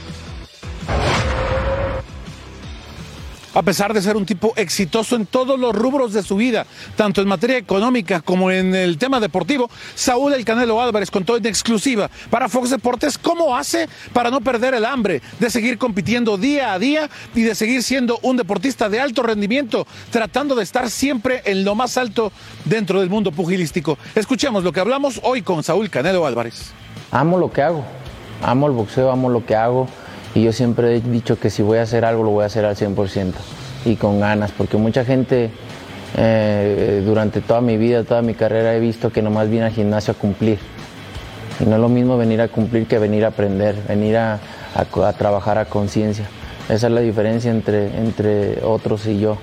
A 3.55 3.63
pesar 3.63 3.95
de 3.95 4.03
ser 4.03 4.17
un 4.17 4.27
tipo 4.27 4.53
exitoso 4.57 5.17
en 5.17 5.27
todos 5.27 5.59
los 5.59 5.75
rubros 5.75 6.13
de 6.13 6.23
su 6.23 6.37
vida, 6.37 6.67
tanto 6.97 7.23
en 7.23 7.29
materia 7.29 7.57
económica 7.57 8.21
como 8.21 8.51
en 8.51 8.75
el 8.75 8.99
tema 8.99 9.21
deportivo, 9.21 9.71
Saúl 9.95 10.35
El 10.35 10.45
Canelo 10.45 10.81
Álvarez 10.81 11.11
contó 11.11 11.37
en 11.37 11.47
exclusiva 11.47 12.11
para 12.31 12.49
Fox 12.49 12.71
Deportes 12.71 13.17
cómo 13.17 13.57
hace 13.57 13.89
para 14.13 14.31
no 14.31 14.41
perder 14.41 14.75
el 14.75 14.85
hambre, 14.85 15.23
de 15.39 15.51
seguir 15.51 15.79
compitiendo 15.79 16.37
día 16.37 16.73
a 16.73 16.79
día 16.79 17.09
y 17.35 17.43
de 17.43 17.55
seguir 17.55 17.83
siendo 17.83 18.19
un 18.23 18.37
deportista 18.37 18.89
de 18.89 19.01
alto 19.01 19.23
rendimiento, 19.23 19.87
tratando 20.11 20.55
de 20.55 20.65
estar 20.65 20.91
siempre 20.91 21.43
en 21.45 21.65
lo 21.65 21.75
más 21.75 21.97
alto 21.97 22.33
dentro 22.65 23.01
del 23.01 23.11
mundo 23.11 23.33
pugilístico. 23.33 23.99
Escuchemos 24.15 24.65
lo 24.65 24.73
que 24.73 24.81
hablamos 24.81 25.21
hoy 25.23 25.43
con 25.43 25.63
Saúl 25.63 25.91
Canelo 25.91 26.27
Álvarez. 26.27 26.73
amo 27.11 27.39
lo 27.39 27.53
que 27.53 27.63
hago, 27.63 27.85
amo 28.43 28.67
el 28.67 28.73
boxeo, 28.73 29.11
amo 29.11 29.29
lo 29.29 29.45
que 29.47 29.55
hago 29.55 29.89
y 30.35 30.43
yo 30.43 30.53
siempre 30.53 30.97
he 30.97 31.01
dicho 31.01 31.39
que 31.39 31.51
si 31.51 31.63
voy 31.63 31.79
a 31.79 31.83
hacer 31.83 32.05
algo 32.05 32.25
lo 32.25 32.31
voy 32.31 32.43
a 32.43 32.47
hacer 32.47 32.65
al 32.65 32.77
100% 32.77 33.33
y 33.85 33.97
con 33.97 34.21
ganas, 34.21 34.51
porque 34.53 34.77
mucha 34.77 35.05
gente 35.05 35.51
eh, 36.17 37.03
durante 37.05 37.41
toda 37.41 37.61
mi 37.61 37.77
vida, 37.77 38.05
toda 38.05 38.23
mi 38.23 38.35
carrera 38.35 38.75
he 38.75 38.81
visto 38.81 39.11
que 39.11 39.23
nomás 39.23 39.49
viene 39.49 39.67
al 39.67 39.73
gimnasio 39.73 40.13
a 40.13 40.17
cumplir 40.17 40.59
y 41.61 41.65
no 41.65 41.75
es 41.77 41.81
lo 41.81 41.89
mismo 41.89 42.17
venir 42.17 42.41
a 42.41 42.49
cumplir 42.49 42.87
que 42.87 42.99
venir 42.99 43.25
a 43.25 43.29
aprender, 43.29 43.77
venir 43.89 44.17
a, 44.17 44.39
a- 44.75 45.13
trabajar 45.13 45.59
a 45.59 45.67
conciencia. 45.67 46.27
Esa 46.69 46.87
es 46.89 46.93
la 46.93 47.01
diferencia 47.01 47.51
entre, 47.51 47.87
entre 47.99 48.63
otros 48.65 49.07
y 49.07 49.21
yo, 49.21 49.37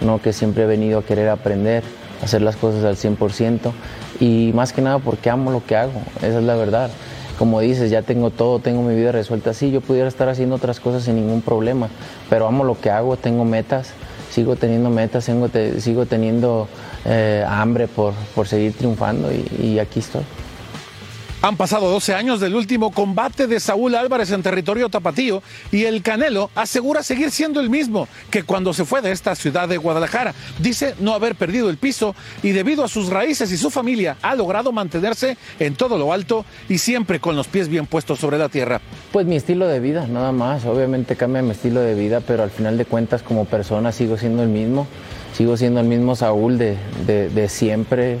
¿no? 0.00 0.22
que 0.22 0.32
siempre 0.32 0.62
he 0.64 0.66
venido 0.66 1.00
a 1.00 1.04
querer 1.04 1.28
aprender, 1.28 1.82
hacer 2.22 2.40
las 2.42 2.56
cosas 2.56 2.84
al 2.84 2.96
100% 2.96 3.72
y 4.20 4.52
más 4.54 4.72
que 4.72 4.80
nada 4.80 4.98
porque 4.98 5.28
amo 5.28 5.50
lo 5.50 5.64
que 5.64 5.76
hago, 5.76 6.00
esa 6.18 6.38
es 6.38 6.44
la 6.44 6.54
verdad. 6.56 6.90
Como 7.38 7.60
dices, 7.60 7.90
ya 7.90 8.02
tengo 8.02 8.30
todo, 8.30 8.58
tengo 8.58 8.82
mi 8.82 8.94
vida 8.96 9.12
resuelta. 9.12 9.54
Sí, 9.54 9.70
yo 9.70 9.80
pudiera 9.80 10.08
estar 10.08 10.28
haciendo 10.28 10.56
otras 10.56 10.80
cosas 10.80 11.04
sin 11.04 11.14
ningún 11.14 11.40
problema, 11.40 11.88
pero 12.28 12.46
amo 12.48 12.64
lo 12.64 12.80
que 12.80 12.90
hago, 12.90 13.16
tengo 13.16 13.44
metas, 13.44 13.92
sigo 14.30 14.56
teniendo 14.56 14.90
metas, 14.90 15.24
sigo, 15.24 15.48
te- 15.48 15.80
sigo 15.80 16.04
teniendo 16.06 16.66
eh, 17.04 17.44
hambre 17.48 17.86
por, 17.86 18.12
por 18.34 18.48
seguir 18.48 18.72
triunfando 18.72 19.28
y 19.32 19.78
aquí 19.78 20.00
estoy. 20.00 20.22
Han 21.40 21.56
pasado 21.56 21.88
12 21.88 22.14
años 22.14 22.40
del 22.40 22.56
último 22.56 22.90
combate 22.90 23.46
de 23.46 23.60
Saúl 23.60 23.94
Álvarez 23.94 24.32
en 24.32 24.42
territorio 24.42 24.88
tapatío 24.88 25.40
y 25.70 25.84
el 25.84 26.02
Canelo 26.02 26.50
asegura 26.56 27.04
seguir 27.04 27.30
siendo 27.30 27.60
el 27.60 27.70
mismo 27.70 28.08
que 28.28 28.42
cuando 28.42 28.72
se 28.74 28.84
fue 28.84 29.02
de 29.02 29.12
esta 29.12 29.36
ciudad 29.36 29.68
de 29.68 29.76
Guadalajara. 29.76 30.34
Dice 30.58 30.96
no 30.98 31.14
haber 31.14 31.36
perdido 31.36 31.70
el 31.70 31.76
piso 31.76 32.16
y 32.42 32.50
debido 32.50 32.82
a 32.82 32.88
sus 32.88 33.08
raíces 33.08 33.52
y 33.52 33.56
su 33.56 33.70
familia 33.70 34.16
ha 34.20 34.34
logrado 34.34 34.72
mantenerse 34.72 35.38
en 35.60 35.76
todo 35.76 35.96
lo 35.96 36.12
alto 36.12 36.44
y 36.68 36.78
siempre 36.78 37.20
con 37.20 37.36
los 37.36 37.46
pies 37.46 37.68
bien 37.68 37.86
puestos 37.86 38.18
sobre 38.18 38.36
la 38.36 38.48
tierra. 38.48 38.80
Pues 39.12 39.24
mi 39.24 39.36
estilo 39.36 39.68
de 39.68 39.78
vida, 39.78 40.08
nada 40.08 40.32
más. 40.32 40.64
Obviamente 40.64 41.14
cambia 41.14 41.40
mi 41.40 41.52
estilo 41.52 41.80
de 41.80 41.94
vida, 41.94 42.20
pero 42.20 42.42
al 42.42 42.50
final 42.50 42.76
de 42.76 42.84
cuentas 42.84 43.22
como 43.22 43.44
persona 43.44 43.92
sigo 43.92 44.18
siendo 44.18 44.42
el 44.42 44.48
mismo. 44.48 44.88
Sigo 45.36 45.56
siendo 45.56 45.78
el 45.78 45.86
mismo 45.86 46.16
Saúl 46.16 46.58
de, 46.58 46.76
de, 47.06 47.28
de 47.28 47.48
siempre, 47.48 48.18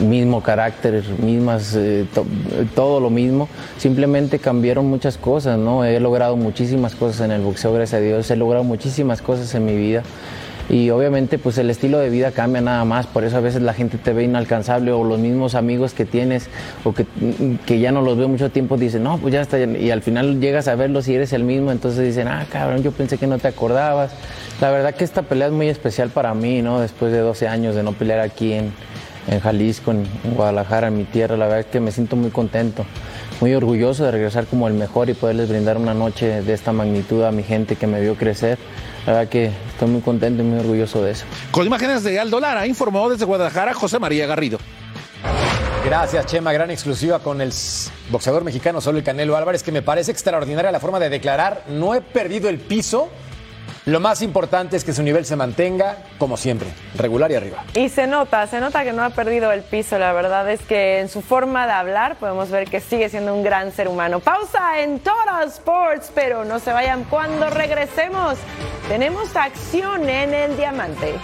mismo 0.00 0.42
carácter, 0.42 1.02
mismas, 1.22 1.74
eh, 1.76 2.06
to- 2.14 2.26
todo 2.74 3.00
lo 3.00 3.10
mismo. 3.10 3.48
Simplemente 3.78 4.38
cambiaron 4.38 4.86
muchas 4.86 5.18
cosas, 5.18 5.58
¿no? 5.58 5.84
He 5.84 6.00
logrado 6.00 6.36
muchísimas 6.36 6.94
cosas 6.94 7.20
en 7.22 7.30
el 7.32 7.42
boxeo, 7.42 7.72
gracias 7.72 8.00
a 8.00 8.02
Dios. 8.02 8.30
He 8.30 8.36
logrado 8.36 8.64
muchísimas 8.64 9.20
cosas 9.22 9.54
en 9.54 9.64
mi 9.66 9.76
vida. 9.76 10.02
Y 10.70 10.88
obviamente 10.90 11.38
pues 11.38 11.58
el 11.58 11.68
estilo 11.70 11.98
de 11.98 12.08
vida 12.08 12.30
cambia 12.30 12.62
nada 12.62 12.84
más, 12.84 13.06
por 13.08 13.24
eso 13.24 13.36
a 13.36 13.40
veces 13.40 13.60
la 13.62 13.74
gente 13.74 13.98
te 13.98 14.12
ve 14.12 14.22
inalcanzable 14.24 14.92
o 14.92 15.02
los 15.04 15.18
mismos 15.18 15.54
amigos 15.56 15.92
que 15.92 16.04
tienes 16.04 16.46
o 16.84 16.94
que, 16.94 17.04
que 17.66 17.80
ya 17.80 17.90
no 17.90 18.00
los 18.00 18.16
veo 18.16 18.28
mucho 18.28 18.48
tiempo 18.48 18.76
dicen, 18.76 19.02
no, 19.02 19.18
pues 19.18 19.34
ya 19.34 19.40
está, 19.42 19.58
y 19.60 19.90
al 19.90 20.02
final 20.02 20.40
llegas 20.40 20.68
a 20.68 20.76
verlos 20.76 21.08
y 21.08 21.16
eres 21.16 21.32
el 21.32 21.42
mismo, 21.42 21.72
entonces 21.72 22.06
dicen, 22.06 22.28
ah, 22.28 22.46
cabrón, 22.50 22.82
yo 22.84 22.92
pensé 22.92 23.18
que 23.18 23.26
no 23.26 23.38
te 23.38 23.48
acordabas. 23.48 24.12
La 24.60 24.70
verdad 24.70 24.94
que 24.94 25.02
esta 25.04 25.22
pelea 25.22 25.48
es 25.48 25.52
muy 25.52 25.68
especial 25.68 26.10
para 26.10 26.32
mí, 26.32 26.62
¿no? 26.62 26.80
Después 26.80 27.12
de 27.12 27.18
12 27.18 27.48
años 27.48 27.74
de 27.74 27.82
no 27.82 27.92
pelear 27.92 28.20
aquí 28.20 28.52
en, 28.52 28.72
en 29.26 29.40
Jalisco, 29.40 29.90
en, 29.90 30.06
en 30.24 30.34
Guadalajara, 30.34 30.88
en 30.88 30.96
mi 30.96 31.04
tierra, 31.04 31.36
la 31.36 31.46
verdad 31.46 31.60
es 31.60 31.66
que 31.66 31.80
me 31.80 31.92
siento 31.92 32.16
muy 32.16 32.30
contento, 32.30 32.84
muy 33.40 33.54
orgulloso 33.54 34.04
de 34.04 34.10
regresar 34.10 34.46
como 34.46 34.68
el 34.68 34.74
mejor 34.74 35.10
y 35.10 35.14
poderles 35.14 35.48
brindar 35.48 35.76
una 35.76 35.94
noche 35.94 36.42
de 36.42 36.52
esta 36.52 36.72
magnitud 36.72 37.22
a 37.24 37.32
mi 37.32 37.42
gente 37.42 37.76
que 37.76 37.86
me 37.86 38.00
vio 38.00 38.14
crecer. 38.14 38.58
La 39.06 39.14
verdad 39.14 39.28
que 39.28 39.50
estoy 39.72 39.88
muy 39.88 40.00
contento 40.00 40.42
y 40.42 40.46
muy 40.46 40.60
orgulloso 40.60 41.02
de 41.02 41.12
eso. 41.12 41.24
Con 41.50 41.66
imágenes 41.66 42.04
de 42.04 42.20
Aldo 42.20 42.38
Lara, 42.38 42.66
informó 42.66 43.08
desde 43.10 43.24
Guadalajara 43.24 43.74
José 43.74 43.98
María 43.98 44.26
Garrido. 44.26 44.58
Gracias, 45.84 46.26
Chema. 46.26 46.52
Gran 46.52 46.70
exclusiva 46.70 47.18
con 47.18 47.40
el 47.40 47.52
boxeador 48.10 48.44
mexicano 48.44 48.80
Solo 48.80 48.98
el 48.98 49.04
Canelo 49.04 49.36
Álvarez, 49.36 49.64
que 49.64 49.72
me 49.72 49.82
parece 49.82 50.12
extraordinaria 50.12 50.70
la 50.70 50.78
forma 50.78 51.00
de 51.00 51.08
declarar. 51.08 51.64
No 51.68 51.94
he 51.94 52.00
perdido 52.00 52.48
el 52.48 52.58
piso. 52.58 53.08
Lo 53.84 53.98
más 53.98 54.22
importante 54.22 54.76
es 54.76 54.84
que 54.84 54.92
su 54.92 55.02
nivel 55.02 55.24
se 55.24 55.34
mantenga, 55.34 55.96
como 56.16 56.36
siempre, 56.36 56.68
regular 56.94 57.32
y 57.32 57.34
arriba. 57.34 57.64
Y 57.74 57.88
se 57.88 58.06
nota, 58.06 58.46
se 58.46 58.60
nota 58.60 58.84
que 58.84 58.92
no 58.92 59.02
ha 59.02 59.10
perdido 59.10 59.50
el 59.50 59.62
piso. 59.62 59.98
La 59.98 60.12
verdad 60.12 60.48
es 60.48 60.60
que 60.60 61.00
en 61.00 61.08
su 61.08 61.20
forma 61.20 61.66
de 61.66 61.72
hablar 61.72 62.14
podemos 62.14 62.48
ver 62.48 62.70
que 62.70 62.78
sigue 62.78 63.08
siendo 63.08 63.34
un 63.34 63.42
gran 63.42 63.72
ser 63.72 63.88
humano. 63.88 64.20
Pausa 64.20 64.80
en 64.80 65.00
Total 65.00 65.48
Sports, 65.48 66.12
pero 66.14 66.44
no 66.44 66.60
se 66.60 66.72
vayan 66.72 67.02
cuando 67.04 67.50
regresemos. 67.50 68.38
Tenemos 68.86 69.34
acción 69.34 70.08
en 70.08 70.32
el 70.32 70.56
diamante. 70.56 71.14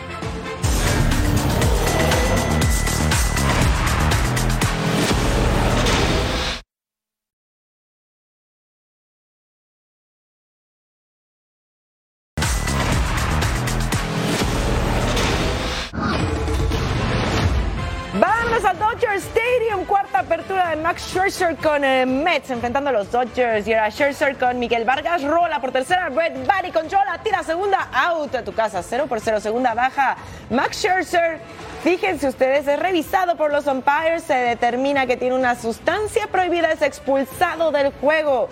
Scherzer 21.18 21.56
con 21.56 21.82
eh, 21.82 22.06
Mets 22.06 22.48
enfrentando 22.50 22.90
a 22.90 22.92
los 22.92 23.10
Dodgers 23.10 23.66
y 23.66 23.72
ahora 23.72 23.90
Scherzer 23.90 24.36
con 24.36 24.56
Miguel 24.56 24.84
Vargas, 24.84 25.24
rola 25.24 25.60
por 25.60 25.72
tercera, 25.72 26.08
Brett 26.10 26.46
Barry 26.46 26.70
controla, 26.70 27.18
tira 27.24 27.42
segunda, 27.42 27.88
out 27.92 28.36
a 28.36 28.44
tu 28.44 28.52
casa, 28.52 28.84
0 28.84 29.06
por 29.08 29.18
0, 29.18 29.40
segunda 29.40 29.74
baja. 29.74 30.16
Max 30.48 30.76
Scherzer, 30.76 31.40
fíjense 31.82 32.28
ustedes, 32.28 32.68
es 32.68 32.78
revisado 32.78 33.36
por 33.36 33.50
los 33.50 33.66
umpires, 33.66 34.22
se 34.22 34.34
determina 34.34 35.06
que 35.06 35.16
tiene 35.16 35.34
una 35.34 35.56
sustancia 35.56 36.28
prohibida, 36.28 36.70
es 36.70 36.82
expulsado 36.82 37.72
del 37.72 37.92
juego. 38.00 38.48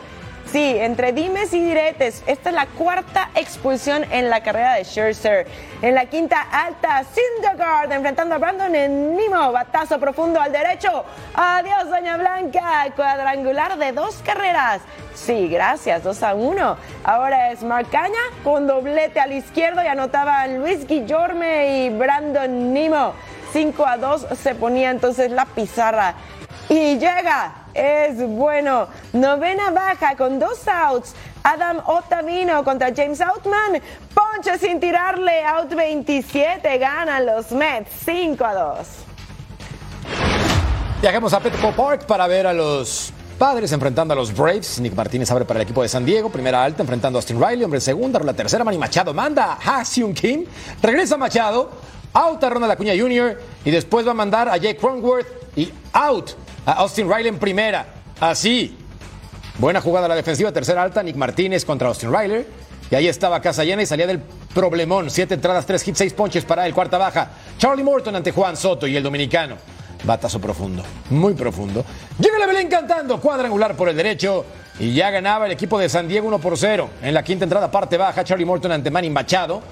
Sí, 0.53 0.77
entre 0.79 1.13
dimes 1.13 1.53
y 1.53 1.61
diretes, 1.61 2.23
esta 2.27 2.51
es 2.51 2.55
la 2.55 2.67
cuarta 2.67 3.31
expulsión 3.35 4.05
en 4.13 4.31
la 4.31 4.43
carrera 4.43 4.75
de 4.75 4.85
Scherzer. 4.85 5.47
En 5.83 5.95
la 5.95 6.07
quinta 6.07 6.41
alta, 6.41 7.03
Syndergaard 7.05 7.91
enfrentando 7.93 8.37
a 8.37 8.39
Brandon 8.39 8.73
Nimo, 9.17 9.51
batazo 9.51 9.99
profundo 9.99 10.41
al 10.41 10.53
derecho. 10.53 11.05
Adiós, 11.35 11.91
Doña 11.91 12.17
Blanca, 12.17 12.87
cuadrangular 12.95 13.77
de 13.77 13.93
dos 13.93 14.17
carreras. 14.25 14.83
Sí, 15.15 15.49
gracias, 15.49 16.05
2 16.05 16.23
a 16.23 16.35
1. 16.35 16.77
Ahora 17.03 17.51
es 17.51 17.63
Marcaña 17.63 18.21
con 18.45 18.67
doblete 18.67 19.19
al 19.19 19.33
izquierdo 19.33 19.83
y 19.83 19.87
anotaban 19.87 20.59
Luis 20.59 20.87
Guillorme 20.87 21.87
y 21.87 21.91
Brandon 21.91 22.73
Nimo. 22.73 23.15
5 23.53 23.87
a 23.87 23.97
2 23.97 24.27
se 24.41 24.55
ponía 24.55 24.91
entonces 24.91 25.31
la 25.31 25.47
pizarra. 25.47 26.15
Y 26.69 26.99
llega, 26.99 27.66
es 27.77 28.27
bueno. 28.27 28.89
Novena 29.13 29.71
baja 29.71 30.17
con 30.17 30.39
dos 30.39 30.67
outs. 30.67 31.15
Adam 31.43 31.81
Ottavino 31.87 32.65
contra 32.65 32.93
James 32.95 33.21
Outman. 33.21 33.81
Ponche 34.13 34.59
sin 34.59 34.81
tirarle. 34.81 35.45
Out 35.45 35.75
27. 35.75 36.79
Ganan 36.79 37.27
los 37.27 37.53
Mets 37.53 37.91
5 38.05 38.45
a 38.45 38.55
2. 38.55 38.89
Viajemos 41.01 41.33
a 41.33 41.41
Petco 41.41 41.73
Park 41.73 42.07
para 42.07 42.27
ver 42.27 42.47
a 42.47 42.53
los 42.53 43.13
padres 43.39 43.71
enfrentando 43.71 44.13
a 44.13 44.17
los 44.17 44.35
Braves. 44.35 44.81
Nick 44.81 44.95
Martínez 44.95 45.31
abre 45.31 45.45
para 45.45 45.61
el 45.61 45.65
equipo 45.65 45.83
de 45.83 45.89
San 45.89 46.05
Diego. 46.05 46.31
Primera 46.31 46.65
alta 46.65 46.83
enfrentando 46.83 47.19
a 47.19 47.21
Austin 47.21 47.41
Riley. 47.41 47.63
Hombre 47.63 47.81
segunda. 47.81 48.19
La 48.21 48.33
tercera, 48.33 48.65
Manny 48.65 48.79
Machado 48.79 49.15
manda 49.15 49.59
a 49.65 49.85
Seung 49.85 50.15
Kim. 50.15 50.45
Regresa 50.83 51.17
Machado. 51.17 51.71
Out 52.13 52.43
a 52.43 52.51
Ronald 52.51 52.73
Acuña 52.73 52.95
Jr. 52.99 53.39
Y 53.65 53.71
después 53.71 54.07
va 54.07 54.13
a 54.13 54.15
mandar 54.15 54.49
a 54.49 54.57
Jake 54.57 54.79
Cronworth. 54.79 55.27
Y 55.55 55.71
out 55.93 56.31
a 56.67 56.73
Austin 56.73 57.09
Riley 57.09 57.29
en 57.29 57.39
primera. 57.39 57.87
Así. 58.21 58.77
Buena 59.59 59.81
jugada 59.81 60.09
la 60.09 60.17
defensiva. 60.17 60.53
Tercera 60.53 60.83
alta. 60.83 61.03
Nick 61.03 61.17
Martínez 61.17 61.65
contra 61.65 61.89
Austin 61.89 62.13
Riley. 62.13 62.47
Y 62.91 62.95
ahí 62.95 63.09
estaba 63.09 63.41
casa 63.41 63.65
llena 63.65 63.83
y 63.83 63.87
salía 63.87 64.07
del 64.07 64.21
problemón. 64.55 65.11
Siete 65.11 65.35
entradas, 65.35 65.67
tres 65.67 65.87
hits, 65.87 65.99
seis 65.99 66.13
ponches 66.13 66.45
para 66.45 66.67
él. 66.67 66.75
Cuarta 66.75 66.99
baja. 66.99 67.31
Charlie 67.59 67.83
Morton 67.83 68.15
ante 68.15 68.31
Juan 68.33 68.57
Soto 68.57 68.87
y 68.87 68.97
el 68.97 69.03
dominicano. 69.03 69.57
Batazo 70.05 70.41
profundo, 70.41 70.85
muy 71.11 71.35
profundo. 71.35 71.85
Llega 72.19 72.39
la 72.39 72.47
Belén 72.47 72.69
cantando, 72.69 73.21
cuadrangular 73.21 73.75
por 73.75 73.89
el 73.89 73.97
derecho. 73.97 74.45
Y 74.79 74.95
ya 74.95 75.11
ganaba 75.11 75.47
el 75.47 75.53
equipo 75.53 75.79
de 75.79 75.89
San 75.89 76.07
Diego 76.07 76.29
1 76.29 76.39
por 76.39 76.57
0. 76.57 76.91
En 77.03 77.15
la 77.15 77.25
quinta 77.25 77.45
entrada, 77.45 77.71
parte 77.71 77.97
baja, 77.97 78.23
Charlie 78.23 78.45
Morton 78.45 78.71
ante 78.71 78.91
Manny 78.91 79.11
Machado. 79.11 79.63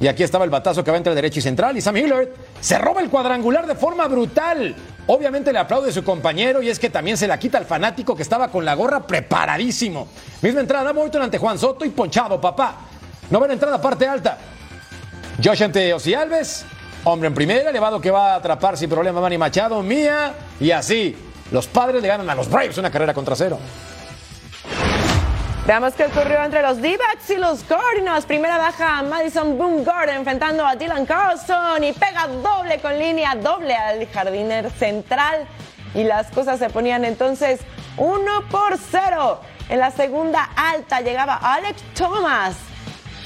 Y 0.00 0.08
aquí 0.08 0.22
estaba 0.24 0.44
el 0.44 0.50
batazo 0.50 0.82
que 0.82 0.90
va 0.90 0.96
entre 0.96 1.14
derecho 1.14 1.38
y 1.38 1.42
central. 1.42 1.76
Y 1.76 1.80
Sam 1.80 1.96
Hillard 1.96 2.28
se 2.60 2.78
roba 2.78 3.00
el 3.02 3.08
cuadrangular 3.08 3.66
de 3.66 3.76
forma 3.76 4.08
brutal. 4.08 4.74
Obviamente 5.06 5.52
le 5.52 5.58
aplaude 5.58 5.92
su 5.92 6.02
compañero 6.02 6.62
y 6.62 6.70
es 6.70 6.78
que 6.78 6.88
también 6.88 7.16
se 7.16 7.26
la 7.26 7.38
quita 7.38 7.58
al 7.58 7.66
fanático 7.66 8.16
que 8.16 8.22
estaba 8.22 8.48
con 8.48 8.64
la 8.64 8.74
gorra 8.74 9.06
preparadísimo. 9.06 10.08
Misma 10.40 10.60
entrada, 10.60 10.92
Morton 10.92 11.22
ante 11.22 11.36
Juan 11.36 11.58
Soto 11.58 11.84
y 11.84 11.90
ponchado, 11.90 12.40
papá. 12.40 12.76
Novena 13.30 13.52
entrada, 13.52 13.80
parte 13.80 14.06
alta. 14.06 14.38
Josh 15.42 15.62
ante 15.62 15.92
Osi 15.92 16.14
Alves. 16.14 16.64
Hombre 17.04 17.28
en 17.28 17.34
primera, 17.34 17.68
elevado 17.68 18.00
que 18.00 18.10
va 18.10 18.32
a 18.32 18.36
atrapar 18.36 18.78
sin 18.78 18.88
problema 18.88 19.20
Manny 19.20 19.36
Machado, 19.36 19.82
Mía. 19.82 20.32
Y 20.58 20.70
así, 20.70 21.14
los 21.52 21.66
padres 21.66 22.00
le 22.00 22.08
ganan 22.08 22.30
a 22.30 22.34
los 22.34 22.48
Braves 22.48 22.78
una 22.78 22.90
carrera 22.90 23.12
contra 23.12 23.36
cero. 23.36 23.58
Veamos 25.66 25.94
qué 25.94 26.04
ocurrió 26.04 26.44
entre 26.44 26.60
los 26.60 26.82
D-backs 26.82 27.30
y 27.30 27.36
los 27.38 27.64
Cardinals. 27.64 28.26
Primera 28.26 28.58
baja 28.58 29.02
Madison 29.02 29.56
Bumgarner 29.56 30.16
enfrentando 30.16 30.66
a 30.66 30.76
Dylan 30.76 31.06
Carlson 31.06 31.82
y 31.82 31.94
pega 31.94 32.26
doble 32.26 32.80
con 32.80 32.98
línea 32.98 33.34
doble 33.34 33.74
al 33.74 34.06
jardiner 34.08 34.70
central. 34.70 35.46
Y 35.94 36.04
las 36.04 36.26
cosas 36.32 36.58
se 36.58 36.68
ponían 36.68 37.06
entonces 37.06 37.60
1 37.96 38.48
por 38.50 38.76
0. 38.76 39.40
En 39.70 39.78
la 39.78 39.90
segunda 39.90 40.50
alta 40.54 41.00
llegaba 41.00 41.36
Alex 41.36 41.82
Thomas 41.94 42.56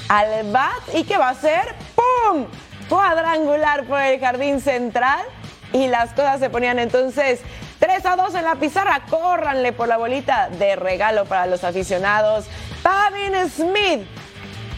al 0.07 0.49
bat. 0.49 0.79
¿Y 0.93 1.03
qué 1.03 1.17
va 1.17 1.27
a 1.27 1.31
hacer? 1.31 1.75
¡Pum! 1.93 2.45
Cuadrangular 2.87 3.83
por 3.83 3.99
el 3.99 4.17
jardín 4.17 4.61
central. 4.61 5.25
Y 5.73 5.87
las 5.87 6.13
cosas 6.13 6.39
se 6.39 6.49
ponían 6.49 6.79
entonces 6.79 7.41
3 7.79 8.05
a 8.05 8.15
2 8.15 8.35
en 8.35 8.43
la 8.43 8.55
pizarra. 8.55 9.01
Córranle 9.09 9.71
por 9.71 9.87
la 9.87 9.97
bolita 9.97 10.49
de 10.49 10.75
regalo 10.75 11.25
para 11.25 11.45
los 11.45 11.63
aficionados. 11.63 12.45
Pavin 12.83 13.49
Smith. 13.49 14.05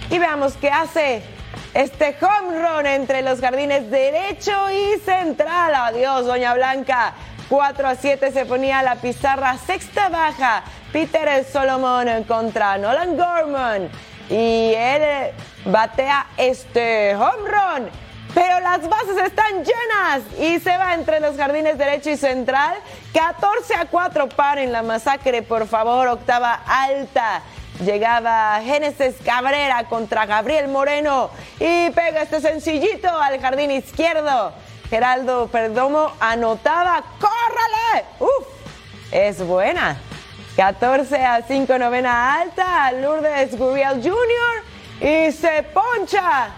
Y 0.10 0.20
veamos 0.20 0.54
qué 0.54 0.70
hace 0.70 1.24
este 1.74 2.16
home 2.22 2.60
run 2.60 2.86
entre 2.86 3.22
los 3.22 3.40
jardines 3.40 3.90
derecho 3.90 4.52
y 4.70 5.00
central. 5.00 5.74
Adiós, 5.74 6.26
Doña 6.26 6.54
Blanca. 6.54 7.14
4 7.50 7.88
a 7.88 7.96
7 7.96 8.32
se 8.32 8.46
ponía 8.46 8.84
la 8.84 8.96
pizarra. 8.96 9.58
Sexta 9.58 10.10
baja. 10.10 10.64
Peter 10.94 11.44
Solomon 11.44 12.24
contra 12.26 12.78
Nolan 12.78 13.18
Gorman. 13.18 13.90
Y 14.30 14.74
él 14.76 15.32
batea 15.66 16.28
este 16.38 17.16
home 17.16 17.50
run 17.50 18.11
pero 18.34 18.60
las 18.60 18.88
bases 18.88 19.18
están 19.18 19.64
llenas 19.64 20.22
y 20.40 20.60
se 20.60 20.78
va 20.78 20.94
entre 20.94 21.20
los 21.20 21.36
jardines 21.36 21.78
derecho 21.78 22.10
y 22.10 22.18
central. 22.18 22.76
14 23.14 23.76
a 23.76 23.86
4 23.86 24.30
paren 24.30 24.72
la 24.72 24.84
masacre, 24.84 25.42
por 25.42 25.68
favor, 25.68 26.08
octava 26.08 26.62
alta. 26.66 27.42
Llegaba 27.84 28.62
Génesis 28.64 29.16
Cabrera 29.26 29.86
contra 29.86 30.26
Gabriel 30.26 30.68
Moreno 30.68 31.32
y 31.60 31.90
pega 31.92 32.22
este 32.22 32.40
sencillito 32.40 33.10
al 33.10 33.42
jardín 33.42 33.72
izquierdo. 33.72 34.54
Geraldo 34.90 35.48
Perdomo 35.48 36.12
anotaba, 36.20 37.02
¡córrale! 37.20 38.06
¡Uf! 38.20 38.48
Es 39.12 39.46
buena. 39.46 39.98
14 40.56 41.26
a 41.26 41.42
5 41.42 41.78
novena 41.80 42.42
alta, 42.42 42.92
Lourdes 42.92 43.58
Gurriel 43.58 44.02
Jr. 44.04 45.00
y 45.00 45.32
se 45.32 45.64
poncha 45.64 46.50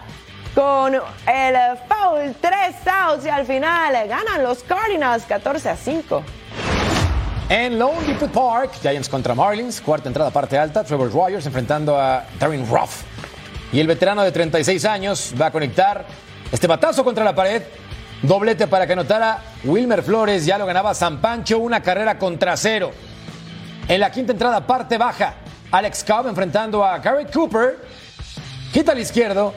con 0.54 0.94
el 0.94 1.56
foul, 1.88 2.34
tres 2.40 2.76
outs 2.86 3.26
y 3.26 3.28
al 3.28 3.44
final 3.44 3.92
ganan 4.08 4.42
los 4.42 4.62
Cardinals 4.62 5.24
14 5.24 5.68
a 5.68 5.76
5. 5.76 6.22
En 7.48 7.78
Lone 7.78 8.06
Depot 8.06 8.30
Park, 8.30 8.72
Giants 8.80 9.08
contra 9.08 9.34
Marlins, 9.34 9.80
cuarta 9.80 10.08
entrada 10.08 10.30
parte 10.30 10.56
alta, 10.56 10.84
Trevor 10.84 11.12
Rogers 11.12 11.44
enfrentando 11.44 11.98
a 11.98 12.24
Darren 12.38 12.66
Ruff. 12.68 13.02
Y 13.72 13.80
el 13.80 13.86
veterano 13.86 14.22
de 14.22 14.32
36 14.32 14.84
años 14.84 15.34
va 15.40 15.46
a 15.46 15.50
conectar 15.50 16.06
este 16.50 16.66
batazo 16.66 17.04
contra 17.04 17.24
la 17.24 17.34
pared. 17.34 17.62
Doblete 18.22 18.66
para 18.68 18.86
que 18.86 18.94
anotara 18.94 19.42
Wilmer 19.64 20.02
Flores, 20.02 20.46
ya 20.46 20.56
lo 20.56 20.64
ganaba 20.64 20.94
San 20.94 21.20
Pancho, 21.20 21.58
una 21.58 21.82
carrera 21.82 22.18
contra 22.18 22.56
cero. 22.56 22.92
En 23.88 24.00
la 24.00 24.10
quinta 24.10 24.32
entrada 24.32 24.66
parte 24.66 24.96
baja, 24.96 25.34
Alex 25.70 26.04
Cobb 26.04 26.28
enfrentando 26.28 26.84
a 26.84 26.98
Garrett 26.98 27.32
Cooper. 27.32 27.76
Quita 28.72 28.92
al 28.92 28.98
izquierdo 29.00 29.52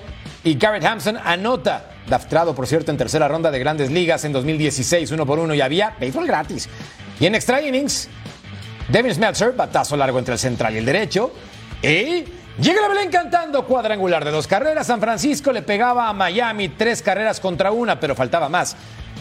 y 0.47 0.55
Garrett 0.55 0.85
Hampson 0.85 1.17
anota. 1.17 1.91
Daftrado, 2.07 2.55
por 2.55 2.67
cierto, 2.67 2.89
en 2.89 2.97
tercera 2.97 3.27
ronda 3.27 3.51
de 3.51 3.59
grandes 3.59 3.91
ligas 3.91 4.23
en 4.23 4.31
2016, 4.31 5.11
uno 5.11 5.25
por 5.25 5.39
uno, 5.39 5.53
y 5.53 5.59
había 5.59 5.93
béisbol 5.99 6.25
gratis. 6.25 6.69
Y 7.19 7.25
en 7.25 7.35
extra 7.35 7.61
innings, 7.61 8.07
Devin 8.87 9.13
Smeltzer, 9.13 9.51
batazo 9.51 9.97
largo 9.97 10.19
entre 10.19 10.35
el 10.35 10.39
central 10.39 10.73
y 10.73 10.77
el 10.77 10.85
derecho. 10.85 11.33
Y 11.81 12.23
llega 12.61 12.81
la 12.81 12.87
Belén 12.87 13.09
cantando 13.11 13.65
cuadrangular 13.65 14.23
de 14.23 14.31
dos 14.31 14.47
carreras. 14.47 14.87
San 14.87 15.01
Francisco 15.01 15.51
le 15.51 15.63
pegaba 15.63 16.07
a 16.07 16.13
Miami 16.13 16.69
tres 16.69 17.01
carreras 17.01 17.41
contra 17.41 17.71
una, 17.71 17.99
pero 17.99 18.15
faltaba 18.15 18.47
más. 18.47 18.77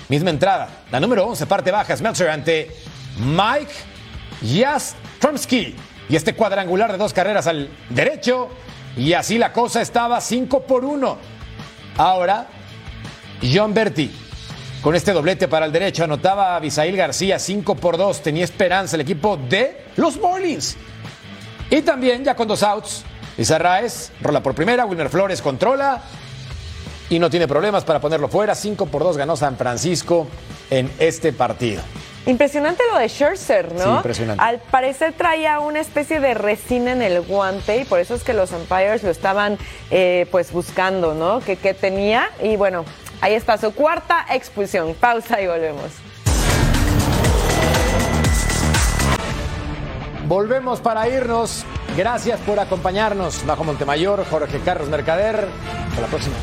Misma 0.09 0.31
entrada, 0.31 0.69
la 0.93 1.01
número 1.01 1.27
11, 1.27 1.45
parte 1.47 1.73
baja, 1.73 1.97
Smeltzer 1.97 2.31
ante 2.31 2.71
Mike 3.19 3.73
Jastromski. 4.47 5.75
Y 6.09 6.15
este 6.15 6.37
cuadrangular 6.37 6.93
de 6.93 6.99
dos 6.99 7.13
carreras 7.13 7.49
al 7.49 7.69
derecho. 7.91 8.49
Y 8.97 9.13
así 9.13 9.39
la 9.39 9.53
cosa 9.53 9.83
estaba 9.83 10.21
5 10.21 10.63
por 10.63 10.85
1. 10.85 11.19
Ahora, 11.99 12.47
John 13.43 13.75
Berti 13.75 14.11
con 14.83 14.95
este 14.95 15.13
doblete 15.13 15.49
para 15.49 15.67
el 15.67 15.73
derecho 15.73 16.05
anotaba 16.05 16.53
a 16.53 16.57
Abisail 16.57 16.97
García 16.97 17.39
5 17.39 17.75
por 17.75 17.97
2. 17.99 18.23
Tenía 18.23 18.45
esperanza 18.45 18.97
el 18.97 19.03
equipo 19.03 19.37
de 19.37 19.85
los 19.97 20.21
Marlins. 20.21 20.77
Y 21.71 21.83
también, 21.83 22.25
ya 22.25 22.37
con 22.37 22.47
dos 22.47 22.63
outs, 22.63 23.05
Raez 23.37 24.13
rola 24.21 24.43
por 24.43 24.55
primera, 24.55 24.87
Wilmer 24.87 25.09
Flores 25.09 25.43
controla 25.43 26.03
y 27.11 27.19
no 27.19 27.29
tiene 27.29 27.49
problemas 27.49 27.85
para 27.85 28.01
ponerlo 28.01 28.29
fuera. 28.29 28.55
5 28.55 28.87
por 28.87 29.03
2 29.03 29.17
ganó 29.17 29.37
San 29.37 29.57
Francisco 29.57 30.29
en 30.71 30.91
este 30.99 31.33
partido. 31.33 31.83
Impresionante 32.27 32.83
lo 32.93 32.99
de 32.99 33.09
Scherzer, 33.09 33.73
¿no? 33.73 33.85
Sí, 33.85 33.89
impresionante. 33.89 34.43
Al 34.43 34.59
parecer 34.59 35.13
traía 35.13 35.61
una 35.61 35.81
especie 35.81 36.21
de 36.21 36.35
resina 36.35 36.93
en 36.93 37.03
el 37.03 37.21
guante 37.23 37.79
y 37.79 37.85
por 37.85 38.01
eso 38.01 38.15
es 38.15 38.25
que 38.25 38.35
los 38.35 38.51
umpires 38.53 39.03
lo 39.03 39.11
estaban 39.11 39.59
eh, 39.91 40.27
pues 40.31 40.53
buscando, 40.53 41.15
¿no? 41.15 41.41
Que, 41.41 41.57
que 41.57 41.73
tenía 41.73 42.29
y 42.43 42.57
bueno, 42.57 42.85
Ahí 43.21 43.35
está 43.35 43.57
su 43.59 43.75
cuarta 43.75 44.27
expulsión. 44.31 44.95
Pausa 44.95 45.41
y 45.41 45.47
volvemos. 45.47 45.91
Volvemos 50.27 50.81
para 50.81 51.09
irnos. 51.09 51.65
Gracias 51.97 52.41
por 52.41 52.61
acompañarnos. 52.61 53.47
Bajo 53.47 53.65
Montemayor, 53.65 54.25
Jorge 54.29 54.61
Carlos 54.65 54.89
Mercader. 54.89 55.49
Hasta 55.89 56.01
la 56.01 56.07
próxima. 56.09 56.37